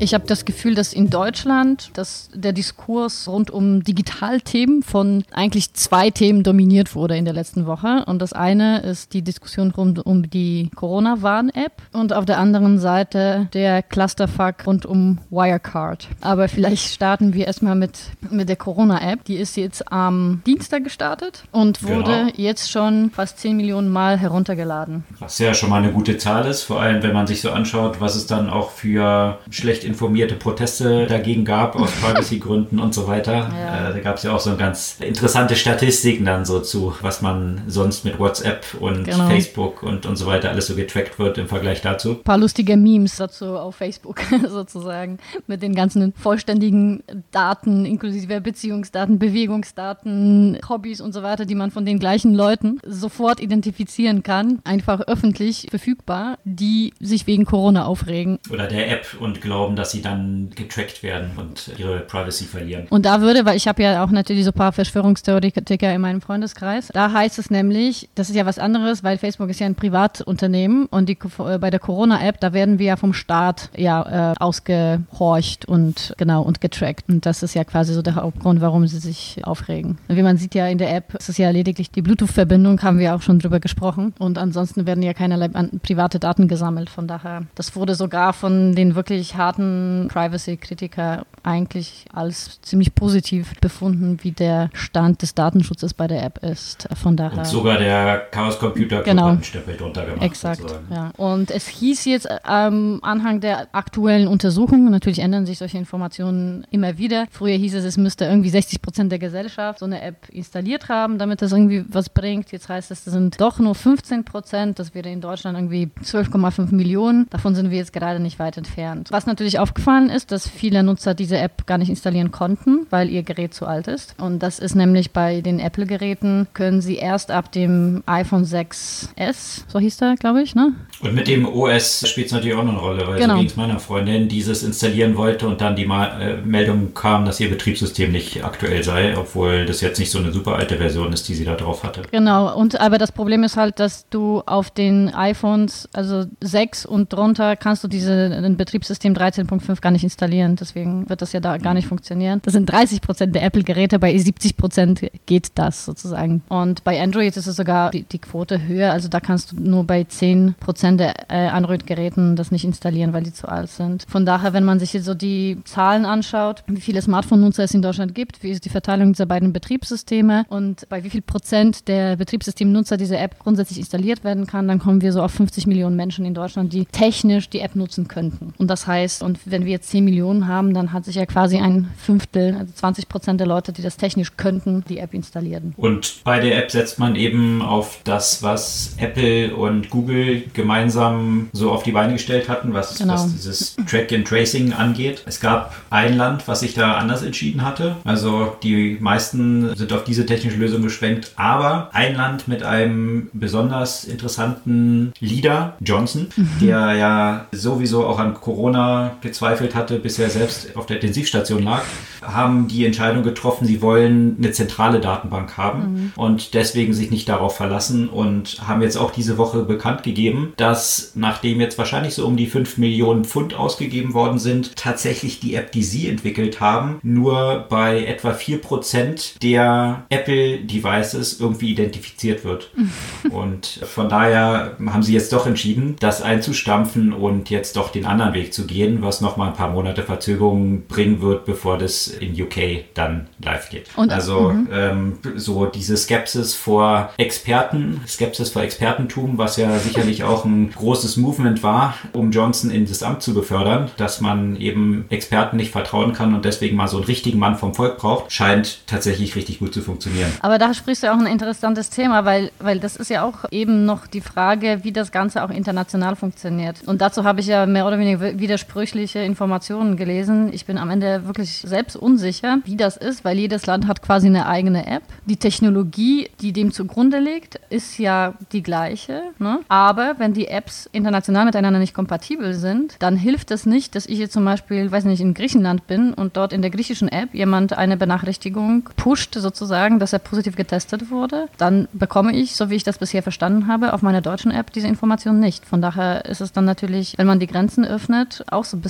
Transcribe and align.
Ich 0.00 0.14
habe 0.14 0.24
das 0.26 0.44
Gefühl, 0.44 0.76
dass 0.76 0.92
in 0.92 1.10
Deutschland 1.10 1.90
dass 1.94 2.30
der 2.32 2.52
Diskurs 2.52 3.26
rund 3.26 3.50
um 3.50 3.82
Digitalthemen 3.82 4.84
von 4.84 5.24
eigentlich 5.32 5.74
zwei 5.74 6.10
Themen 6.10 6.44
dominiert 6.44 6.94
wurde 6.94 7.16
in 7.16 7.24
der 7.24 7.34
letzten 7.34 7.66
Woche. 7.66 8.04
Und 8.06 8.22
das 8.22 8.32
eine 8.32 8.80
ist 8.80 9.12
die 9.12 9.22
Diskussion 9.22 9.72
rund 9.72 10.04
um 10.06 10.30
die 10.30 10.70
Corona-Warn-App 10.76 11.72
und 11.92 12.12
auf 12.12 12.24
der 12.24 12.38
anderen 12.38 12.78
Seite 12.78 13.48
der 13.52 13.82
Clusterfuck 13.82 14.66
rund 14.66 14.86
um 14.86 15.18
Wirecard. 15.30 16.06
Aber 16.20 16.48
vielleicht 16.48 16.94
starten 16.94 17.34
wir 17.34 17.48
erstmal 17.48 17.74
mit, 17.74 17.98
mit 18.30 18.48
der 18.48 18.56
Corona-App. 18.56 19.24
Die 19.24 19.36
ist 19.36 19.56
jetzt 19.56 19.90
am 19.90 20.42
Dienstag 20.46 20.84
gestartet 20.84 21.44
und 21.50 21.82
wurde 21.82 22.26
genau. 22.26 22.32
jetzt 22.36 22.70
schon 22.70 23.10
fast 23.10 23.40
10 23.40 23.56
Millionen 23.56 23.88
Mal 23.88 24.16
heruntergeladen. 24.16 25.02
Was 25.18 25.40
ja 25.40 25.54
schon 25.54 25.70
mal 25.70 25.82
eine 25.82 25.92
gute 25.92 26.18
Zahl 26.18 26.46
ist, 26.46 26.62
vor 26.62 26.80
allem 26.80 27.02
wenn 27.02 27.12
man 27.12 27.26
sich 27.26 27.40
so 27.40 27.50
anschaut, 27.50 28.00
was 28.00 28.14
es 28.14 28.26
dann 28.26 28.48
auch 28.48 28.70
für 28.70 29.38
schlecht 29.50 29.87
informierte 29.88 30.34
Proteste 30.34 31.06
dagegen 31.06 31.44
gab, 31.44 31.74
aus 31.74 31.90
Privacy-Gründen 32.00 32.78
und 32.78 32.94
so 32.94 33.08
weiter. 33.08 33.50
Ja. 33.52 33.90
Äh, 33.90 33.94
da 33.94 34.00
gab 34.00 34.16
es 34.16 34.22
ja 34.22 34.32
auch 34.32 34.40
so 34.40 34.56
ganz 34.56 34.98
interessante 35.00 35.56
Statistiken 35.56 36.24
dann 36.24 36.44
so 36.44 36.60
zu, 36.60 36.94
was 37.00 37.22
man 37.22 37.62
sonst 37.66 38.04
mit 38.04 38.18
WhatsApp 38.18 38.64
und 38.78 39.04
genau. 39.04 39.28
Facebook 39.28 39.82
und, 39.82 40.06
und 40.06 40.16
so 40.16 40.26
weiter 40.26 40.50
alles 40.50 40.66
so 40.66 40.74
getrackt 40.74 41.18
wird 41.18 41.38
im 41.38 41.48
Vergleich 41.48 41.80
dazu. 41.80 42.10
Ein 42.10 42.22
paar 42.22 42.38
lustige 42.38 42.76
Memes 42.76 43.16
dazu 43.16 43.56
auf 43.56 43.76
Facebook 43.76 44.20
sozusagen 44.48 45.18
mit 45.46 45.62
den 45.62 45.74
ganzen 45.74 46.12
vollständigen 46.14 47.02
Daten, 47.30 47.84
inklusive 47.84 48.40
Beziehungsdaten, 48.40 49.18
Bewegungsdaten, 49.18 50.58
Hobbys 50.68 51.00
und 51.00 51.12
so 51.12 51.22
weiter, 51.22 51.44
die 51.46 51.54
man 51.54 51.70
von 51.70 51.86
den 51.86 51.98
gleichen 51.98 52.34
Leuten 52.34 52.80
sofort 52.86 53.40
identifizieren 53.40 54.22
kann, 54.22 54.60
einfach 54.64 55.00
öffentlich 55.00 55.66
verfügbar, 55.70 56.38
die 56.44 56.92
sich 57.00 57.26
wegen 57.26 57.44
Corona 57.44 57.86
aufregen. 57.86 58.38
Oder 58.50 58.66
der 58.66 58.90
App 58.90 59.16
und 59.20 59.40
glauben, 59.40 59.76
dass 59.78 59.92
sie 59.92 60.02
dann 60.02 60.50
getrackt 60.54 61.02
werden 61.02 61.30
und 61.36 61.70
ihre 61.78 62.00
Privacy 62.00 62.44
verlieren. 62.44 62.86
Und 62.90 63.06
da 63.06 63.20
würde, 63.20 63.44
weil 63.44 63.56
ich 63.56 63.68
habe 63.68 63.82
ja 63.82 64.02
auch 64.04 64.10
natürlich 64.10 64.44
so 64.44 64.50
ein 64.50 64.54
paar 64.54 64.72
Verschwörungstheoretiker 64.72 65.92
in 65.94 66.00
meinem 66.00 66.20
Freundeskreis, 66.20 66.88
da 66.92 67.12
heißt 67.12 67.38
es 67.38 67.50
nämlich, 67.50 68.08
das 68.14 68.28
ist 68.28 68.36
ja 68.36 68.44
was 68.44 68.58
anderes, 68.58 69.04
weil 69.04 69.18
Facebook 69.18 69.48
ist 69.50 69.60
ja 69.60 69.66
ein 69.66 69.74
Privatunternehmen 69.74 70.86
und 70.86 71.08
die, 71.08 71.18
äh, 71.38 71.58
bei 71.58 71.70
der 71.70 71.78
Corona-App, 71.78 72.40
da 72.40 72.52
werden 72.52 72.78
wir 72.78 72.86
ja 72.86 72.96
vom 72.96 73.12
Staat 73.12 73.70
ja 73.76 74.32
äh, 74.32 74.34
ausgehorcht 74.38 75.66
und 75.66 76.14
genau 76.16 76.42
und 76.42 76.60
getrackt. 76.60 77.08
Und 77.08 77.24
das 77.24 77.42
ist 77.42 77.54
ja 77.54 77.64
quasi 77.64 77.94
so 77.94 78.02
der 78.02 78.16
Hauptgrund, 78.16 78.60
warum 78.60 78.86
sie 78.86 78.98
sich 78.98 79.40
aufregen. 79.44 79.98
Wie 80.08 80.22
man 80.22 80.36
sieht 80.38 80.54
ja 80.54 80.66
in 80.66 80.78
der 80.78 80.94
App, 80.94 81.14
ist 81.14 81.28
es 81.28 81.38
ja 81.38 81.50
lediglich 81.50 81.90
die 81.90 82.02
Bluetooth-Verbindung, 82.02 82.82
haben 82.82 82.98
wir 82.98 83.14
auch 83.14 83.22
schon 83.22 83.38
drüber 83.38 83.60
gesprochen. 83.60 84.14
Und 84.18 84.38
ansonsten 84.38 84.86
werden 84.86 85.02
ja 85.02 85.14
keinerlei 85.14 85.48
private 85.48 86.18
Daten 86.18 86.48
gesammelt. 86.48 86.90
Von 86.90 87.06
daher, 87.06 87.42
das 87.54 87.76
wurde 87.76 87.94
sogar 87.94 88.32
von 88.32 88.74
den 88.74 88.94
wirklich 88.94 89.36
harten 89.36 89.67
Privacy-Kritiker 90.08 91.26
eigentlich 91.42 92.04
als 92.12 92.60
ziemlich 92.62 92.94
positiv 92.94 93.58
befunden, 93.60 94.18
wie 94.22 94.32
der 94.32 94.70
Stand 94.74 95.22
des 95.22 95.34
Datenschutzes 95.34 95.94
bei 95.94 96.06
der 96.06 96.22
App 96.22 96.38
ist. 96.44 96.88
Von 97.00 97.16
daher. 97.16 97.38
Und 97.38 97.46
sogar 97.46 97.78
der 97.78 98.26
Chaos 98.30 98.58
Computer 98.58 99.02
genau. 99.02 99.28
einen 99.28 99.42
Stempel 99.42 99.76
drunter 99.76 100.04
gemacht. 100.04 100.22
Exakt. 100.22 100.64
Ja. 100.90 101.10
Und 101.16 101.50
es 101.50 101.66
hieß 101.66 102.04
jetzt 102.04 102.28
ähm, 102.48 103.00
Anhang 103.02 103.40
der 103.40 103.68
aktuellen 103.72 104.28
Untersuchungen, 104.28 104.90
natürlich 104.90 105.20
ändern 105.20 105.46
sich 105.46 105.58
solche 105.58 105.78
Informationen 105.78 106.66
immer 106.70 106.98
wieder. 106.98 107.26
Früher 107.30 107.56
hieß 107.56 107.74
es, 107.74 107.84
es 107.84 107.96
müsste 107.96 108.24
irgendwie 108.26 108.50
60 108.50 108.82
Prozent 108.82 109.12
der 109.12 109.18
Gesellschaft 109.18 109.78
so 109.78 109.86
eine 109.86 110.02
App 110.02 110.28
installiert 110.30 110.88
haben, 110.88 111.18
damit 111.18 111.42
das 111.42 111.52
irgendwie 111.52 111.84
was 111.88 112.08
bringt. 112.08 112.52
Jetzt 112.52 112.68
heißt 112.68 112.90
es, 112.90 113.06
es 113.06 113.12
sind 113.12 113.40
doch 113.40 113.58
nur 113.58 113.74
15 113.74 114.24
Prozent. 114.24 114.78
Das 114.78 114.94
wäre 114.94 115.08
in 115.08 115.20
Deutschland 115.20 115.56
irgendwie 115.56 115.90
12,5 116.02 116.74
Millionen. 116.74 117.28
Davon 117.30 117.54
sind 117.54 117.70
wir 117.70 117.78
jetzt 117.78 117.92
gerade 117.92 118.20
nicht 118.20 118.38
weit 118.38 118.56
entfernt. 118.56 119.08
Was 119.10 119.26
natürlich 119.26 119.57
aufgefallen 119.58 120.10
ist, 120.10 120.32
dass 120.32 120.48
viele 120.48 120.82
Nutzer 120.82 121.14
diese 121.14 121.38
App 121.38 121.66
gar 121.66 121.78
nicht 121.78 121.88
installieren 121.88 122.30
konnten, 122.30 122.86
weil 122.90 123.10
ihr 123.10 123.22
Gerät 123.22 123.54
zu 123.54 123.66
alt 123.66 123.88
ist. 123.88 124.14
Und 124.20 124.42
das 124.42 124.58
ist 124.58 124.74
nämlich 124.74 125.12
bei 125.12 125.40
den 125.40 125.58
Apple-Geräten, 125.60 126.48
können 126.54 126.80
sie 126.80 126.96
erst 126.96 127.30
ab 127.30 127.52
dem 127.52 128.02
iPhone 128.06 128.44
6S, 128.44 129.64
so 129.68 129.78
hieß 129.78 129.98
der, 129.98 130.16
glaube 130.16 130.42
ich, 130.42 130.54
ne? 130.54 130.74
Und 131.00 131.14
mit 131.14 131.28
dem 131.28 131.46
OS 131.46 132.08
spielt 132.08 132.28
es 132.28 132.32
natürlich 132.32 132.56
auch 132.56 132.62
eine 132.62 132.76
Rolle, 132.76 133.06
weil 133.06 133.18
genau. 133.18 133.34
so 133.34 133.40
ging 133.40 133.48
es 133.48 133.56
meiner 133.56 133.78
Freundin, 133.78 134.28
dieses 134.28 134.62
installieren 134.62 135.16
wollte 135.16 135.46
und 135.46 135.60
dann 135.60 135.76
die 135.76 135.86
Ma 135.86 136.18
äh, 136.18 136.36
Meldung 136.42 136.94
kam, 136.94 137.24
dass 137.24 137.40
ihr 137.40 137.50
Betriebssystem 137.50 138.10
nicht 138.10 138.44
aktuell 138.44 138.82
sei, 138.82 139.16
obwohl 139.16 139.66
das 139.66 139.80
jetzt 139.80 139.98
nicht 139.98 140.10
so 140.10 140.18
eine 140.18 140.32
super 140.32 140.56
alte 140.56 140.76
Version 140.76 141.12
ist, 141.12 141.28
die 141.28 141.34
sie 141.34 141.44
da 141.44 141.54
drauf 141.54 141.84
hatte. 141.84 142.02
Genau, 142.10 142.56
und 142.56 142.80
aber 142.80 142.98
das 142.98 143.12
Problem 143.12 143.44
ist 143.44 143.56
halt, 143.56 143.80
dass 143.80 144.08
du 144.08 144.42
auf 144.46 144.70
den 144.70 145.14
iPhones, 145.14 145.88
also 145.92 146.24
6 146.40 146.86
und 146.86 147.12
drunter, 147.12 147.56
kannst 147.56 147.84
du 147.84 147.88
diese 147.88 148.28
Betriebssystem 148.56 149.14
13.5 149.48 149.80
gar 149.80 149.90
nicht 149.90 150.04
installieren. 150.04 150.56
Deswegen 150.56 151.08
wird 151.08 151.22
das 151.22 151.32
ja 151.32 151.40
da 151.40 151.58
gar 151.58 151.74
nicht 151.74 151.86
funktionieren. 151.86 152.40
Das 152.44 152.52
sind 152.52 152.66
30 152.66 153.00
Prozent 153.00 153.34
der 153.34 153.42
Apple-Geräte, 153.42 153.98
bei 153.98 154.16
70 154.16 154.56
Prozent 154.56 155.10
geht 155.26 155.50
das 155.56 155.84
sozusagen. 155.84 156.42
Und 156.48 156.84
bei 156.84 157.00
Android 157.00 157.36
ist 157.36 157.46
es 157.46 157.56
sogar 157.56 157.90
die, 157.90 158.04
die 158.04 158.18
Quote 158.18 158.66
höher, 158.66 158.92
also 158.92 159.08
da 159.08 159.20
kannst 159.20 159.52
du 159.52 159.56
nur 159.60 159.84
bei 159.84 160.04
10 160.04 160.54
Prozent 160.58 160.78
Prozent 160.78 161.00
der 161.00 161.30
äh, 161.30 161.48
Android-Geräten 161.48 162.36
das 162.36 162.50
nicht 162.50 162.64
installieren, 162.64 163.12
weil 163.12 163.22
die 163.22 163.32
zu 163.32 163.48
alt 163.48 163.68
sind. 163.70 164.04
Von 164.08 164.24
daher, 164.24 164.52
wenn 164.52 164.64
man 164.64 164.78
sich 164.78 164.92
jetzt 164.92 165.06
so 165.06 165.14
die 165.14 165.58
Zahlen 165.64 166.04
anschaut, 166.04 166.62
wie 166.66 166.80
viele 166.80 167.02
Smartphone-Nutzer 167.02 167.64
es 167.64 167.74
in 167.74 167.82
Deutschland 167.82 168.14
gibt, 168.14 168.42
wie 168.42 168.50
ist 168.50 168.64
die 168.64 168.68
Verteilung 168.68 169.12
dieser 169.12 169.26
beiden 169.26 169.52
Betriebssysteme 169.52 170.44
und 170.50 170.88
bei 170.88 171.02
wie 171.04 171.10
viel 171.10 171.22
Prozent 171.22 171.88
der 171.88 172.16
Betriebssystemnutzer 172.16 172.96
diese 172.96 173.16
App 173.16 173.38
grundsätzlich 173.38 173.78
installiert 173.78 174.24
werden 174.24 174.46
kann, 174.46 174.68
dann 174.68 174.78
kommen 174.78 175.00
wir 175.00 175.12
so 175.12 175.22
auf 175.22 175.32
50 175.32 175.66
Millionen 175.66 175.96
Menschen 175.96 176.24
in 176.24 176.34
Deutschland, 176.34 176.72
die 176.72 176.84
technisch 176.84 177.48
die 177.48 177.60
App 177.60 177.74
nutzen 177.74 178.06
könnten. 178.06 178.54
Und 178.58 178.68
das 178.68 178.86
heißt, 178.86 179.22
und 179.22 179.37
wenn 179.44 179.64
wir 179.64 179.72
jetzt 179.72 179.90
10 179.90 180.04
Millionen 180.04 180.48
haben, 180.48 180.74
dann 180.74 180.92
hat 180.92 181.04
sich 181.04 181.16
ja 181.16 181.26
quasi 181.26 181.58
ein 181.58 181.88
Fünftel, 181.98 182.56
also 182.58 182.72
20 182.72 183.08
Prozent 183.08 183.40
der 183.40 183.46
Leute, 183.46 183.72
die 183.72 183.82
das 183.82 183.96
technisch 183.96 184.36
könnten, 184.36 184.84
die 184.88 184.98
App 184.98 185.14
installieren. 185.14 185.74
Und 185.76 186.22
bei 186.24 186.40
der 186.40 186.58
App 186.58 186.70
setzt 186.70 186.98
man 186.98 187.16
eben 187.16 187.62
auf 187.62 188.00
das, 188.04 188.42
was 188.42 188.94
Apple 188.98 189.54
und 189.54 189.90
Google 189.90 190.44
gemeinsam 190.52 190.88
gemeinsam 190.88 191.48
so 191.52 191.70
auf 191.70 191.82
die 191.82 191.92
Beine 191.92 192.14
gestellt 192.14 192.48
hatten, 192.48 192.72
was, 192.72 192.98
genau. 192.98 193.14
was 193.14 193.32
dieses 193.32 193.76
Track 193.88 194.12
and 194.12 194.26
Tracing 194.26 194.72
angeht. 194.72 195.22
Es 195.26 195.40
gab 195.40 195.74
ein 195.90 196.16
Land, 196.16 196.46
was 196.48 196.60
sich 196.60 196.74
da 196.74 196.94
anders 196.94 197.22
entschieden 197.22 197.64
hatte. 197.64 197.96
Also 198.04 198.56
die 198.62 198.96
meisten 199.00 199.74
sind 199.76 199.92
auf 199.92 200.04
diese 200.04 200.26
technische 200.26 200.58
Lösung 200.58 200.82
geschwenkt, 200.82 201.32
aber 201.36 201.90
ein 201.92 202.14
Land 202.14 202.48
mit 202.48 202.62
einem 202.62 203.30
besonders 203.32 204.04
interessanten 204.04 205.12
Leader, 205.20 205.76
Johnson, 205.80 206.28
mhm. 206.36 206.50
der 206.60 206.94
ja 206.94 207.46
sowieso 207.52 208.06
auch 208.06 208.18
an 208.18 208.34
Corona 208.34 209.16
gezweifelt 209.20 209.74
hatte, 209.74 209.98
bis 209.98 210.18
er 210.18 210.30
selbst 210.30 210.76
auf 210.76 210.86
der 210.86 210.96
Intensivstation 210.96 211.62
lag, 211.62 211.82
haben 212.22 212.68
die 212.68 212.84
Entscheidung 212.86 213.22
getroffen, 213.22 213.66
sie 213.66 213.82
wollen 213.82 214.36
eine 214.38 214.52
zentrale 214.52 215.00
Datenbank 215.00 215.56
haben 215.56 215.80
mhm. 215.80 216.12
und 216.16 216.54
deswegen 216.54 216.92
sich 216.92 217.10
nicht 217.10 217.28
darauf 217.28 217.56
verlassen 217.56 218.08
und 218.08 218.66
haben 218.66 218.82
jetzt 218.82 218.96
auch 218.96 219.10
diese 219.10 219.38
Woche 219.38 219.62
bekannt 219.62 220.02
gegeben, 220.02 220.52
dass 220.56 220.78
dass 220.78 221.12
nachdem 221.14 221.60
jetzt 221.60 221.76
wahrscheinlich 221.76 222.14
so 222.14 222.26
um 222.26 222.36
die 222.36 222.46
5 222.46 222.78
Millionen 222.78 223.24
Pfund 223.24 223.54
ausgegeben 223.54 224.14
worden 224.14 224.38
sind, 224.38 224.76
tatsächlich 224.76 225.40
die 225.40 225.54
App, 225.54 225.72
die 225.72 225.82
sie 225.82 226.08
entwickelt 226.08 226.60
haben, 226.60 227.00
nur 227.02 227.66
bei 227.68 228.04
etwa 228.04 228.30
4% 228.30 229.40
der 229.40 230.04
Apple-Devices 230.08 231.40
irgendwie 231.40 231.72
identifiziert 231.72 232.44
wird. 232.44 232.70
und 233.30 233.66
von 233.66 234.08
daher 234.08 234.76
haben 234.86 235.02
sie 235.02 235.14
jetzt 235.14 235.32
doch 235.32 235.46
entschieden, 235.46 235.96
das 236.00 236.22
einzustampfen 236.22 237.12
und 237.12 237.50
jetzt 237.50 237.76
doch 237.76 237.90
den 237.90 238.04
anderen 238.04 238.34
Weg 238.34 238.54
zu 238.54 238.66
gehen, 238.66 239.02
was 239.08 239.22
nochmal 239.22 239.48
ein 239.48 239.54
paar 239.54 239.70
Monate 239.70 240.02
Verzögerung 240.02 240.86
bringen 240.86 241.22
wird, 241.22 241.46
bevor 241.46 241.78
das 241.78 242.06
in 242.08 242.40
UK 242.40 242.84
dann 242.94 243.26
live 243.42 243.70
geht. 243.70 243.86
Und, 243.96 244.12
also 244.12 244.50
mhm. 244.50 244.68
ähm, 244.70 245.18
so 245.36 245.64
diese 245.66 245.96
Skepsis 245.96 246.54
vor 246.54 247.10
Experten, 247.16 248.02
Skepsis 248.06 248.50
vor 248.50 248.62
Expertentum, 248.62 249.38
was 249.38 249.56
ja 249.56 249.78
sicherlich 249.78 250.24
auch 250.24 250.44
ein 250.44 250.70
großes 250.70 251.16
Movement 251.16 251.62
war, 251.62 251.94
um 252.12 252.30
Johnson 252.30 252.70
in 252.70 252.86
das 252.86 253.02
Amt 253.02 253.22
zu 253.22 253.32
befördern, 253.32 253.90
dass 253.96 254.20
man 254.20 254.56
eben 254.56 255.06
Experten 255.08 255.56
nicht 255.56 255.72
vertrauen 255.72 256.12
kann 256.12 256.34
und 256.34 256.44
deswegen 256.44 256.76
mal 256.76 256.88
so 256.88 256.98
einen 256.98 257.06
richtigen 257.06 257.38
Mann 257.38 257.56
vom 257.56 257.74
Volk 257.74 257.96
braucht, 257.96 258.30
scheint 258.30 258.86
tatsächlich 258.86 259.34
richtig 259.36 259.58
gut 259.60 259.72
zu 259.72 259.80
funktionieren. 259.80 260.30
Aber 260.40 260.58
da 260.58 260.74
sprichst 260.74 261.02
du 261.02 261.10
auch 261.10 261.18
ein 261.18 261.26
interessantes 261.26 261.88
Thema, 261.88 262.26
weil, 262.26 262.50
weil 262.58 262.78
das 262.78 262.96
ist 262.96 263.08
ja 263.08 263.24
auch 263.24 263.50
eben 263.50 263.86
noch 263.86 264.06
die 264.06 264.20
Frage, 264.20 264.80
wie 264.82 264.92
das 264.92 265.12
Ganze 265.12 265.42
auch 265.42 265.50
international 265.50 266.14
funktioniert. 266.14 266.76
Und 266.84 267.00
dazu 267.00 267.24
habe 267.24 267.40
ich 267.40 267.46
ja 267.46 267.64
mehr 267.64 267.86
oder 267.86 267.98
weniger 267.98 268.38
widersprüchlich 268.38 268.97
zusätzliche 268.98 269.20
Informationen 269.20 269.96
gelesen. 269.96 270.50
Ich 270.52 270.66
bin 270.66 270.76
am 270.76 270.90
Ende 270.90 271.26
wirklich 271.26 271.58
selbst 271.58 271.94
unsicher, 271.94 272.58
wie 272.64 272.76
das 272.76 272.96
ist, 272.96 273.24
weil 273.24 273.38
jedes 273.38 273.66
Land 273.66 273.86
hat 273.86 274.02
quasi 274.02 274.26
eine 274.26 274.46
eigene 274.46 274.86
App. 274.86 275.04
Die 275.26 275.36
Technologie, 275.36 276.30
die 276.40 276.52
dem 276.52 276.72
zugrunde 276.72 277.20
liegt, 277.20 277.60
ist 277.70 277.98
ja 277.98 278.34
die 278.52 278.62
gleiche. 278.62 279.22
Ne? 279.38 279.60
Aber 279.68 280.16
wenn 280.18 280.32
die 280.32 280.48
Apps 280.48 280.88
international 280.92 281.44
miteinander 281.44 281.78
nicht 281.78 281.94
kompatibel 281.94 282.54
sind, 282.54 282.96
dann 282.98 283.16
hilft 283.16 283.52
es 283.52 283.66
nicht, 283.66 283.94
dass 283.94 284.06
ich 284.06 284.18
jetzt 284.18 284.32
zum 284.32 284.44
Beispiel, 284.44 284.90
weiß 284.90 285.04
nicht, 285.04 285.20
in 285.20 285.34
Griechenland 285.34 285.86
bin 285.86 286.12
und 286.12 286.36
dort 286.36 286.52
in 286.52 286.62
der 286.62 286.70
griechischen 286.70 287.08
App 287.08 287.34
jemand 287.34 287.78
eine 287.78 287.96
Benachrichtigung 287.96 288.90
pusht, 288.96 289.34
sozusagen, 289.34 290.00
dass 290.00 290.12
er 290.12 290.18
positiv 290.18 290.56
getestet 290.56 291.10
wurde. 291.10 291.48
Dann 291.56 291.86
bekomme 291.92 292.34
ich, 292.34 292.56
so 292.56 292.68
wie 292.68 292.74
ich 292.74 292.84
das 292.84 292.98
bisher 292.98 293.22
verstanden 293.22 293.68
habe, 293.68 293.92
auf 293.92 294.02
meiner 294.02 294.22
deutschen 294.22 294.50
App 294.50 294.72
diese 294.72 294.88
Information 294.88 295.38
nicht. 295.38 295.64
Von 295.66 295.80
daher 295.80 296.24
ist 296.24 296.40
es 296.40 296.52
dann 296.52 296.64
natürlich, 296.64 297.14
wenn 297.16 297.26
man 297.28 297.38
die 297.38 297.46
Grenzen 297.46 297.84
öffnet, 297.84 298.44
auch 298.50 298.64
so 298.64 298.76
ein 298.76 298.80
bisschen, 298.80 298.87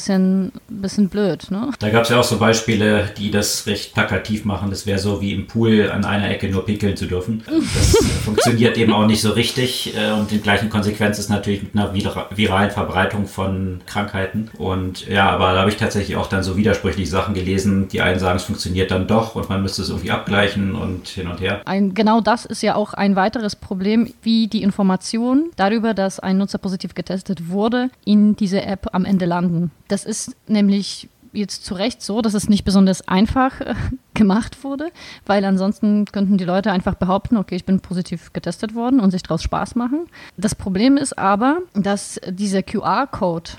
bisschen 0.69 1.09
blöd. 1.09 1.51
Ne? 1.51 1.71
Da 1.79 1.91
gab 1.91 2.05
es 2.05 2.11
ja 2.11 2.21
auch 2.21 2.25
so 2.25 2.39
Beispiele, 2.39 3.11
die 3.17 3.31
das 3.31 3.67
recht 3.67 3.95
plakativ 3.95 4.45
machen. 4.45 4.71
Das 4.71 4.87
wäre 4.87 4.99
so 4.99 5.21
wie 5.21 5.33
im 5.33 5.47
Pool 5.47 5.91
an 5.91 6.05
einer 6.05 6.31
Ecke 6.31 6.49
nur 6.49 6.65
pickeln 6.65 6.97
zu 6.97 7.07
dürfen. 7.07 7.43
Das 7.47 7.97
funktioniert 8.25 8.77
eben 8.77 8.93
auch 8.93 9.07
nicht 9.07 9.21
so 9.21 9.31
richtig 9.31 9.95
äh, 9.97 10.13
und 10.13 10.31
die 10.31 10.41
gleichen 10.41 10.71
Konsequenz 10.71 11.19
ist 11.19 11.29
natürlich 11.29 11.63
mit 11.63 11.75
einer 11.75 11.93
viralen 11.95 12.71
Verbreitung 12.71 13.27
von 13.27 13.81
Krankheiten. 13.87 14.51
Und 14.59 15.07
ja, 15.07 15.31
aber 15.31 15.53
da 15.53 15.61
habe 15.61 15.71
ich 15.71 15.77
tatsächlich 15.77 16.17
auch 16.17 16.29
dann 16.29 16.43
so 16.43 16.57
widersprüchliche 16.57 17.11
Sachen 17.11 17.35
gelesen. 17.35 17.89
Die 17.89 18.01
einen 18.01 18.19
sagen, 18.19 18.37
es 18.37 18.45
funktioniert 18.45 18.91
dann 18.91 19.07
doch 19.07 19.35
und 19.35 19.49
man 19.49 19.63
müsste 19.63 19.83
es 19.83 19.89
irgendwie 19.89 20.11
abgleichen 20.11 20.75
und 20.75 21.09
hin 21.09 21.29
und 21.29 21.41
her. 21.41 21.61
Ein, 21.65 21.95
genau 21.95 22.21
das 22.21 22.45
ist 22.45 22.63
ja 22.63 22.75
auch 22.75 22.95
ein 22.95 23.17
weiteres 23.17 23.57
Problem, 23.57 24.13
wie 24.23 24.49
die 24.49 24.63
Information 24.63 25.51
darüber, 25.57 25.95
dass 25.95 26.21
ein 26.21 26.39
Nutzer 26.39 26.59
positiv 26.59 26.95
getestet 26.95 27.49
wurde, 27.49 27.91
in 28.05 28.37
diese 28.37 28.63
App 28.63 28.89
am 28.93 29.05
Ende 29.05 29.27
landen. 29.27 29.71
Das 29.89 30.05
ist 30.05 30.37
nämlich 30.47 31.09
jetzt 31.33 31.65
zu 31.65 31.75
Recht 31.75 32.03
so, 32.03 32.23
dass 32.23 32.35
es 32.35 32.49
nicht 32.49 32.65
besonders 32.65 33.07
einfach 33.07 33.61
äh, 33.61 33.75
gemacht 34.15 34.65
wurde, 34.65 34.91
weil 35.27 35.45
ansonsten 35.45 36.05
könnten 36.07 36.39
die 36.39 36.45
Leute 36.45 36.73
einfach 36.73 36.95
behaupten, 36.95 37.37
okay, 37.37 37.57
ich 37.57 37.65
bin 37.65 37.81
positiv 37.81 38.33
getestet 38.33 38.75
worden 38.75 39.01
und 39.01 39.11
sich 39.11 39.23
daraus 39.23 39.43
Spaß 39.43 39.75
machen. 39.75 40.07
Das 40.37 40.55
Problem 40.55 40.97
ist 40.97 41.19
aber, 41.19 41.59
dass 41.75 42.21
dieser 42.29 42.63
QR-Code, 42.63 43.51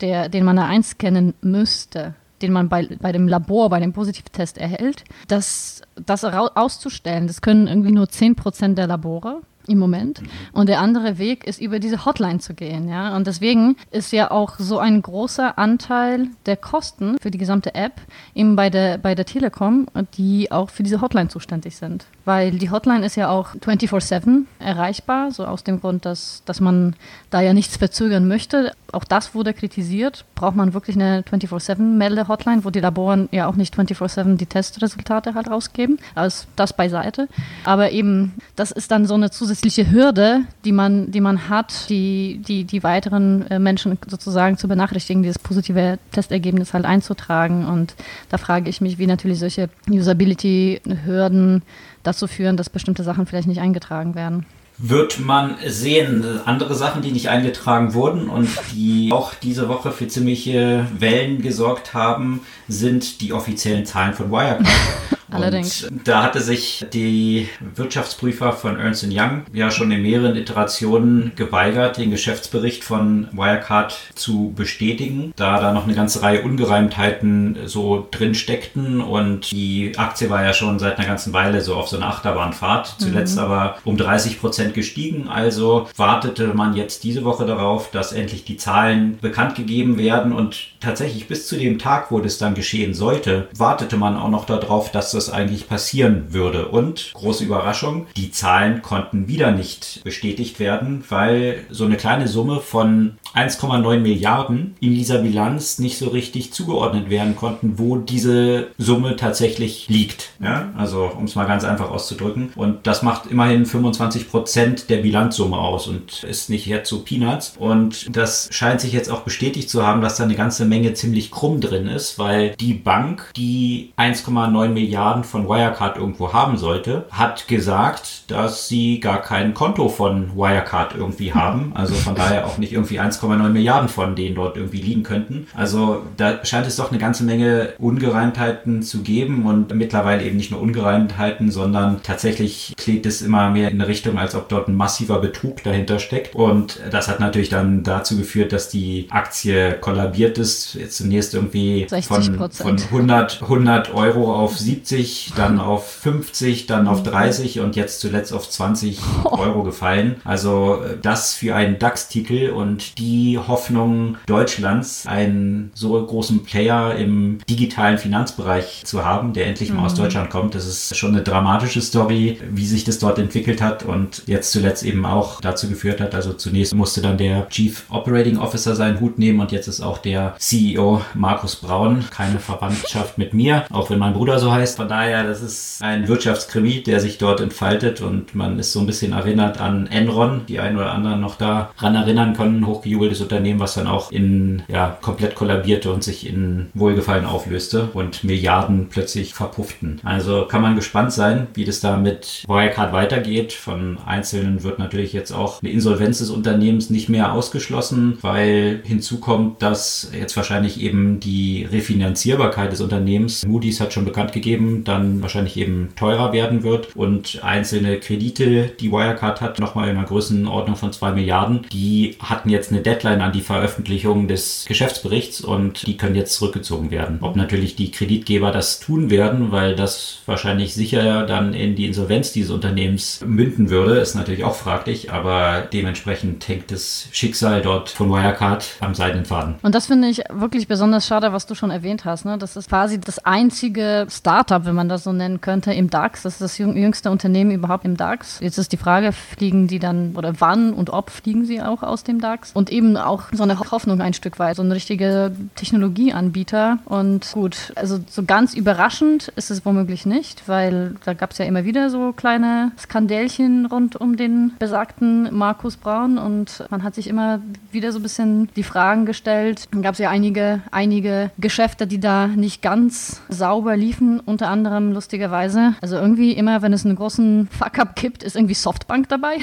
den 0.00 0.44
man 0.44 0.56
da 0.56 0.66
einscannen 0.66 1.34
müsste, 1.40 2.14
den 2.40 2.52
man 2.52 2.68
bei, 2.68 2.88
bei 3.00 3.12
dem 3.12 3.28
Labor, 3.28 3.70
bei 3.70 3.78
dem 3.78 3.92
Positivtest 3.92 4.58
erhält, 4.58 5.04
das, 5.28 5.82
das 5.94 6.24
auszustellen, 6.24 7.28
das 7.28 7.40
können 7.40 7.68
irgendwie 7.68 7.92
nur 7.92 8.06
10% 8.06 8.74
der 8.74 8.88
Labore 8.88 9.42
im 9.66 9.78
Moment. 9.78 10.22
Mhm. 10.22 10.28
Und 10.52 10.68
der 10.68 10.80
andere 10.80 11.18
Weg 11.18 11.46
ist, 11.46 11.60
über 11.60 11.78
diese 11.78 12.04
Hotline 12.04 12.38
zu 12.38 12.54
gehen. 12.54 12.88
Ja? 12.88 13.14
Und 13.16 13.26
deswegen 13.26 13.76
ist 13.90 14.12
ja 14.12 14.30
auch 14.30 14.58
so 14.58 14.78
ein 14.78 15.02
großer 15.02 15.58
Anteil 15.58 16.28
der 16.46 16.56
Kosten 16.56 17.16
für 17.20 17.30
die 17.30 17.38
gesamte 17.38 17.74
App 17.74 18.00
eben 18.34 18.56
bei 18.56 18.70
der, 18.70 18.98
bei 18.98 19.14
der 19.14 19.24
Telekom, 19.24 19.86
die 20.16 20.50
auch 20.50 20.70
für 20.70 20.82
diese 20.82 21.00
Hotline 21.00 21.28
zuständig 21.28 21.76
sind. 21.76 22.06
Weil 22.24 22.52
die 22.52 22.70
Hotline 22.70 23.04
ist 23.04 23.16
ja 23.16 23.30
auch 23.30 23.54
24-7 23.54 24.44
erreichbar, 24.58 25.32
so 25.32 25.44
aus 25.44 25.64
dem 25.64 25.80
Grund, 25.80 26.04
dass, 26.04 26.42
dass 26.44 26.60
man 26.60 26.94
da 27.30 27.40
ja 27.40 27.52
nichts 27.52 27.76
verzögern 27.76 28.28
möchte. 28.28 28.72
Auch 28.92 29.04
das 29.04 29.34
wurde 29.34 29.54
kritisiert. 29.54 30.24
Braucht 30.34 30.54
man 30.54 30.74
wirklich 30.74 30.96
eine 30.96 31.22
24-7-Melde-Hotline, 31.22 32.64
wo 32.64 32.70
die 32.70 32.80
Laboren 32.80 33.28
ja 33.32 33.48
auch 33.48 33.56
nicht 33.56 33.74
24-7 33.74 34.36
die 34.36 34.46
Testresultate 34.46 35.34
halt 35.34 35.50
rausgeben. 35.50 35.98
Also 36.14 36.46
das 36.56 36.74
beiseite. 36.74 37.28
Aber 37.64 37.90
eben, 37.90 38.34
das 38.54 38.70
ist 38.70 38.90
dann 38.90 39.06
so 39.06 39.14
eine 39.14 39.30
zusätzliche 39.30 39.51
Hürde, 39.90 40.42
die 40.64 40.72
man, 40.72 41.10
die 41.10 41.20
man 41.20 41.48
hat, 41.48 41.88
die, 41.88 42.40
die, 42.46 42.64
die 42.64 42.82
weiteren 42.82 43.46
äh, 43.50 43.58
Menschen 43.58 43.98
sozusagen 44.06 44.56
zu 44.56 44.68
benachrichtigen, 44.68 45.22
dieses 45.22 45.38
positive 45.38 45.98
Testergebnis 46.12 46.74
halt 46.74 46.84
einzutragen. 46.84 47.66
Und 47.66 47.94
da 48.28 48.38
frage 48.38 48.70
ich 48.70 48.80
mich, 48.80 48.98
wie 48.98 49.06
natürlich 49.06 49.38
solche 49.38 49.68
Usability-Hürden 49.88 51.62
dazu 52.02 52.26
führen, 52.26 52.56
dass 52.56 52.70
bestimmte 52.70 53.04
Sachen 53.04 53.26
vielleicht 53.26 53.48
nicht 53.48 53.60
eingetragen 53.60 54.14
werden 54.14 54.46
wird 54.78 55.20
man 55.20 55.56
sehen. 55.66 56.24
Andere 56.44 56.74
Sachen, 56.74 57.02
die 57.02 57.12
nicht 57.12 57.28
eingetragen 57.28 57.94
wurden 57.94 58.28
und 58.28 58.48
die 58.72 59.10
auch 59.12 59.34
diese 59.34 59.68
Woche 59.68 59.92
für 59.92 60.08
ziemliche 60.08 60.86
Wellen 60.98 61.40
gesorgt 61.40 61.94
haben, 61.94 62.40
sind 62.68 63.20
die 63.20 63.32
offiziellen 63.32 63.86
Zahlen 63.86 64.14
von 64.14 64.30
Wirecard. 64.30 64.66
Allerdings. 65.32 65.84
Und 65.84 66.06
da 66.06 66.22
hatte 66.22 66.40
sich 66.40 66.84
die 66.92 67.48
Wirtschaftsprüfer 67.74 68.52
von 68.52 68.78
Ernst 68.78 69.06
Young 69.10 69.42
ja 69.52 69.70
schon 69.70 69.90
in 69.90 70.02
mehreren 70.02 70.36
Iterationen 70.36 71.32
geweigert, 71.36 71.98
den 71.98 72.10
Geschäftsbericht 72.10 72.84
von 72.84 73.28
Wirecard 73.32 73.98
zu 74.14 74.52
bestätigen, 74.54 75.32
da 75.36 75.60
da 75.60 75.72
noch 75.72 75.84
eine 75.84 75.94
ganze 75.94 76.22
Reihe 76.22 76.42
Ungereimtheiten 76.42 77.58
so 77.64 78.06
drin 78.10 78.34
steckten 78.34 79.00
und 79.00 79.50
die 79.50 79.92
Aktie 79.96 80.30
war 80.30 80.44
ja 80.44 80.52
schon 80.52 80.78
seit 80.78 80.98
einer 80.98 81.06
ganzen 81.06 81.32
Weile 81.32 81.60
so 81.60 81.74
auf 81.74 81.88
so 81.88 81.96
einer 81.96 82.06
Achterbahnfahrt, 82.06 82.96
zuletzt 82.98 83.36
mhm. 83.36 83.42
aber 83.42 83.76
um 83.84 83.96
30 83.96 84.40
Prozent 84.40 84.74
gestiegen. 84.74 85.28
Also 85.28 85.88
wartete 85.96 86.48
man 86.48 86.74
jetzt 86.74 87.04
diese 87.04 87.24
Woche 87.24 87.46
darauf, 87.46 87.90
dass 87.90 88.12
endlich 88.12 88.44
die 88.44 88.56
Zahlen 88.56 89.18
bekannt 89.20 89.54
gegeben 89.54 89.98
werden 89.98 90.32
und 90.32 90.72
tatsächlich 90.80 91.28
bis 91.28 91.46
zu 91.46 91.56
dem 91.56 91.78
Tag, 91.78 92.10
wo 92.10 92.20
das 92.20 92.38
dann 92.38 92.54
geschehen 92.54 92.94
sollte, 92.94 93.48
wartete 93.56 93.96
man 93.96 94.16
auch 94.16 94.28
noch 94.28 94.44
darauf, 94.46 94.90
dass 94.90 95.12
das 95.12 95.21
das 95.26 95.34
eigentlich 95.34 95.68
passieren 95.68 96.32
würde. 96.32 96.68
Und 96.68 97.12
große 97.14 97.44
Überraschung, 97.44 98.06
die 98.16 98.30
Zahlen 98.30 98.82
konnten 98.82 99.28
wieder 99.28 99.52
nicht 99.52 100.00
bestätigt 100.04 100.58
werden, 100.58 101.04
weil 101.08 101.64
so 101.70 101.84
eine 101.84 101.96
kleine 101.96 102.28
Summe 102.28 102.60
von 102.60 103.18
1,9 103.34 103.98
Milliarden 103.98 104.74
in 104.80 104.94
dieser 104.94 105.18
Bilanz 105.18 105.78
nicht 105.78 105.98
so 105.98 106.08
richtig 106.08 106.52
zugeordnet 106.52 107.08
werden 107.08 107.36
konnten, 107.36 107.78
wo 107.78 107.96
diese 107.96 108.68
Summe 108.78 109.16
tatsächlich 109.16 109.88
liegt. 109.88 110.30
Ja? 110.40 110.70
Also 110.76 111.10
um 111.16 111.24
es 111.24 111.34
mal 111.34 111.46
ganz 111.46 111.64
einfach 111.64 111.90
auszudrücken. 111.90 112.50
Und 112.56 112.86
das 112.86 113.02
macht 113.02 113.26
immerhin 113.26 113.64
25 113.64 114.30
Prozent 114.30 114.90
der 114.90 114.98
Bilanzsumme 114.98 115.56
aus 115.56 115.86
und 115.86 116.24
ist 116.24 116.50
nicht 116.50 116.66
jetzt 116.66 116.88
so 116.88 117.00
Peanuts. 117.00 117.54
Und 117.58 118.14
das 118.16 118.48
scheint 118.50 118.80
sich 118.80 118.92
jetzt 118.92 119.10
auch 119.10 119.20
bestätigt 119.20 119.70
zu 119.70 119.86
haben, 119.86 120.02
dass 120.02 120.16
da 120.16 120.24
eine 120.24 120.34
ganze 120.34 120.64
Menge 120.64 120.94
ziemlich 120.94 121.30
krumm 121.30 121.60
drin 121.60 121.86
ist, 121.86 122.18
weil 122.18 122.54
die 122.60 122.74
Bank, 122.74 123.30
die 123.36 123.92
1,9 123.96 124.68
Milliarden 124.68 125.11
Milliarden 125.12 125.24
von 125.24 125.48
Wirecard 125.48 125.96
irgendwo 125.96 126.32
haben 126.32 126.56
sollte, 126.56 127.04
hat 127.10 127.48
gesagt, 127.48 128.30
dass 128.30 128.68
sie 128.68 129.00
gar 129.00 129.20
kein 129.20 129.54
Konto 129.54 129.88
von 129.88 130.36
Wirecard 130.36 130.94
irgendwie 130.96 131.32
haben. 131.34 131.72
Also 131.74 131.94
von 131.94 132.14
daher 132.14 132.46
auch 132.46 132.58
nicht 132.58 132.72
irgendwie 132.72 133.00
1,9 133.00 133.48
Milliarden 133.48 133.88
von 133.88 134.16
denen 134.16 134.34
dort 134.34 134.56
irgendwie 134.56 134.80
liegen 134.80 135.02
könnten. 135.02 135.46
Also 135.54 136.02
da 136.16 136.44
scheint 136.44 136.66
es 136.66 136.76
doch 136.76 136.90
eine 136.90 136.98
ganze 136.98 137.24
Menge 137.24 137.74
Ungereimtheiten 137.78 138.82
zu 138.82 139.02
geben 139.02 139.46
und 139.46 139.74
mittlerweile 139.74 140.22
eben 140.22 140.36
nicht 140.36 140.50
nur 140.50 140.60
Ungereimtheiten, 140.60 141.50
sondern 141.50 142.02
tatsächlich 142.02 142.74
klingt 142.76 143.06
es 143.06 143.22
immer 143.22 143.50
mehr 143.50 143.70
in 143.70 143.80
eine 143.80 143.88
Richtung, 143.88 144.18
als 144.18 144.34
ob 144.34 144.48
dort 144.48 144.68
ein 144.68 144.76
massiver 144.76 145.18
Betrug 145.18 145.62
dahinter 145.62 145.98
steckt. 145.98 146.34
Und 146.34 146.80
das 146.90 147.08
hat 147.08 147.20
natürlich 147.20 147.48
dann 147.48 147.82
dazu 147.82 148.16
geführt, 148.16 148.52
dass 148.52 148.68
die 148.68 149.06
Aktie 149.10 149.74
kollabiert 149.80 150.38
ist. 150.38 150.74
Jetzt 150.74 150.96
zunächst 150.96 151.34
irgendwie 151.34 151.86
von, 152.02 152.50
von 152.50 152.78
100, 152.78 153.42
100 153.42 153.94
Euro 153.94 154.34
auf 154.34 154.58
70 154.58 155.01
40, 155.02 155.32
dann 155.36 155.58
auf 155.58 155.90
50, 155.90 156.66
dann 156.66 156.86
auf 156.86 157.02
30 157.02 157.60
und 157.60 157.76
jetzt 157.76 158.00
zuletzt 158.00 158.32
auf 158.32 158.48
20 158.48 158.98
Euro 159.24 159.62
gefallen. 159.62 160.16
Also 160.24 160.82
äh, 160.82 160.96
das 161.00 161.34
für 161.34 161.54
einen 161.54 161.78
DAX-Titel 161.78 162.50
und 162.50 162.98
die 162.98 163.38
Hoffnung 163.38 164.16
Deutschlands, 164.26 165.06
einen 165.06 165.70
so 165.74 166.04
großen 166.04 166.44
Player 166.44 166.94
im 166.96 167.38
digitalen 167.48 167.98
Finanzbereich 167.98 168.82
zu 168.84 169.04
haben, 169.04 169.32
der 169.32 169.46
endlich 169.46 169.70
mal 169.70 169.80
mhm. 169.80 169.86
aus 169.86 169.94
Deutschland 169.94 170.30
kommt. 170.30 170.54
Das 170.54 170.66
ist 170.66 170.96
schon 170.96 171.12
eine 171.12 171.22
dramatische 171.22 171.80
Story, 171.80 172.38
wie 172.50 172.66
sich 172.66 172.84
das 172.84 172.98
dort 172.98 173.18
entwickelt 173.18 173.60
hat 173.60 173.82
und 173.82 174.22
jetzt 174.26 174.52
zuletzt 174.52 174.84
eben 174.84 175.04
auch 175.04 175.40
dazu 175.40 175.68
geführt 175.68 176.00
hat. 176.00 176.14
Also 176.14 176.32
zunächst 176.32 176.74
musste 176.74 177.02
dann 177.02 177.18
der 177.18 177.48
Chief 177.48 177.84
Operating 177.90 178.38
Officer 178.38 178.76
seinen 178.76 179.00
Hut 179.00 179.18
nehmen 179.18 179.40
und 179.40 179.52
jetzt 179.52 179.68
ist 179.68 179.80
auch 179.80 179.98
der 179.98 180.34
CEO 180.38 181.02
Markus 181.14 181.56
Braun 181.56 182.04
keine 182.10 182.38
Verwandtschaft 182.38 183.18
mit 183.18 183.34
mir, 183.34 183.64
auch 183.70 183.90
wenn 183.90 183.98
mein 183.98 184.14
Bruder 184.14 184.38
so 184.38 184.52
heißt. 184.52 184.76
Von 184.76 184.88
daher, 184.92 185.24
das 185.24 185.40
ist 185.40 185.82
ein 185.82 186.06
Wirtschaftskrimi, 186.06 186.82
der 186.82 187.00
sich 187.00 187.18
dort 187.18 187.40
entfaltet 187.40 188.00
und 188.02 188.34
man 188.34 188.58
ist 188.58 188.72
so 188.72 188.80
ein 188.80 188.86
bisschen 188.86 189.12
erinnert 189.12 189.60
an 189.60 189.86
Enron, 189.86 190.42
die 190.48 190.60
einen 190.60 190.76
oder 190.76 190.92
anderen 190.92 191.20
noch 191.20 191.36
daran 191.36 191.94
erinnern 191.94 192.34
können, 192.34 192.66
hochgejubeltes 192.66 193.22
Unternehmen, 193.22 193.58
was 193.58 193.74
dann 193.74 193.86
auch 193.86 194.12
in, 194.12 194.62
ja, 194.68 194.98
komplett 195.00 195.34
kollabierte 195.34 195.90
und 195.90 196.04
sich 196.04 196.28
in 196.28 196.68
Wohlgefallen 196.74 197.24
auflöste 197.24 197.88
und 197.94 198.22
Milliarden 198.22 198.88
plötzlich 198.90 199.32
verpufften. 199.32 200.00
Also 200.04 200.44
kann 200.44 200.62
man 200.62 200.76
gespannt 200.76 201.12
sein, 201.12 201.46
wie 201.54 201.64
das 201.64 201.80
da 201.80 201.96
mit 201.96 202.44
Wirecard 202.46 202.92
weitergeht. 202.92 203.54
Von 203.54 203.96
Einzelnen 204.04 204.62
wird 204.62 204.78
natürlich 204.78 205.14
jetzt 205.14 205.32
auch 205.32 205.62
eine 205.62 205.72
Insolvenz 205.72 206.18
des 206.18 206.28
Unternehmens 206.28 206.90
nicht 206.90 207.08
mehr 207.08 207.32
ausgeschlossen, 207.32 208.18
weil 208.20 208.82
hinzu 208.84 209.20
kommt, 209.20 209.62
dass 209.62 210.10
jetzt 210.12 210.36
wahrscheinlich 210.36 210.80
eben 210.80 211.18
die 211.18 211.66
Refinanzierbarkeit 211.70 212.72
des 212.72 212.82
Unternehmens, 212.82 213.46
Moody's 213.46 213.80
hat 213.80 213.94
schon 213.94 214.04
bekannt 214.04 214.32
gegeben, 214.32 214.71
Dann 214.84 215.22
wahrscheinlich 215.22 215.56
eben 215.56 215.90
teurer 215.96 216.32
werden 216.32 216.62
wird 216.62 216.94
und 216.94 217.40
einzelne 217.42 217.98
Kredite, 217.98 218.72
die 218.78 218.92
Wirecard 218.92 219.40
hat, 219.40 219.58
nochmal 219.58 219.88
in 219.88 219.96
einer 219.96 220.06
Größenordnung 220.06 220.76
von 220.76 220.92
zwei 220.92 221.12
Milliarden, 221.12 221.66
die 221.72 222.16
hatten 222.20 222.50
jetzt 222.50 222.70
eine 222.70 222.82
Deadline 222.82 223.20
an 223.20 223.32
die 223.32 223.40
Veröffentlichung 223.40 224.28
des 224.28 224.64
Geschäftsberichts 224.68 225.40
und 225.40 225.86
die 225.86 225.96
können 225.96 226.14
jetzt 226.14 226.34
zurückgezogen 226.34 226.90
werden. 226.90 227.18
Ob 227.20 227.36
natürlich 227.36 227.76
die 227.76 227.90
Kreditgeber 227.90 228.52
das 228.52 228.80
tun 228.80 229.10
werden, 229.10 229.52
weil 229.52 229.74
das 229.74 230.18
wahrscheinlich 230.26 230.74
sicher 230.74 231.24
dann 231.26 231.54
in 231.54 231.74
die 231.74 231.86
Insolvenz 231.86 232.32
dieses 232.32 232.50
Unternehmens 232.50 233.20
münden 233.26 233.70
würde, 233.70 233.96
ist 233.96 234.14
natürlich 234.14 234.44
auch 234.44 234.54
fraglich, 234.54 235.12
aber 235.12 235.62
dementsprechend 235.72 236.46
hängt 236.48 236.70
das 236.70 237.08
Schicksal 237.12 237.62
dort 237.62 237.88
von 237.88 238.10
Wirecard 238.10 238.76
am 238.80 238.94
seidenen. 238.94 239.22
Und 239.62 239.74
das 239.74 239.86
finde 239.86 240.08
ich 240.08 240.22
wirklich 240.30 240.68
besonders 240.68 241.06
schade, 241.06 241.32
was 241.32 241.46
du 241.46 241.54
schon 241.54 241.70
erwähnt 241.70 242.04
hast. 242.04 242.24
Ne? 242.24 242.38
Das 242.38 242.56
ist 242.56 242.68
quasi 242.68 243.00
das 243.00 243.24
einzige 243.24 244.06
Startup, 244.10 244.61
wenn 244.64 244.74
man 244.74 244.88
das 244.88 245.04
so 245.04 245.12
nennen 245.12 245.40
könnte, 245.40 245.72
im 245.72 245.90
DAX. 245.90 246.22
Das 246.22 246.34
ist 246.34 246.40
das 246.40 246.58
jüngste 246.58 247.10
Unternehmen 247.10 247.50
überhaupt 247.50 247.84
im 247.84 247.96
DAX. 247.96 248.38
Jetzt 248.40 248.58
ist 248.58 248.72
die 248.72 248.76
Frage, 248.76 249.12
fliegen 249.12 249.66
die 249.66 249.78
dann 249.78 250.14
oder 250.16 250.34
wann 250.40 250.72
und 250.72 250.90
ob 250.90 251.10
fliegen 251.10 251.44
sie 251.44 251.62
auch 251.62 251.82
aus 251.82 252.04
dem 252.04 252.20
DAX? 252.20 252.52
Und 252.52 252.70
eben 252.70 252.96
auch 252.96 253.24
so 253.32 253.42
eine 253.42 253.58
Hoffnung 253.58 254.00
ein 254.00 254.14
Stück 254.14 254.38
weit, 254.38 254.56
so 254.56 254.62
ein 254.62 254.72
richtiger 254.72 255.30
Technologieanbieter. 255.54 256.78
Und 256.84 257.32
gut, 257.32 257.72
also 257.76 257.98
so 258.08 258.24
ganz 258.24 258.54
überraschend 258.54 259.32
ist 259.36 259.50
es 259.50 259.64
womöglich 259.64 260.06
nicht, 260.06 260.48
weil 260.48 260.96
da 261.04 261.14
gab 261.14 261.32
es 261.32 261.38
ja 261.38 261.44
immer 261.44 261.64
wieder 261.64 261.90
so 261.90 262.12
kleine 262.12 262.72
Skandälchen 262.78 263.66
rund 263.66 263.96
um 263.96 264.16
den 264.16 264.52
besagten 264.58 265.34
Markus 265.34 265.76
Braun 265.76 266.18
und 266.18 266.64
man 266.70 266.82
hat 266.82 266.94
sich 266.94 267.08
immer 267.08 267.40
wieder 267.70 267.92
so 267.92 267.98
ein 267.98 268.02
bisschen 268.02 268.48
die 268.56 268.62
Fragen 268.62 269.06
gestellt. 269.06 269.68
Dann 269.72 269.82
gab 269.82 269.94
es 269.94 269.98
ja 269.98 270.10
einige, 270.10 270.60
einige 270.70 271.30
Geschäfte, 271.38 271.86
die 271.86 272.00
da 272.00 272.26
nicht 272.26 272.62
ganz 272.62 273.20
sauber 273.28 273.76
liefen, 273.76 274.20
unter 274.20 274.48
anderem 274.52 274.92
lustigerweise. 274.92 275.74
Also 275.80 275.96
irgendwie 275.96 276.32
immer, 276.32 276.62
wenn 276.62 276.72
es 276.72 276.84
einen 276.84 276.96
großen 276.96 277.48
Fuck-up 277.48 277.96
gibt, 277.96 278.22
ist 278.22 278.36
irgendwie 278.36 278.54
Softbank 278.54 279.08
dabei. 279.08 279.38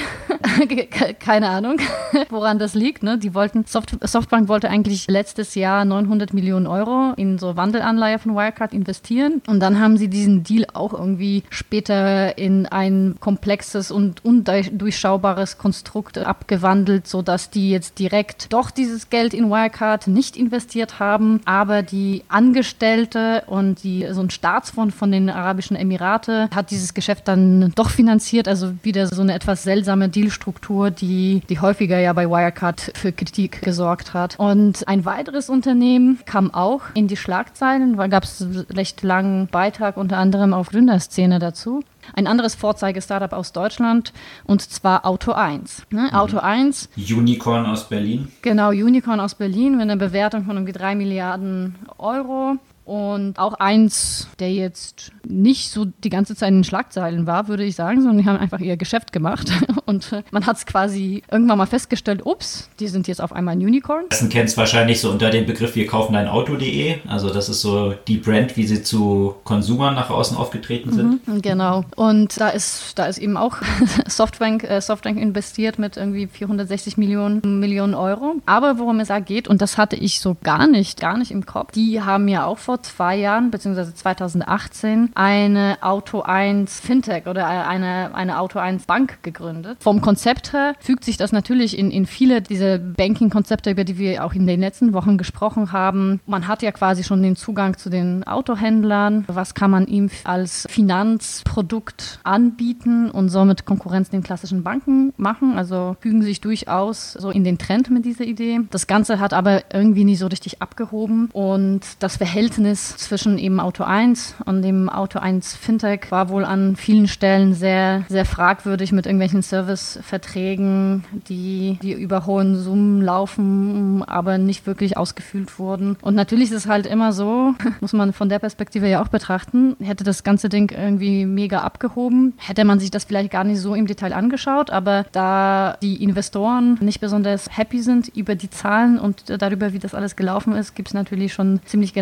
Keine 1.18 1.48
Ahnung, 1.48 1.78
woran 2.30 2.58
das 2.58 2.74
liegt. 2.74 3.02
Ne? 3.02 3.18
Die 3.18 3.34
wollten, 3.34 3.64
Soft 3.66 3.96
Softbank 4.02 4.48
wollte 4.48 4.70
eigentlich 4.70 5.06
letztes 5.08 5.54
Jahr 5.54 5.84
900 5.84 6.32
Millionen 6.32 6.66
Euro 6.66 7.12
in 7.16 7.38
so 7.38 7.56
Wandelanleihe 7.56 8.18
von 8.18 8.34
Wirecard 8.34 8.72
investieren 8.72 9.42
und 9.46 9.60
dann 9.60 9.80
haben 9.80 9.96
sie 9.96 10.08
diesen 10.08 10.44
Deal 10.44 10.66
auch 10.72 10.92
irgendwie 10.92 11.42
später 11.50 12.38
in 12.38 12.66
ein 12.66 13.16
komplexes 13.20 13.90
und 13.90 14.24
undurchschaubares 14.24 15.58
Konstrukt 15.58 16.18
abgewandelt, 16.18 17.06
sodass 17.06 17.50
die 17.50 17.70
jetzt 17.70 17.98
direkt 17.98 18.52
doch 18.52 18.70
dieses 18.70 19.10
Geld 19.10 19.34
in 19.34 19.50
Wirecard 19.50 20.06
nicht 20.06 20.36
investiert 20.36 20.98
haben, 21.00 21.40
aber 21.44 21.82
die 21.82 22.22
Angestellte 22.28 23.44
und 23.46 23.82
die, 23.82 24.06
so 24.10 24.20
ein 24.20 24.30
Staatsfonds 24.30 24.94
von 25.00 25.10
den 25.10 25.30
Arabischen 25.30 25.78
Emirate 25.78 26.50
hat 26.54 26.70
dieses 26.70 26.92
Geschäft 26.92 27.26
dann 27.26 27.72
doch 27.74 27.88
finanziert, 27.88 28.46
also 28.46 28.74
wieder 28.82 29.06
so 29.06 29.22
eine 29.22 29.32
etwas 29.32 29.62
seltsame 29.62 30.10
Dealstruktur, 30.10 30.90
die, 30.90 31.40
die 31.48 31.58
häufiger 31.58 31.98
ja 31.98 32.12
bei 32.12 32.28
Wirecard 32.28 32.92
für 32.94 33.10
Kritik 33.10 33.62
gesorgt 33.62 34.12
hat. 34.12 34.38
Und 34.38 34.86
ein 34.86 35.06
weiteres 35.06 35.48
Unternehmen 35.48 36.18
kam 36.26 36.52
auch 36.52 36.82
in 36.92 37.08
die 37.08 37.16
Schlagzeilen, 37.16 37.96
weil 37.96 38.10
gab 38.10 38.24
es 38.24 38.46
recht 38.68 39.02
langen 39.02 39.46
Beitrag 39.46 39.96
unter 39.96 40.18
anderem 40.18 40.52
auf 40.52 40.68
Gründerszene 40.68 41.38
dazu 41.38 41.82
ein 42.14 42.26
anderes 42.26 42.54
Vorzeigestartup 42.54 43.32
aus 43.32 43.52
Deutschland 43.52 44.12
und 44.44 44.62
zwar 44.62 45.06
Auto 45.06 45.32
1. 45.32 45.86
Ne? 45.90 46.08
Mhm. 46.10 46.14
Auto 46.14 46.38
1. 46.38 46.88
Unicorn 46.96 47.66
aus 47.66 47.88
Berlin. 47.88 48.28
Genau, 48.42 48.70
Unicorn 48.70 49.20
aus 49.20 49.34
Berlin 49.34 49.72
mit 49.72 49.82
einer 49.82 49.96
Bewertung 49.96 50.44
von 50.44 50.56
irgendwie 50.56 50.72
3 50.72 50.94
Milliarden 50.94 51.76
Euro. 51.98 52.56
Und 52.90 53.38
auch 53.38 53.54
eins, 53.54 54.26
der 54.40 54.52
jetzt 54.52 55.12
nicht 55.24 55.70
so 55.70 55.84
die 56.02 56.10
ganze 56.10 56.34
Zeit 56.34 56.48
in 56.48 56.56
den 56.56 56.64
Schlagzeilen 56.64 57.24
war, 57.24 57.46
würde 57.46 57.62
ich 57.62 57.76
sagen, 57.76 58.00
sondern 58.00 58.18
die 58.18 58.28
haben 58.28 58.36
einfach 58.36 58.58
ihr 58.58 58.76
Geschäft 58.76 59.12
gemacht. 59.12 59.52
Und 59.86 60.10
man 60.32 60.44
hat 60.44 60.56
es 60.56 60.66
quasi 60.66 61.22
irgendwann 61.30 61.58
mal 61.58 61.66
festgestellt, 61.66 62.26
ups, 62.26 62.68
die 62.80 62.88
sind 62.88 63.06
jetzt 63.06 63.20
auf 63.20 63.32
einmal 63.32 63.54
ein 63.54 63.60
Unicorn. 63.60 64.06
Das 64.08 64.28
kennt 64.28 64.48
es 64.48 64.56
wahrscheinlich 64.56 65.00
so 65.00 65.08
unter 65.08 65.30
dem 65.30 65.46
Begriff, 65.46 65.76
wir 65.76 65.86
kaufen 65.86 66.16
ein 66.16 66.26
Auto.de. 66.26 66.96
Also 67.06 67.32
das 67.32 67.48
ist 67.48 67.60
so 67.60 67.94
die 68.08 68.16
Brand, 68.16 68.56
wie 68.56 68.66
sie 68.66 68.82
zu 68.82 69.36
Konsumern 69.44 69.94
nach 69.94 70.10
außen 70.10 70.36
aufgetreten 70.36 70.92
sind. 70.92 71.28
Mhm, 71.28 71.42
genau. 71.42 71.84
Und 71.94 72.40
da 72.40 72.48
ist, 72.48 72.98
da 72.98 73.06
ist 73.06 73.18
eben 73.18 73.36
auch 73.36 73.58
Softbank, 74.08 74.64
äh, 74.64 74.80
Softbank 74.80 75.16
investiert 75.16 75.78
mit 75.78 75.96
irgendwie 75.96 76.26
460 76.26 76.96
Millionen, 76.96 77.60
Millionen 77.60 77.94
Euro. 77.94 78.34
Aber 78.46 78.80
worum 78.80 78.98
es 78.98 79.06
da 79.06 79.20
geht, 79.20 79.46
und 79.46 79.62
das 79.62 79.78
hatte 79.78 79.94
ich 79.94 80.18
so 80.18 80.36
gar 80.42 80.66
nicht, 80.66 81.00
gar 81.00 81.16
nicht 81.16 81.30
im 81.30 81.46
Kopf, 81.46 81.70
die 81.70 82.02
haben 82.02 82.26
ja 82.26 82.46
auch 82.46 82.58
vor 82.58 82.79
zwei 82.82 83.16
Jahren, 83.16 83.50
beziehungsweise 83.50 83.94
2018, 83.94 85.10
eine 85.14 85.78
Auto 85.80 86.22
1 86.22 86.80
Fintech 86.80 87.26
oder 87.26 87.46
eine, 87.46 88.14
eine 88.14 88.38
Auto 88.38 88.58
1 88.58 88.86
Bank 88.86 89.22
gegründet. 89.22 89.78
Vom 89.80 90.00
Konzept 90.00 90.52
her 90.52 90.74
fügt 90.80 91.04
sich 91.04 91.16
das 91.16 91.32
natürlich 91.32 91.78
in, 91.78 91.90
in 91.90 92.06
viele 92.06 92.42
dieser 92.42 92.78
Banking-Konzepte, 92.78 93.70
über 93.70 93.84
die 93.84 93.98
wir 93.98 94.24
auch 94.24 94.34
in 94.34 94.46
den 94.46 94.60
letzten 94.60 94.92
Wochen 94.92 95.18
gesprochen 95.18 95.72
haben. 95.72 96.20
Man 96.26 96.48
hat 96.48 96.62
ja 96.62 96.72
quasi 96.72 97.04
schon 97.04 97.22
den 97.22 97.36
Zugang 97.36 97.76
zu 97.76 97.90
den 97.90 98.24
Autohändlern. 98.24 99.24
Was 99.26 99.54
kann 99.54 99.70
man 99.70 99.86
ihm 99.86 100.10
als 100.24 100.66
Finanzprodukt 100.70 102.20
anbieten 102.22 103.10
und 103.10 103.28
somit 103.28 103.64
Konkurrenz 103.64 104.10
den 104.10 104.22
klassischen 104.22 104.62
Banken 104.62 105.12
machen? 105.16 105.56
Also 105.56 105.96
fügen 106.00 106.22
sich 106.22 106.40
durchaus 106.40 107.12
so 107.12 107.30
in 107.30 107.44
den 107.44 107.58
Trend 107.58 107.90
mit 107.90 108.04
dieser 108.04 108.24
Idee. 108.24 108.60
Das 108.70 108.86
Ganze 108.86 109.20
hat 109.20 109.32
aber 109.32 109.62
irgendwie 109.72 110.04
nie 110.04 110.16
so 110.16 110.26
richtig 110.26 110.62
abgehoben 110.62 111.28
und 111.32 111.80
das 112.00 112.16
Verhältnis 112.16 112.69
Verhältnis 112.70 112.96
zwischen 112.96 113.38
eben 113.38 113.58
Auto 113.60 113.84
1 113.84 114.36
und 114.44 114.62
dem 114.62 114.88
Auto 114.88 115.18
1 115.18 115.56
Fintech 115.56 116.10
war 116.10 116.28
wohl 116.28 116.44
an 116.44 116.76
vielen 116.76 117.08
Stellen 117.08 117.54
sehr, 117.54 118.04
sehr 118.08 118.24
fragwürdig 118.24 118.92
mit 118.92 119.06
irgendwelchen 119.06 119.42
Serviceverträgen, 119.42 121.04
die, 121.28 121.78
die 121.82 121.92
über 121.92 122.26
hohen 122.26 122.56
Summen 122.56 123.02
laufen, 123.02 124.04
aber 124.04 124.38
nicht 124.38 124.66
wirklich 124.66 124.96
ausgefüllt 124.96 125.58
wurden. 125.58 125.96
Und 126.00 126.14
natürlich 126.14 126.50
ist 126.50 126.56
es 126.56 126.66
halt 126.66 126.86
immer 126.86 127.12
so, 127.12 127.54
muss 127.80 127.92
man 127.92 128.12
von 128.12 128.28
der 128.28 128.38
Perspektive 128.38 128.88
ja 128.88 129.02
auch 129.02 129.08
betrachten, 129.08 129.76
hätte 129.80 130.04
das 130.04 130.22
ganze 130.22 130.48
Ding 130.48 130.70
irgendwie 130.70 131.26
mega 131.26 131.60
abgehoben, 131.60 132.34
hätte 132.36 132.64
man 132.64 132.78
sich 132.78 132.90
das 132.90 133.04
vielleicht 133.04 133.30
gar 133.30 133.44
nicht 133.44 133.60
so 133.60 133.74
im 133.74 133.86
Detail 133.86 134.12
angeschaut, 134.12 134.70
aber 134.70 135.06
da 135.12 135.76
die 135.82 136.02
Investoren 136.02 136.78
nicht 136.80 137.00
besonders 137.00 137.48
happy 137.56 137.82
sind 137.82 138.08
über 138.16 138.34
die 138.34 138.50
Zahlen 138.50 138.98
und 138.98 139.24
darüber, 139.42 139.72
wie 139.72 139.78
das 139.78 139.94
alles 139.94 140.14
gelaufen 140.14 140.54
ist, 140.54 140.74
gibt 140.74 140.88
es 140.88 140.94
natürlich 140.94 141.32
schon 141.32 141.60
ziemlich 141.64 141.94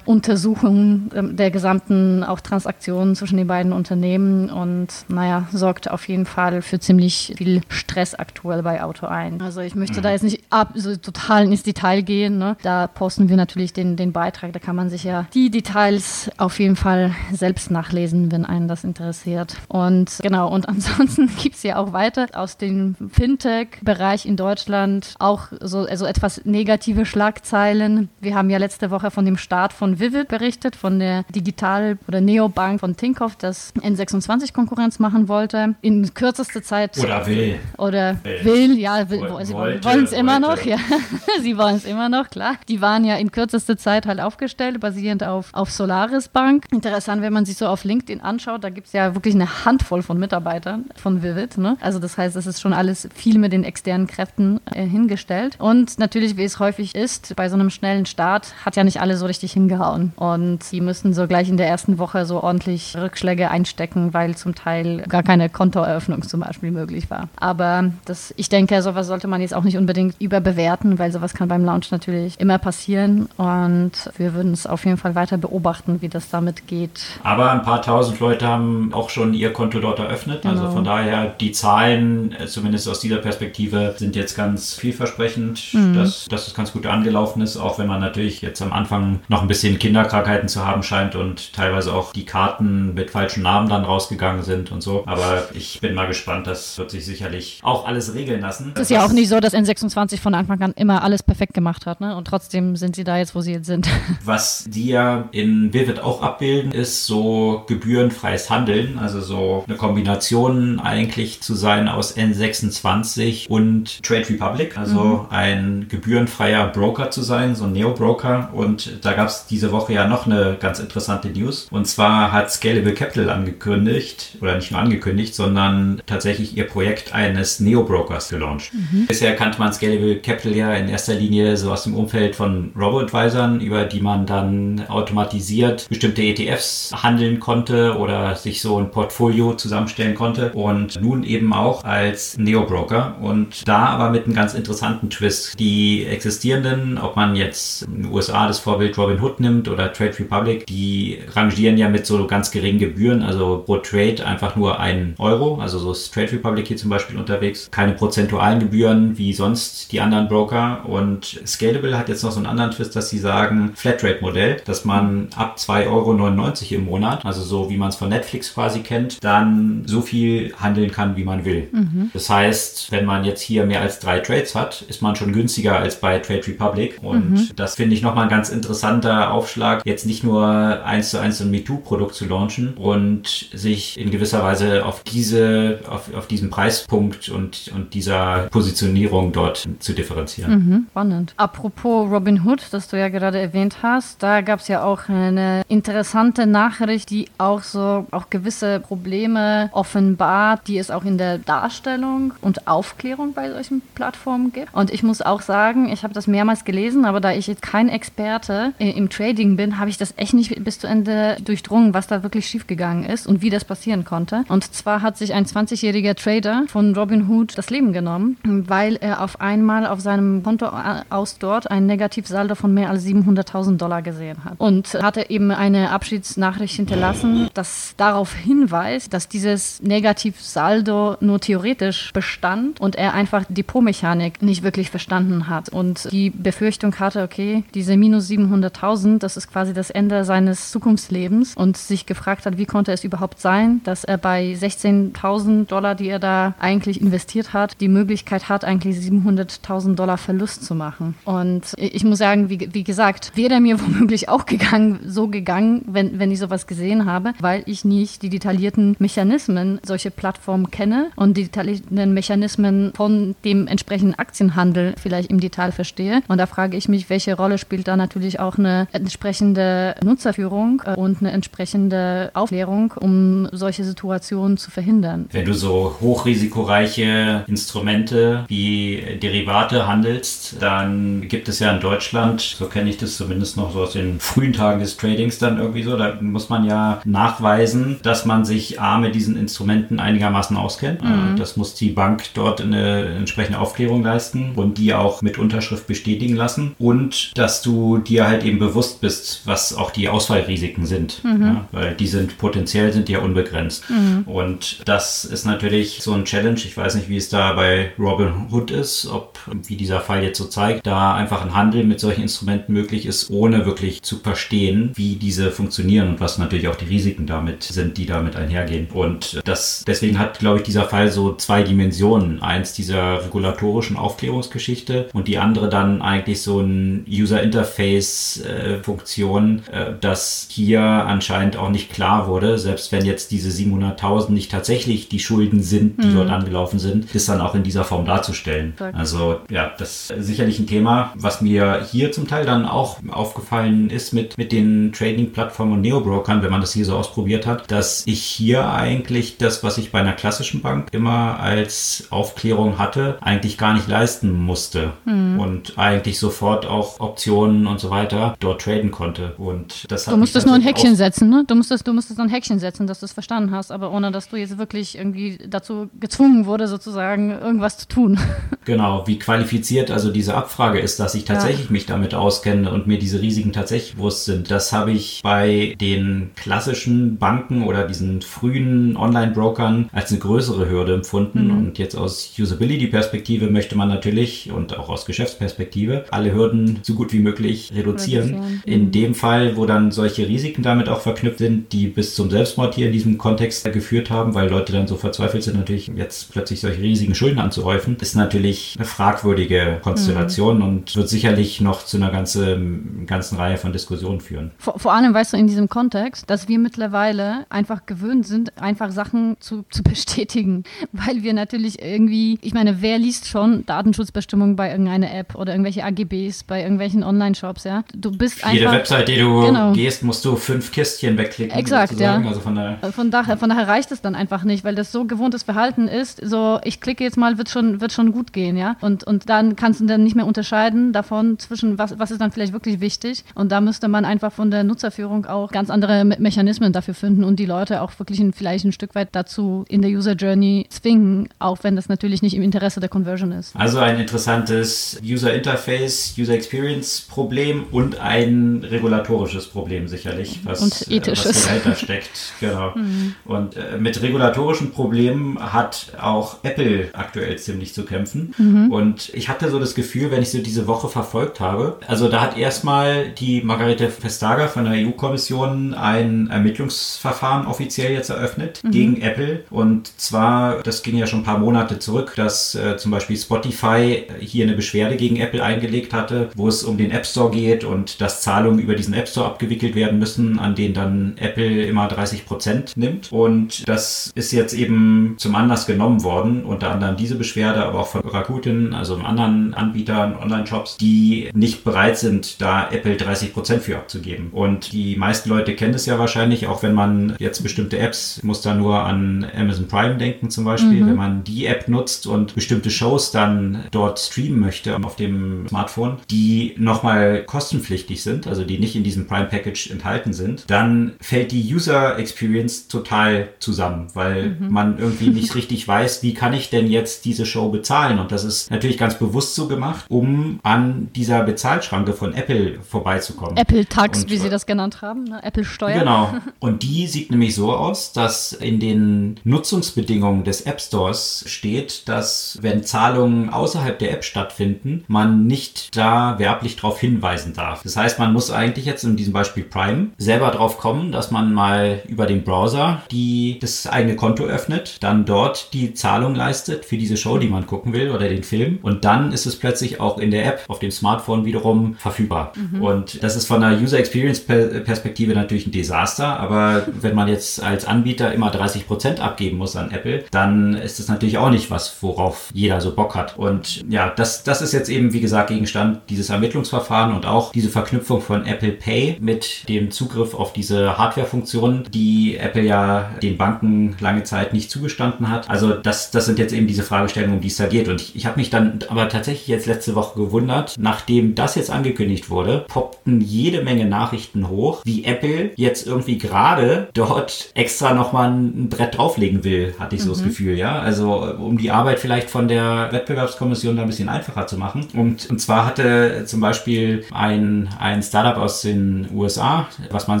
Untersuchung 0.04 1.10
ähm, 1.14 1.36
der 1.36 1.50
gesamten 1.50 2.24
auch 2.24 2.40
Transaktionen 2.40 3.14
zwischen 3.14 3.36
den 3.36 3.46
beiden 3.46 3.72
Unternehmen 3.72 4.50
und 4.50 4.88
naja, 5.08 5.46
sorgt 5.52 5.90
auf 5.90 6.08
jeden 6.08 6.26
Fall 6.26 6.62
für 6.62 6.78
ziemlich 6.78 7.34
viel 7.36 7.62
Stress 7.68 8.14
aktuell 8.14 8.62
bei 8.62 8.82
Auto 8.82 9.06
ein. 9.06 9.40
Also 9.40 9.60
ich 9.60 9.74
möchte 9.74 9.98
mhm. 9.98 10.02
da 10.02 10.10
jetzt 10.10 10.24
nicht 10.24 10.44
ab, 10.50 10.72
so 10.74 10.96
total 10.96 11.44
ins 11.44 11.62
Detail 11.62 12.02
gehen. 12.02 12.38
Ne? 12.38 12.56
Da 12.62 12.86
posten 12.86 13.28
wir 13.28 13.36
natürlich 13.36 13.72
den, 13.72 13.96
den 13.96 14.12
Beitrag, 14.12 14.52
da 14.52 14.58
kann 14.58 14.76
man 14.76 14.90
sich 14.90 15.04
ja 15.04 15.26
die 15.34 15.50
Details 15.50 16.30
auf 16.38 16.58
jeden 16.58 16.76
Fall 16.76 17.14
selbst 17.32 17.70
nachlesen, 17.70 18.30
wenn 18.32 18.44
einen 18.44 18.68
das 18.68 18.84
interessiert. 18.84 19.56
Und 19.68 20.18
genau, 20.22 20.48
und 20.48 20.68
ansonsten 20.68 21.30
gibt 21.40 21.56
es 21.56 21.62
ja 21.62 21.76
auch 21.76 21.92
weiter 21.92 22.26
aus 22.34 22.56
dem 22.56 22.96
Fintech-Bereich 23.12 24.26
in 24.26 24.36
Deutschland 24.36 25.14
auch 25.18 25.48
so 25.60 25.80
also 25.80 26.06
etwas 26.06 26.44
negative 26.44 27.06
Schlagzeilen. 27.06 28.08
Wir 28.20 28.34
haben 28.34 28.50
ja 28.50 28.58
letzte 28.58 28.90
Woche 28.90 29.10
von 29.10 29.24
dem 29.24 29.36
Start 29.36 29.72
von 29.72 29.87
Vivid 29.98 30.28
berichtet, 30.28 30.76
von 30.76 30.98
der 30.98 31.24
Digital- 31.34 31.98
oder 32.06 32.20
Neobank 32.20 32.80
von 32.80 32.96
Tinkoff, 32.96 33.36
das 33.36 33.74
N26 33.76 34.52
Konkurrenz 34.52 34.98
machen 34.98 35.28
wollte. 35.28 35.74
In 35.80 36.12
kürzester 36.14 36.62
Zeit. 36.62 36.98
Oder 36.98 37.26
will. 37.26 37.58
Oder 37.78 38.16
will, 38.22 38.44
will 38.44 38.78
ja, 38.78 39.08
will, 39.08 39.22
sie 39.42 39.54
wollen 39.54 40.04
es 40.04 40.12
immer 40.12 40.40
noch, 40.40 40.60
ja. 40.62 40.76
sie 41.42 41.56
wollen 41.56 41.76
es 41.76 41.84
immer 41.84 42.08
noch, 42.08 42.28
klar. 42.30 42.56
Die 42.68 42.80
waren 42.80 43.04
ja 43.04 43.16
in 43.16 43.32
kürzester 43.32 43.76
Zeit 43.76 44.06
halt 44.06 44.20
aufgestellt, 44.20 44.80
basierend 44.80 45.24
auf, 45.24 45.50
auf 45.52 45.70
Solaris 45.70 46.28
Bank. 46.28 46.64
Interessant, 46.70 47.22
wenn 47.22 47.32
man 47.32 47.44
sich 47.44 47.56
so 47.56 47.66
auf 47.66 47.84
LinkedIn 47.84 48.20
anschaut, 48.20 48.64
da 48.64 48.70
gibt 48.70 48.88
es 48.88 48.92
ja 48.92 49.14
wirklich 49.14 49.34
eine 49.34 49.64
Handvoll 49.64 50.02
von 50.02 50.18
Mitarbeitern 50.18 50.86
von 50.96 51.22
Vivid. 51.22 51.58
Ne? 51.58 51.76
Also 51.80 51.98
das 51.98 52.18
heißt, 52.18 52.36
es 52.36 52.46
ist 52.46 52.60
schon 52.60 52.72
alles 52.72 53.08
viel 53.14 53.38
mit 53.38 53.52
den 53.52 53.64
externen 53.64 54.06
Kräften 54.06 54.60
äh, 54.66 54.84
hingestellt. 54.84 55.56
Und 55.58 55.98
natürlich, 55.98 56.36
wie 56.36 56.44
es 56.44 56.58
häufig 56.58 56.94
ist, 56.94 57.34
bei 57.36 57.48
so 57.48 57.54
einem 57.54 57.70
schnellen 57.70 58.06
Start 58.06 58.54
hat 58.64 58.76
ja 58.76 58.84
nicht 58.84 59.00
alle 59.00 59.16
so 59.16 59.26
richtig 59.26 59.52
hingehauen 59.52 59.77
hinhauen. 59.78 60.12
Und 60.16 60.62
sie 60.62 60.80
müssen 60.80 61.14
so 61.14 61.26
gleich 61.26 61.48
in 61.48 61.56
der 61.56 61.68
ersten 61.68 61.98
Woche 61.98 62.26
so 62.26 62.42
ordentlich 62.42 62.96
Rückschläge 62.96 63.50
einstecken, 63.50 64.12
weil 64.12 64.36
zum 64.36 64.54
Teil 64.54 65.04
gar 65.08 65.22
keine 65.22 65.48
Kontoeröffnung 65.48 66.22
zum 66.22 66.40
Beispiel 66.40 66.70
möglich 66.70 67.10
war. 67.10 67.28
Aber 67.36 67.90
das, 68.04 68.34
ich 68.36 68.48
denke, 68.48 68.82
sowas 68.82 69.06
sollte 69.06 69.28
man 69.28 69.40
jetzt 69.40 69.54
auch 69.54 69.64
nicht 69.64 69.76
unbedingt 69.76 70.20
überbewerten, 70.20 70.98
weil 70.98 71.12
sowas 71.12 71.34
kann 71.34 71.48
beim 71.48 71.64
Launch 71.64 71.90
natürlich 71.90 72.38
immer 72.40 72.58
passieren. 72.58 73.28
Und 73.36 73.92
wir 74.16 74.34
würden 74.34 74.52
es 74.52 74.66
auf 74.66 74.84
jeden 74.84 74.96
Fall 74.96 75.14
weiter 75.14 75.38
beobachten, 75.38 76.02
wie 76.02 76.08
das 76.08 76.30
damit 76.30 76.66
geht. 76.66 77.00
Aber 77.22 77.50
ein 77.52 77.62
paar 77.62 77.82
tausend 77.82 78.20
Leute 78.20 78.46
haben 78.46 78.92
auch 78.92 79.10
schon 79.10 79.34
ihr 79.34 79.52
Konto 79.52 79.80
dort 79.80 79.98
eröffnet. 79.98 80.44
Also 80.44 80.48
genau. 80.48 80.62
Also 80.62 80.74
von 80.74 80.84
daher, 80.84 81.26
die 81.26 81.52
Zahlen, 81.52 82.34
äh, 82.38 82.46
zumindest 82.46 82.88
aus 82.88 83.00
dieser 83.00 83.18
Perspektive, 83.18 83.94
sind 83.96 84.16
jetzt 84.16 84.36
ganz 84.36 84.74
vielversprechend, 84.74 85.72
mhm. 85.72 85.94
dass, 85.94 86.26
dass 86.26 86.46
es 86.46 86.54
ganz 86.54 86.72
gut 86.72 86.86
angelaufen 86.86 87.42
ist, 87.42 87.56
auch 87.56 87.78
wenn 87.78 87.86
man 87.86 88.00
natürlich 88.00 88.42
jetzt 88.42 88.60
am 88.62 88.72
Anfang 88.72 89.20
noch 89.28 89.42
ein 89.42 89.48
bisschen 89.48 89.67
Kinderkrankheiten 89.76 90.48
zu 90.48 90.64
haben 90.64 90.82
scheint 90.82 91.16
und 91.16 91.52
teilweise 91.52 91.92
auch 91.92 92.12
die 92.12 92.24
Karten 92.24 92.94
mit 92.94 93.10
falschen 93.10 93.42
Namen 93.42 93.68
dann 93.68 93.84
rausgegangen 93.84 94.42
sind 94.42 94.70
und 94.72 94.82
so. 94.82 95.02
Aber 95.06 95.48
ich 95.54 95.80
bin 95.80 95.94
mal 95.94 96.06
gespannt, 96.06 96.46
das 96.46 96.78
wird 96.78 96.90
sich 96.90 97.04
sicherlich 97.04 97.60
auch 97.62 97.86
alles 97.86 98.14
regeln 98.14 98.40
lassen. 98.40 98.72
Es 98.74 98.82
ist 98.82 98.90
ja 98.90 99.04
auch 99.04 99.12
nicht 99.12 99.28
so, 99.28 99.40
dass 99.40 99.54
N26 99.54 100.18
von 100.18 100.34
Anfang 100.34 100.62
an 100.62 100.72
immer 100.76 101.02
alles 101.02 101.22
perfekt 101.22 101.54
gemacht 101.54 101.86
hat, 101.86 102.00
ne? 102.00 102.16
Und 102.16 102.26
trotzdem 102.26 102.76
sind 102.76 102.96
sie 102.96 103.04
da 103.04 103.18
jetzt, 103.18 103.34
wo 103.34 103.40
sie 103.40 103.52
jetzt 103.52 103.66
sind. 103.66 103.88
Was 104.24 104.64
die 104.68 104.88
ja 104.88 105.28
in 105.32 105.72
Vivid 105.72 106.00
auch 106.00 106.22
abbilden, 106.22 106.72
ist 106.72 107.06
so 107.06 107.64
gebührenfreies 107.66 108.50
Handeln, 108.50 108.98
also 108.98 109.20
so 109.20 109.64
eine 109.66 109.76
Kombination 109.76 110.80
eigentlich 110.80 111.40
zu 111.40 111.54
sein 111.54 111.88
aus 111.88 112.16
N26 112.16 113.48
und 113.48 114.02
Trade 114.02 114.28
Republic, 114.28 114.78
also 114.78 115.00
mhm. 115.00 115.26
ein 115.30 115.86
gebührenfreier 115.88 116.68
Broker 116.68 117.10
zu 117.10 117.22
sein, 117.22 117.54
so 117.54 117.64
ein 117.64 117.72
Neo-Broker. 117.72 118.50
Und 118.52 119.04
da 119.04 119.12
gab 119.12 119.28
es 119.28 119.46
diese 119.58 119.72
Woche 119.72 119.92
ja 119.92 120.06
noch 120.06 120.24
eine 120.24 120.56
ganz 120.60 120.78
interessante 120.78 121.30
News. 121.30 121.66
Und 121.72 121.88
zwar 121.88 122.30
hat 122.30 122.52
Scalable 122.52 122.94
Capital 122.94 123.28
angekündigt, 123.28 124.36
oder 124.40 124.54
nicht 124.54 124.70
nur 124.70 124.80
angekündigt, 124.80 125.34
sondern 125.34 126.00
tatsächlich 126.06 126.56
ihr 126.56 126.64
Projekt 126.64 127.12
eines 127.12 127.58
Neo-Brokers 127.58 128.28
gelauncht. 128.28 128.72
Mhm. 128.72 129.06
Bisher 129.08 129.34
kannte 129.34 129.58
man 129.58 129.72
Scalable 129.72 130.20
Capital 130.20 130.54
ja 130.54 130.72
in 130.74 130.88
erster 130.88 131.14
Linie 131.14 131.56
so 131.56 131.72
aus 131.72 131.82
dem 131.82 131.96
Umfeld 131.96 132.36
von 132.36 132.70
Robo-Advisern, 132.78 133.60
über 133.60 133.84
die 133.84 134.00
man 134.00 134.26
dann 134.26 134.84
automatisiert 134.86 135.88
bestimmte 135.88 136.22
ETFs 136.22 136.92
handeln 137.02 137.40
konnte 137.40 137.96
oder 137.98 138.36
sich 138.36 138.60
so 138.60 138.78
ein 138.78 138.92
Portfolio 138.92 139.54
zusammenstellen 139.54 140.14
konnte. 140.14 140.52
Und 140.52 141.02
nun 141.02 141.24
eben 141.24 141.52
auch 141.52 141.82
als 141.82 142.38
Neo-Broker. 142.38 143.16
Und 143.20 143.66
da 143.66 143.86
aber 143.86 144.10
mit 144.10 144.26
einem 144.26 144.36
ganz 144.36 144.54
interessanten 144.54 145.10
Twist. 145.10 145.58
Die 145.58 146.06
existierenden, 146.06 146.96
ob 146.98 147.16
man 147.16 147.34
jetzt 147.34 147.82
in 147.82 148.02
den 148.02 148.12
USA 148.12 148.46
das 148.46 148.60
Vorbild 148.60 148.96
Robinhood 148.96 149.40
nimmt 149.40 149.47
oder 149.68 149.92
Trade 149.92 150.18
Republic, 150.18 150.66
die 150.66 151.18
rangieren 151.34 151.78
ja 151.78 151.88
mit 151.88 152.06
so 152.06 152.26
ganz 152.26 152.50
geringen 152.50 152.78
Gebühren, 152.78 153.22
also 153.22 153.62
pro 153.64 153.78
Trade 153.78 154.24
einfach 154.24 154.56
nur 154.56 154.78
ein 154.80 155.14
Euro. 155.18 155.60
Also 155.60 155.78
so 155.78 155.92
ist 155.92 156.12
Trade 156.12 156.32
Republic 156.32 156.66
hier 156.66 156.76
zum 156.76 156.90
Beispiel 156.90 157.18
unterwegs. 157.18 157.68
Keine 157.70 157.92
prozentualen 157.92 158.60
Gebühren 158.60 159.16
wie 159.18 159.32
sonst 159.32 159.92
die 159.92 160.00
anderen 160.00 160.28
Broker. 160.28 160.84
Und 160.86 161.40
Scalable 161.46 161.96
hat 161.96 162.08
jetzt 162.08 162.22
noch 162.22 162.32
so 162.32 162.38
einen 162.38 162.46
anderen 162.46 162.70
Twist, 162.70 162.94
dass 162.96 163.10
sie 163.10 163.18
sagen 163.18 163.72
Flatrate-Modell, 163.74 164.62
dass 164.64 164.84
man 164.84 165.28
ab 165.36 165.56
2,99 165.58 165.86
Euro 165.88 166.74
im 166.74 166.84
Monat, 166.84 167.24
also 167.24 167.42
so 167.42 167.70
wie 167.70 167.76
man 167.76 167.88
es 167.88 167.96
von 167.96 168.08
Netflix 168.08 168.54
quasi 168.54 168.80
kennt, 168.80 169.22
dann 169.22 169.82
so 169.86 170.00
viel 170.00 170.52
handeln 170.60 170.90
kann, 170.90 171.16
wie 171.16 171.24
man 171.24 171.44
will. 171.44 171.68
Mhm. 171.72 172.10
Das 172.12 172.28
heißt, 172.28 172.90
wenn 172.90 173.04
man 173.04 173.24
jetzt 173.24 173.40
hier 173.40 173.64
mehr 173.66 173.80
als 173.80 173.98
drei 173.98 174.20
Trades 174.20 174.54
hat, 174.54 174.82
ist 174.88 175.02
man 175.02 175.16
schon 175.16 175.32
günstiger 175.32 175.78
als 175.78 176.00
bei 176.00 176.18
Trade 176.18 176.46
Republic. 176.46 176.98
Und 177.02 177.30
mhm. 177.30 177.48
das 177.56 177.76
finde 177.76 177.94
ich 177.94 178.02
nochmal 178.02 178.24
ein 178.24 178.30
ganz 178.30 178.48
interessanter 178.48 179.32
Aufschlag, 179.38 179.82
jetzt 179.84 180.04
nicht 180.04 180.24
nur 180.24 180.84
eins 180.84 181.10
zu 181.10 181.18
eins 181.18 181.40
ein 181.40 181.50
MeToo-Produkt 181.52 182.14
zu 182.14 182.26
launchen 182.26 182.74
und 182.74 183.48
sich 183.52 183.96
in 183.96 184.10
gewisser 184.10 184.42
Weise 184.42 184.84
auf 184.84 185.04
diese, 185.04 185.78
auf, 185.88 186.12
auf 186.12 186.26
diesen 186.26 186.50
Preispunkt 186.50 187.28
und, 187.28 187.70
und 187.72 187.94
dieser 187.94 188.48
Positionierung 188.50 189.30
dort 189.32 189.68
zu 189.78 189.92
differenzieren. 189.92 190.52
Mhm, 190.52 190.86
spannend. 190.90 191.34
Apropos 191.36 192.10
Robinhood, 192.10 192.66
das 192.72 192.88
du 192.88 192.98
ja 192.98 193.08
gerade 193.10 193.38
erwähnt 193.38 193.76
hast, 193.82 194.22
da 194.24 194.40
gab 194.40 194.58
es 194.58 194.66
ja 194.66 194.82
auch 194.82 195.08
eine 195.08 195.62
interessante 195.68 196.46
Nachricht, 196.46 197.10
die 197.10 197.28
auch 197.38 197.62
so 197.62 198.06
auch 198.10 198.28
gewisse 198.28 198.80
Probleme 198.80 199.70
offenbart, 199.72 200.66
die 200.66 200.78
es 200.78 200.90
auch 200.90 201.04
in 201.04 201.16
der 201.16 201.38
Darstellung 201.38 202.32
und 202.40 202.66
Aufklärung 202.66 203.34
bei 203.34 203.50
solchen 203.50 203.82
Plattformen 203.94 204.52
gibt. 204.52 204.74
Und 204.74 204.90
ich 204.90 205.04
muss 205.04 205.22
auch 205.22 205.42
sagen, 205.42 205.88
ich 205.92 206.02
habe 206.02 206.14
das 206.14 206.26
mehrmals 206.26 206.64
gelesen, 206.64 207.04
aber 207.04 207.20
da 207.20 207.32
ich 207.32 207.46
jetzt 207.46 207.62
kein 207.62 207.88
Experte 207.88 208.72
im 208.78 209.08
Trading 209.28 209.56
bin, 209.56 209.78
habe 209.78 209.90
ich 209.90 209.98
das 209.98 210.14
echt 210.16 210.32
nicht 210.32 210.64
bis 210.64 210.78
zu 210.78 210.86
Ende 210.86 211.36
durchdrungen, 211.44 211.92
was 211.92 212.06
da 212.06 212.22
wirklich 212.22 212.46
schiefgegangen 212.46 213.04
ist 213.04 213.26
und 213.26 213.42
wie 213.42 213.50
das 213.50 213.62
passieren 213.62 214.06
konnte. 214.06 214.44
Und 214.48 214.72
zwar 214.72 215.02
hat 215.02 215.18
sich 215.18 215.34
ein 215.34 215.44
20-jähriger 215.44 216.14
Trader 216.14 216.64
von 216.68 216.94
Robinhood 216.94 217.58
das 217.58 217.68
Leben 217.68 217.92
genommen, 217.92 218.38
weil 218.42 218.96
er 218.96 219.22
auf 219.22 219.42
einmal 219.42 219.86
auf 219.86 220.00
seinem 220.00 220.42
Konto 220.42 220.70
aus 221.10 221.38
dort 221.38 221.70
ein 221.70 221.84
Negativsaldo 221.84 222.54
von 222.54 222.72
mehr 222.72 222.88
als 222.88 223.04
700.000 223.04 223.76
Dollar 223.76 224.00
gesehen 224.00 224.44
hat. 224.44 224.54
Und 224.56 224.94
hatte 224.94 225.28
eben 225.28 225.50
eine 225.50 225.90
Abschiedsnachricht 225.90 226.76
hinterlassen, 226.76 227.50
das 227.52 227.92
darauf 227.98 228.32
hinweist, 228.32 229.12
dass 229.12 229.28
dieses 229.28 229.82
Negativsaldo 229.82 231.18
nur 231.20 231.38
theoretisch 231.38 232.14
bestand 232.14 232.80
und 232.80 232.96
er 232.96 233.12
einfach 233.12 233.44
Depotmechanik 233.46 234.40
nicht 234.40 234.62
wirklich 234.62 234.88
verstanden 234.88 235.48
hat 235.48 235.68
und 235.68 236.10
die 236.12 236.30
Befürchtung 236.30 236.98
hatte, 236.98 237.22
okay, 237.22 237.64
diese 237.74 237.98
minus 237.98 238.30
700.000, 238.30 239.17
das 239.22 239.36
ist 239.36 239.50
quasi 239.50 239.72
das 239.72 239.90
Ende 239.90 240.24
seines 240.24 240.70
Zukunftslebens 240.70 241.54
und 241.56 241.76
sich 241.76 242.06
gefragt 242.06 242.46
hat, 242.46 242.58
wie 242.58 242.66
konnte 242.66 242.92
es 242.92 243.04
überhaupt 243.04 243.40
sein, 243.40 243.80
dass 243.84 244.04
er 244.04 244.18
bei 244.18 244.52
16.000 244.52 245.66
Dollar, 245.66 245.94
die 245.94 246.08
er 246.08 246.18
da 246.18 246.54
eigentlich 246.58 247.00
investiert 247.00 247.52
hat, 247.52 247.80
die 247.80 247.88
Möglichkeit 247.88 248.48
hat, 248.48 248.64
eigentlich 248.64 248.96
700.000 248.96 249.94
Dollar 249.94 250.18
Verlust 250.18 250.64
zu 250.64 250.74
machen. 250.74 251.14
Und 251.24 251.74
ich 251.76 252.04
muss 252.04 252.18
sagen, 252.18 252.50
wie, 252.50 252.68
wie 252.72 252.84
gesagt, 252.84 253.32
wäre 253.34 253.60
mir 253.60 253.80
womöglich 253.86 254.28
auch 254.28 254.46
gegangen, 254.46 255.00
so 255.06 255.28
gegangen, 255.28 255.82
wenn, 255.86 256.18
wenn 256.18 256.30
ich 256.30 256.38
sowas 256.38 256.66
gesehen 256.66 257.06
habe, 257.06 257.32
weil 257.40 257.62
ich 257.66 257.84
nicht 257.84 258.22
die 258.22 258.30
detaillierten 258.30 258.96
Mechanismen 258.98 259.80
solcher 259.84 260.10
Plattformen 260.10 260.70
kenne 260.70 261.10
und 261.16 261.36
die 261.36 261.44
detaillierten 261.44 262.14
Mechanismen 262.14 262.92
von 262.94 263.34
dem 263.44 263.66
entsprechenden 263.66 264.18
Aktienhandel 264.18 264.94
vielleicht 265.00 265.30
im 265.30 265.40
Detail 265.40 265.72
verstehe. 265.72 266.22
Und 266.28 266.38
da 266.38 266.46
frage 266.46 266.76
ich 266.76 266.88
mich, 266.88 267.10
welche 267.10 267.36
Rolle 267.36 267.58
spielt 267.58 267.88
da 267.88 267.96
natürlich 267.96 268.40
auch 268.40 268.58
eine 268.58 268.88
entsprechende 268.98 269.94
Nutzerführung 270.02 270.82
äh, 270.84 270.94
und 270.94 271.20
eine 271.20 271.32
entsprechende 271.32 272.30
Aufklärung, 272.34 272.92
um 273.00 273.48
solche 273.52 273.84
Situationen 273.84 274.56
zu 274.56 274.70
verhindern. 274.70 275.28
Wenn 275.32 275.44
du 275.44 275.54
so 275.54 275.96
hochrisikoreiche 276.00 277.44
Instrumente 277.46 278.44
wie 278.48 279.18
Derivate 279.22 279.86
handelst, 279.86 280.56
dann 280.60 281.28
gibt 281.28 281.48
es 281.48 281.58
ja 281.58 281.72
in 281.72 281.80
Deutschland, 281.80 282.40
so 282.40 282.66
kenne 282.66 282.90
ich 282.90 282.98
das 282.98 283.16
zumindest 283.16 283.56
noch 283.56 283.72
so 283.72 283.82
aus 283.82 283.92
den 283.92 284.20
frühen 284.20 284.52
Tagen 284.52 284.80
des 284.80 284.96
Tradings 284.96 285.38
dann 285.38 285.58
irgendwie 285.58 285.82
so, 285.82 285.96
da 285.96 286.18
muss 286.20 286.48
man 286.48 286.64
ja 286.64 287.00
nachweisen, 287.04 288.00
dass 288.02 288.24
man 288.24 288.44
sich 288.44 288.80
A 288.80 288.98
mit 288.98 289.14
diesen 289.14 289.36
Instrumenten 289.36 290.00
einigermaßen 290.00 290.56
auskennt. 290.56 291.02
Mhm. 291.02 291.36
Das 291.36 291.56
muss 291.56 291.74
die 291.74 291.90
Bank 291.90 292.24
dort 292.34 292.60
eine 292.60 293.06
entsprechende 293.06 293.58
Aufklärung 293.58 294.02
leisten 294.02 294.52
und 294.56 294.78
die 294.78 294.94
auch 294.94 295.22
mit 295.22 295.38
Unterschrift 295.38 295.86
bestätigen 295.86 296.36
lassen 296.36 296.74
und 296.78 297.36
dass 297.36 297.62
du 297.62 297.98
dir 297.98 298.26
halt 298.26 298.44
eben 298.44 298.58
bewusst 298.58 298.87
bist, 298.94 299.42
was 299.44 299.74
auch 299.74 299.90
die 299.90 300.08
Ausfallrisiken 300.08 300.86
sind, 300.86 301.22
mhm. 301.24 301.42
ja, 301.42 301.68
weil 301.72 301.94
die 301.94 302.06
sind 302.06 302.38
potenziell 302.38 302.92
sind 302.92 303.08
ja 303.08 303.20
unbegrenzt 303.20 303.88
mhm. 303.90 304.22
und 304.26 304.80
das 304.84 305.24
ist 305.24 305.44
natürlich 305.44 306.02
so 306.02 306.12
ein 306.12 306.24
Challenge. 306.24 306.58
Ich 306.58 306.76
weiß 306.76 306.94
nicht, 306.94 307.08
wie 307.08 307.16
es 307.16 307.28
da 307.28 307.52
bei 307.52 307.92
Robin 307.98 308.48
Hood 308.50 308.70
ist, 308.70 309.06
ob 309.06 309.38
wie 309.66 309.76
dieser 309.76 310.00
Fall 310.00 310.22
jetzt 310.22 310.38
so 310.38 310.44
zeigt, 310.44 310.86
da 310.86 311.14
einfach 311.14 311.42
ein 311.42 311.54
Handel 311.54 311.84
mit 311.84 312.00
solchen 312.00 312.22
Instrumenten 312.22 312.72
möglich 312.72 313.06
ist, 313.06 313.30
ohne 313.30 313.66
wirklich 313.66 314.02
zu 314.02 314.18
verstehen, 314.18 314.92
wie 314.94 315.16
diese 315.16 315.50
funktionieren 315.50 316.08
und 316.08 316.20
was 316.20 316.38
natürlich 316.38 316.68
auch 316.68 316.76
die 316.76 316.86
Risiken 316.86 317.26
damit 317.26 317.62
sind, 317.62 317.96
die 317.98 318.06
damit 318.06 318.36
einhergehen. 318.36 318.88
Und 318.92 319.40
das 319.44 319.84
deswegen 319.86 320.18
hat, 320.18 320.38
glaube 320.38 320.58
ich, 320.58 320.64
dieser 320.64 320.84
Fall 320.84 321.10
so 321.10 321.34
zwei 321.34 321.62
Dimensionen. 321.62 322.42
Eins 322.42 322.72
dieser 322.72 323.24
regulatorischen 323.24 323.96
Aufklärungsgeschichte 323.96 325.08
und 325.12 325.28
die 325.28 325.38
andere 325.38 325.68
dann 325.68 326.02
eigentlich 326.02 326.42
so 326.42 326.60
ein 326.60 327.04
User 327.08 327.42
Interface 327.42 328.38
äh, 328.38 328.77
Funktion, 328.82 329.62
äh, 329.72 329.92
dass 330.00 330.46
hier 330.50 330.80
anscheinend 330.80 331.56
auch 331.56 331.70
nicht 331.70 331.92
klar 331.92 332.28
wurde, 332.28 332.58
selbst 332.58 332.92
wenn 332.92 333.04
jetzt 333.04 333.30
diese 333.30 333.50
700.000 333.50 334.30
nicht 334.30 334.50
tatsächlich 334.50 335.08
die 335.08 335.18
Schulden 335.18 335.62
sind, 335.62 336.02
die 336.02 336.08
mhm. 336.08 336.14
dort 336.14 336.30
angelaufen 336.30 336.78
sind, 336.78 337.14
ist 337.14 337.28
dann 337.28 337.40
auch 337.40 337.54
in 337.54 337.62
dieser 337.62 337.84
Form 337.84 338.04
darzustellen. 338.04 338.74
Also 338.92 339.40
ja, 339.50 339.72
das 339.78 340.10
ist 340.10 340.26
sicherlich 340.26 340.58
ein 340.58 340.66
Thema, 340.66 341.12
was 341.14 341.40
mir 341.40 341.86
hier 341.90 342.12
zum 342.12 342.26
Teil 342.26 342.44
dann 342.44 342.66
auch 342.66 342.98
aufgefallen 343.10 343.90
ist 343.90 344.12
mit, 344.12 344.36
mit 344.38 344.52
den 344.52 344.92
Trading-Plattformen 344.92 345.74
und 345.74 345.80
Neo-Brokern, 345.80 346.42
wenn 346.42 346.50
man 346.50 346.60
das 346.60 346.72
hier 346.72 346.84
so 346.84 346.96
ausprobiert 346.96 347.46
hat, 347.46 347.70
dass 347.70 348.02
ich 348.06 348.22
hier 348.22 348.70
eigentlich 348.72 349.38
das, 349.38 349.62
was 349.62 349.78
ich 349.78 349.90
bei 349.90 350.00
einer 350.00 350.12
klassischen 350.12 350.62
Bank 350.62 350.88
immer 350.92 351.40
als 351.40 352.08
Aufklärung 352.10 352.78
hatte, 352.78 353.18
eigentlich 353.20 353.58
gar 353.58 353.74
nicht 353.74 353.88
leisten 353.88 354.32
musste 354.32 354.92
mhm. 355.04 355.38
und 355.40 355.78
eigentlich 355.78 356.18
sofort 356.18 356.66
auch 356.66 357.00
Optionen 357.00 357.66
und 357.66 357.80
so 357.80 357.90
weiter 357.90 358.36
dort 358.40 358.62
traden 358.68 358.90
konnte. 358.90 359.34
Und 359.38 359.90
das 359.90 360.04
du 360.04 360.16
musstest 360.16 360.46
nur 360.46 360.54
ein 360.54 360.62
Häkchen 360.62 360.94
setzen, 360.96 361.28
ne? 361.30 361.44
Du 361.46 361.54
musstest, 361.54 361.86
du 361.86 361.92
musstest 361.92 362.20
ein 362.20 362.28
Häkchen 362.28 362.58
setzen, 362.58 362.86
dass 362.86 363.00
du 363.00 363.06
es 363.06 363.12
verstanden 363.12 363.50
hast, 363.52 363.72
aber 363.72 363.92
ohne 363.92 364.12
dass 364.12 364.28
du 364.28 364.36
jetzt 364.36 364.58
wirklich 364.58 364.96
irgendwie 364.96 365.38
dazu 365.48 365.88
gezwungen 365.98 366.46
wurde, 366.46 366.68
sozusagen 366.68 367.30
irgendwas 367.30 367.78
zu 367.78 367.88
tun. 367.88 368.18
Genau, 368.64 369.06
wie 369.06 369.18
qualifiziert 369.18 369.90
also 369.90 370.10
diese 370.12 370.34
Abfrage 370.34 370.78
ist, 370.78 371.00
dass 371.00 371.14
ich 371.14 371.24
tatsächlich 371.24 371.66
ja. 371.66 371.72
mich 371.72 371.86
damit 371.86 372.14
auskenne 372.14 372.70
und 372.70 372.86
mir 372.86 372.98
diese 372.98 373.22
Risiken 373.22 373.54
tatsächlich 373.54 373.94
bewusst 373.94 374.26
sind. 374.26 374.50
Das 374.50 374.74
habe 374.74 374.90
ich 374.90 375.22
bei 375.22 375.74
den 375.80 376.32
klassischen 376.36 377.16
Banken 377.16 377.62
oder 377.64 377.86
diesen 377.86 378.20
frühen 378.20 378.94
Online-Brokern 378.98 379.88
als 379.92 380.10
eine 380.10 380.20
größere 380.20 380.68
Hürde 380.68 380.92
empfunden. 380.92 381.46
Mhm. 381.46 381.56
Und 381.56 381.78
jetzt 381.78 381.94
aus 381.94 382.34
Usability-Perspektive 382.38 383.48
möchte 383.48 383.74
man 383.74 383.88
natürlich 383.88 384.52
und 384.52 384.76
auch 384.76 384.90
aus 384.90 385.06
Geschäftsperspektive 385.06 386.04
alle 386.10 386.34
Hürden 386.34 386.80
so 386.82 386.92
gut 386.92 387.14
wie 387.14 387.20
möglich 387.20 387.72
reduzieren. 387.74 388.34
reduzieren. 388.34 388.57
In 388.64 388.86
mhm. 388.86 388.90
dem 388.92 389.14
Fall, 389.14 389.56
wo 389.56 389.66
dann 389.66 389.90
solche 389.90 390.28
Risiken 390.28 390.62
damit 390.62 390.88
auch 390.88 390.98
auch 390.98 391.02
verknüpft 391.02 391.38
sind, 391.38 391.72
die 391.72 391.86
bis 391.86 392.14
zum 392.14 392.30
Selbstmord 392.30 392.74
hier 392.74 392.86
in 392.86 392.92
diesem 392.92 393.18
Kontext 393.18 393.70
geführt 393.72 394.10
haben, 394.10 394.34
weil 394.34 394.50
Leute 394.50 394.72
dann 394.72 394.86
so 394.86 394.96
verzweifelt 394.96 395.42
sind, 395.42 395.56
natürlich 395.56 395.90
jetzt 395.94 396.30
plötzlich 396.32 396.60
solche 396.60 396.82
riesigen 396.82 397.14
Schulden 397.14 397.38
anzuhäufen, 397.38 397.96
ist 398.00 398.16
natürlich 398.16 398.74
eine 398.76 398.84
fragwürdige 398.84 399.78
Konstellation 399.82 400.58
mhm. 400.58 400.62
und 400.62 400.96
wird 400.96 401.08
sicherlich 401.08 401.60
noch 401.60 401.84
zu 401.84 401.96
einer 401.96 402.10
ganzen, 402.10 403.06
ganzen 403.06 403.36
Reihe 403.36 403.56
von 403.56 403.72
Diskussionen 403.72 404.20
führen. 404.20 404.50
Vor, 404.58 404.78
vor 404.78 404.92
allem, 404.92 405.14
weißt 405.14 405.32
du, 405.32 405.36
in 405.36 405.46
diesem 405.46 405.68
Kontext, 405.68 406.28
dass 406.28 406.48
wir 406.48 406.58
mittlerweile 406.58 407.46
einfach 407.48 407.86
gewöhnt 407.86 408.26
sind, 408.26 408.60
einfach 408.60 408.90
Sachen 408.90 409.36
zu, 409.40 409.64
zu 409.70 409.82
bestätigen, 409.88 410.64
weil 410.92 411.22
wir 411.22 411.32
natürlich 411.32 411.80
irgendwie, 411.82 412.38
ich 412.42 412.54
meine, 412.54 412.82
wer 412.82 412.98
liest 412.98 413.28
schon 413.28 413.64
Datenschutzbestimmungen 413.66 414.56
bei 414.56 414.70
irgendeiner 414.70 415.14
App 415.14 415.34
oder 415.36 415.52
irgendwelche 415.52 415.84
AGBs 415.84 416.44
bei 416.44 416.62
irgendwelchen 416.62 417.04
Online-Shops, 417.04 417.64
ja? 417.64 417.84
Du 417.94 418.10
bist 418.10 418.44
einfach... 418.48 418.60
Jede 418.60 418.72
Website, 418.72 419.08
die 419.08 419.18
du 419.18 419.40
genau. 419.42 419.72
gehst, 419.72 420.02
musst 420.02 420.24
du 420.24 420.36
fünf 420.36 420.72
Kistchen 420.72 421.16
wegklicken. 421.18 421.58
Exakt, 421.58 421.90
sozusagen. 421.90 422.24
ja. 422.24 422.28
Also 422.28 422.40
von, 422.40 422.54
daher 422.54 422.92
von, 422.92 423.10
daher, 423.10 423.36
von 423.36 423.48
daher 423.48 423.68
reicht 423.68 423.92
es 423.92 424.00
dann 424.00 424.14
einfach 424.14 424.44
nicht, 424.44 424.64
weil 424.64 424.74
das 424.74 424.92
so 424.92 425.04
gewohntes 425.04 425.42
Verhalten 425.42 425.88
ist, 425.88 426.20
so 426.24 426.58
ich 426.64 426.80
klicke 426.80 427.04
jetzt 427.04 427.16
mal, 427.16 427.38
wird 427.38 427.48
schon, 427.48 427.80
wird 427.80 427.92
schon 427.92 428.12
gut 428.12 428.32
gehen, 428.32 428.56
ja? 428.56 428.76
Und, 428.80 429.04
und 429.04 429.28
dann 429.28 429.56
kannst 429.56 429.80
du 429.80 429.86
dann 429.86 430.04
nicht 430.04 430.16
mehr 430.16 430.26
unterscheiden 430.26 430.92
davon 430.92 431.38
zwischen, 431.38 431.78
was, 431.78 431.98
was 431.98 432.10
ist 432.10 432.20
dann 432.20 432.32
vielleicht 432.32 432.52
wirklich 432.52 432.80
wichtig 432.80 433.24
und 433.34 433.52
da 433.52 433.60
müsste 433.60 433.88
man 433.88 434.04
einfach 434.04 434.32
von 434.32 434.50
der 434.50 434.64
Nutzerführung 434.64 435.26
auch 435.26 435.50
ganz 435.50 435.70
andere 435.70 436.04
Me 436.04 436.16
Mechanismen 436.18 436.72
dafür 436.72 436.94
finden 436.94 437.24
und 437.24 437.38
die 437.38 437.46
Leute 437.46 437.80
auch 437.80 437.90
wirklich 437.98 438.20
ein, 438.20 438.34
vielleicht 438.34 438.64
ein 438.64 438.72
Stück 438.72 438.94
weit 438.94 439.08
dazu 439.12 439.64
in 439.68 439.80
der 439.82 439.90
User 439.90 440.12
Journey 440.12 440.66
zwingen, 440.68 441.28
auch 441.38 441.58
wenn 441.62 441.74
das 441.74 441.88
natürlich 441.88 442.20
nicht 442.22 442.34
im 442.34 442.42
Interesse 442.42 442.80
der 442.80 442.88
Conversion 442.88 443.32
ist. 443.32 443.56
Also 443.56 443.78
ein 443.78 443.98
interessantes 443.98 445.00
User 445.02 445.32
Interface, 445.32 446.14
User 446.18 446.34
Experience 446.34 447.00
Problem 447.08 447.64
und 447.70 447.98
ein 447.98 448.37
regulatorisches 448.64 449.46
Problem 449.46 449.88
sicherlich, 449.88 450.40
was, 450.44 450.60
und 450.60 450.90
ethisches. 450.90 451.26
was 451.26 451.46
dahinter 451.46 451.74
steckt. 451.74 452.10
Genau. 452.40 452.72
Mhm. 452.74 453.14
Und 453.24 453.56
äh, 453.56 453.78
mit 453.78 454.00
regulatorischen 454.00 454.70
Problemen 454.70 455.38
hat 455.40 455.92
auch 456.00 456.38
Apple 456.44 456.88
aktuell 456.92 457.36
ziemlich 457.36 457.74
zu 457.74 457.84
kämpfen. 457.84 458.34
Mhm. 458.38 458.70
Und 458.70 459.10
ich 459.14 459.28
hatte 459.28 459.50
so 459.50 459.58
das 459.58 459.74
Gefühl, 459.74 460.10
wenn 460.10 460.22
ich 460.22 460.30
so 460.30 460.38
diese 460.38 460.66
Woche 460.66 460.88
verfolgt 460.88 461.40
habe, 461.40 461.78
also 461.86 462.08
da 462.08 462.20
hat 462.20 462.36
erstmal 462.36 463.08
die 463.10 463.42
Margarete 463.42 463.90
Vestager 463.90 464.48
von 464.48 464.64
der 464.64 464.74
EU-Kommission 464.74 465.74
ein 465.74 466.28
Ermittlungsverfahren 466.30 467.46
offiziell 467.46 467.92
jetzt 467.92 468.10
eröffnet 468.10 468.62
mhm. 468.62 468.70
gegen 468.70 469.00
Apple. 469.00 469.44
Und 469.50 469.90
zwar, 469.98 470.62
das 470.62 470.82
ging 470.82 470.96
ja 470.96 471.06
schon 471.06 471.20
ein 471.20 471.24
paar 471.24 471.38
Monate 471.38 471.78
zurück, 471.78 472.12
dass 472.16 472.54
äh, 472.54 472.76
zum 472.76 472.90
Beispiel 472.90 473.16
Spotify 473.16 474.04
hier 474.20 474.44
eine 474.44 474.54
Beschwerde 474.54 474.96
gegen 474.96 475.16
Apple 475.16 475.42
eingelegt 475.42 475.92
hatte, 475.92 476.30
wo 476.34 476.48
es 476.48 476.62
um 476.62 476.76
den 476.76 476.90
App 476.90 477.06
Store 477.06 477.30
geht 477.30 477.64
und 477.64 478.00
dass 478.00 478.22
Zahlungen 478.28 478.58
über 478.58 478.74
diesen 478.74 478.92
App 478.92 479.08
Store 479.08 479.26
abgewickelt 479.26 479.74
werden 479.74 479.98
müssen, 479.98 480.38
an 480.38 480.54
denen 480.54 480.74
dann 480.74 481.14
Apple 481.16 481.64
immer 481.64 481.88
30 481.88 482.26
Prozent 482.26 482.76
nimmt. 482.76 483.10
Und 483.10 483.66
das 483.66 484.12
ist 484.14 484.32
jetzt 484.32 484.52
eben 484.52 485.14
zum 485.16 485.34
Anlass 485.34 485.66
genommen 485.66 486.02
worden, 486.02 486.44
unter 486.44 486.70
anderem 486.70 486.98
diese 486.98 487.14
Beschwerde, 487.14 487.64
aber 487.64 487.78
auch 487.80 487.86
von 487.86 488.02
Rakuten, 488.02 488.74
also 488.74 488.96
anderen 488.96 489.54
Anbietern, 489.54 490.14
Online-Shops, 490.14 490.76
die 490.76 491.30
nicht 491.32 491.64
bereit 491.64 491.96
sind, 491.98 492.42
da 492.42 492.68
Apple 492.70 492.98
30 492.98 493.32
Prozent 493.32 493.62
für 493.62 493.76
abzugeben. 493.76 494.28
Und 494.32 494.72
die 494.72 494.96
meisten 494.96 495.30
Leute 495.30 495.54
kennen 495.54 495.72
es 495.72 495.86
ja 495.86 495.98
wahrscheinlich, 495.98 496.48
auch 496.48 496.62
wenn 496.62 496.74
man 496.74 497.16
jetzt 497.18 497.42
bestimmte 497.42 497.78
Apps, 497.78 498.20
muss 498.22 498.42
da 498.42 498.52
nur 498.52 498.82
an 498.82 499.26
Amazon 499.34 499.68
Prime 499.68 499.96
denken 499.96 500.28
zum 500.28 500.44
Beispiel, 500.44 500.82
mhm. 500.82 500.86
wenn 500.88 500.96
man 500.96 501.24
die 501.24 501.46
App 501.46 501.66
nutzt 501.68 502.06
und 502.06 502.34
bestimmte 502.34 502.68
Shows 502.68 503.10
dann 503.10 503.64
dort 503.70 503.98
streamen 503.98 504.38
möchte 504.38 504.76
auf 504.76 504.96
dem 504.96 505.48
Smartphone, 505.48 505.96
die 506.10 506.54
nochmal 506.58 507.24
kostenpflichtig 507.24 508.02
sind, 508.02 508.07
also 508.26 508.44
die 508.44 508.58
nicht 508.58 508.76
in 508.76 508.84
diesem 508.84 509.06
Prime 509.06 509.26
Package 509.26 509.70
enthalten 509.70 510.12
sind, 510.12 510.44
dann 510.48 510.94
fällt 511.00 511.32
die 511.32 511.54
User 511.54 511.98
Experience 511.98 512.68
total 512.68 513.28
zusammen, 513.38 513.88
weil 513.94 514.36
mhm. 514.40 514.50
man 514.50 514.78
irgendwie 514.78 515.08
nicht 515.10 515.34
richtig 515.34 515.66
weiß, 515.68 516.02
wie 516.02 516.14
kann 516.14 516.32
ich 516.32 516.50
denn 516.50 516.68
jetzt 516.68 517.04
diese 517.04 517.26
Show 517.26 517.50
bezahlen? 517.50 517.98
Und 517.98 518.12
das 518.12 518.24
ist 518.24 518.50
natürlich 518.50 518.78
ganz 518.78 518.98
bewusst 518.98 519.34
so 519.34 519.48
gemacht, 519.48 519.84
um 519.88 520.40
an 520.42 520.88
dieser 520.94 521.22
Bezahlschranke 521.22 521.92
von 521.92 522.14
Apple 522.14 522.58
vorbeizukommen. 522.60 523.36
Apple 523.36 523.66
Tax, 523.66 524.02
und, 524.02 524.10
wie 524.10 524.16
sie 524.16 524.30
das 524.30 524.46
genannt 524.46 524.82
haben, 524.82 525.04
ne? 525.04 525.22
Apple 525.22 525.44
Steuer. 525.44 525.78
Genau. 525.78 526.14
Und 526.40 526.62
die 526.62 526.86
sieht 526.86 527.10
nämlich 527.10 527.34
so 527.34 527.52
aus, 527.52 527.92
dass 527.92 528.32
in 528.32 528.60
den 528.60 529.20
Nutzungsbedingungen 529.24 530.24
des 530.24 530.42
App 530.42 530.60
Stores 530.60 531.24
steht, 531.26 531.88
dass 531.88 532.38
wenn 532.40 532.64
Zahlungen 532.64 533.30
außerhalb 533.30 533.78
der 533.78 533.92
App 533.92 534.04
stattfinden, 534.04 534.84
man 534.88 535.26
nicht 535.26 535.76
da 535.76 536.18
werblich 536.18 536.56
darauf 536.56 536.80
hinweisen 536.80 537.32
darf. 537.34 537.62
Das 537.62 537.76
heißt, 537.76 537.97
man 537.98 538.12
muss 538.12 538.30
eigentlich 538.30 538.64
jetzt 538.64 538.84
in 538.84 538.96
diesem 538.96 539.12
Beispiel 539.12 539.44
Prime 539.44 539.88
selber 539.98 540.30
drauf 540.30 540.58
kommen, 540.58 540.92
dass 540.92 541.10
man 541.10 541.32
mal 541.32 541.82
über 541.88 542.06
den 542.06 542.24
Browser 542.24 542.82
die, 542.90 543.38
das 543.40 543.66
eigene 543.66 543.96
Konto 543.96 544.24
öffnet, 544.24 544.76
dann 544.80 545.04
dort 545.04 545.52
die 545.52 545.74
Zahlung 545.74 546.14
leistet 546.14 546.64
für 546.64 546.76
diese 546.76 546.96
Show, 546.96 547.18
die 547.18 547.28
man 547.28 547.46
gucken 547.46 547.72
will 547.72 547.90
oder 547.90 548.08
den 548.08 548.22
Film 548.22 548.58
und 548.62 548.84
dann 548.84 549.12
ist 549.12 549.26
es 549.26 549.36
plötzlich 549.36 549.80
auch 549.80 549.98
in 549.98 550.10
der 550.10 550.26
App 550.26 550.44
auf 550.48 550.58
dem 550.58 550.70
Smartphone 550.70 551.24
wiederum 551.24 551.74
verfügbar. 551.74 552.32
Mhm. 552.36 552.62
Und 552.62 553.02
das 553.02 553.16
ist 553.16 553.26
von 553.26 553.40
der 553.40 553.58
User 553.58 553.78
Experience 553.78 554.20
Perspektive 554.20 555.14
natürlich 555.14 555.46
ein 555.46 555.52
Desaster, 555.52 556.18
aber 556.20 556.66
wenn 556.80 556.94
man 556.94 557.08
jetzt 557.08 557.42
als 557.42 557.64
Anbieter 557.64 558.12
immer 558.12 558.30
30 558.30 558.66
Prozent 558.66 559.00
abgeben 559.00 559.38
muss 559.38 559.56
an 559.56 559.70
Apple, 559.70 560.04
dann 560.10 560.54
ist 560.54 560.78
das 560.78 560.88
natürlich 560.88 561.18
auch 561.18 561.30
nicht 561.30 561.50
was, 561.50 561.82
worauf 561.82 562.30
jeder 562.32 562.60
so 562.60 562.74
Bock 562.74 562.94
hat. 562.94 563.18
Und 563.18 563.64
ja, 563.68 563.90
das, 563.90 564.24
das 564.24 564.42
ist 564.42 564.52
jetzt 564.52 564.68
eben, 564.68 564.92
wie 564.92 565.00
gesagt, 565.00 565.28
Gegenstand 565.28 565.80
dieses 565.88 566.10
Ermittlungsverfahren 566.10 566.94
und 566.94 567.06
auch 567.06 567.32
diese 567.32 567.48
Verknüpfung 567.48 567.87
von 567.96 568.26
Apple 568.26 568.52
Pay 568.52 568.98
mit 569.00 569.48
dem 569.48 569.70
Zugriff 569.70 570.14
auf 570.14 570.32
diese 570.32 570.76
Hardware-Funktionen, 570.76 571.64
die 571.72 572.16
Apple 572.16 572.42
ja 572.42 572.90
den 573.02 573.16
Banken 573.16 573.76
lange 573.80 574.04
Zeit 574.04 574.32
nicht 574.32 574.50
zugestanden 574.50 575.10
hat. 575.10 575.28
Also 575.30 575.54
das, 575.54 575.90
das 575.90 576.06
sind 576.06 576.18
jetzt 576.18 576.32
eben 576.32 576.46
diese 576.46 576.62
Fragestellungen, 576.62 577.16
um 577.16 577.20
die 577.20 577.28
es 577.28 577.36
da 577.36 577.46
geht. 577.46 577.68
Und 577.68 577.80
ich, 577.80 577.96
ich 577.96 578.06
habe 578.06 578.18
mich 578.18 578.30
dann 578.30 578.60
aber 578.68 578.88
tatsächlich 578.88 579.28
jetzt 579.28 579.46
letzte 579.46 579.74
Woche 579.74 579.98
gewundert, 579.98 580.56
nachdem 580.58 581.14
das 581.14 581.34
jetzt 581.34 581.50
angekündigt 581.50 582.10
wurde, 582.10 582.44
poppten 582.48 583.00
jede 583.00 583.42
Menge 583.42 583.64
Nachrichten 583.64 584.28
hoch, 584.28 584.62
wie 584.64 584.84
Apple 584.84 585.30
jetzt 585.36 585.66
irgendwie 585.66 585.98
gerade 585.98 586.68
dort 586.74 587.30
extra 587.34 587.72
nochmal 587.72 588.10
ein 588.10 588.48
Brett 588.48 588.76
drauflegen 588.76 589.24
will, 589.24 589.54
hatte 589.58 589.76
ich 589.76 589.82
so 589.82 589.88
mhm. 589.88 589.94
das 589.94 590.04
Gefühl, 590.04 590.36
ja. 590.36 590.58
Also 590.58 591.14
um 591.18 591.38
die 591.38 591.50
Arbeit 591.50 591.78
vielleicht 591.78 592.10
von 592.10 592.28
der 592.28 592.68
Wettbewerbskommission 592.72 593.56
da 593.56 593.62
ein 593.62 593.68
bisschen 593.68 593.88
einfacher 593.88 594.26
zu 594.26 594.36
machen. 594.36 594.66
Und, 594.74 595.08
und 595.10 595.20
zwar 595.20 595.46
hatte 595.46 596.04
zum 596.06 596.20
Beispiel 596.20 596.84
ein, 596.92 597.48
ein 597.58 597.77
Startup 597.82 598.16
aus 598.16 598.42
den 598.42 598.88
USA, 598.94 599.48
was 599.70 599.88
man 599.88 600.00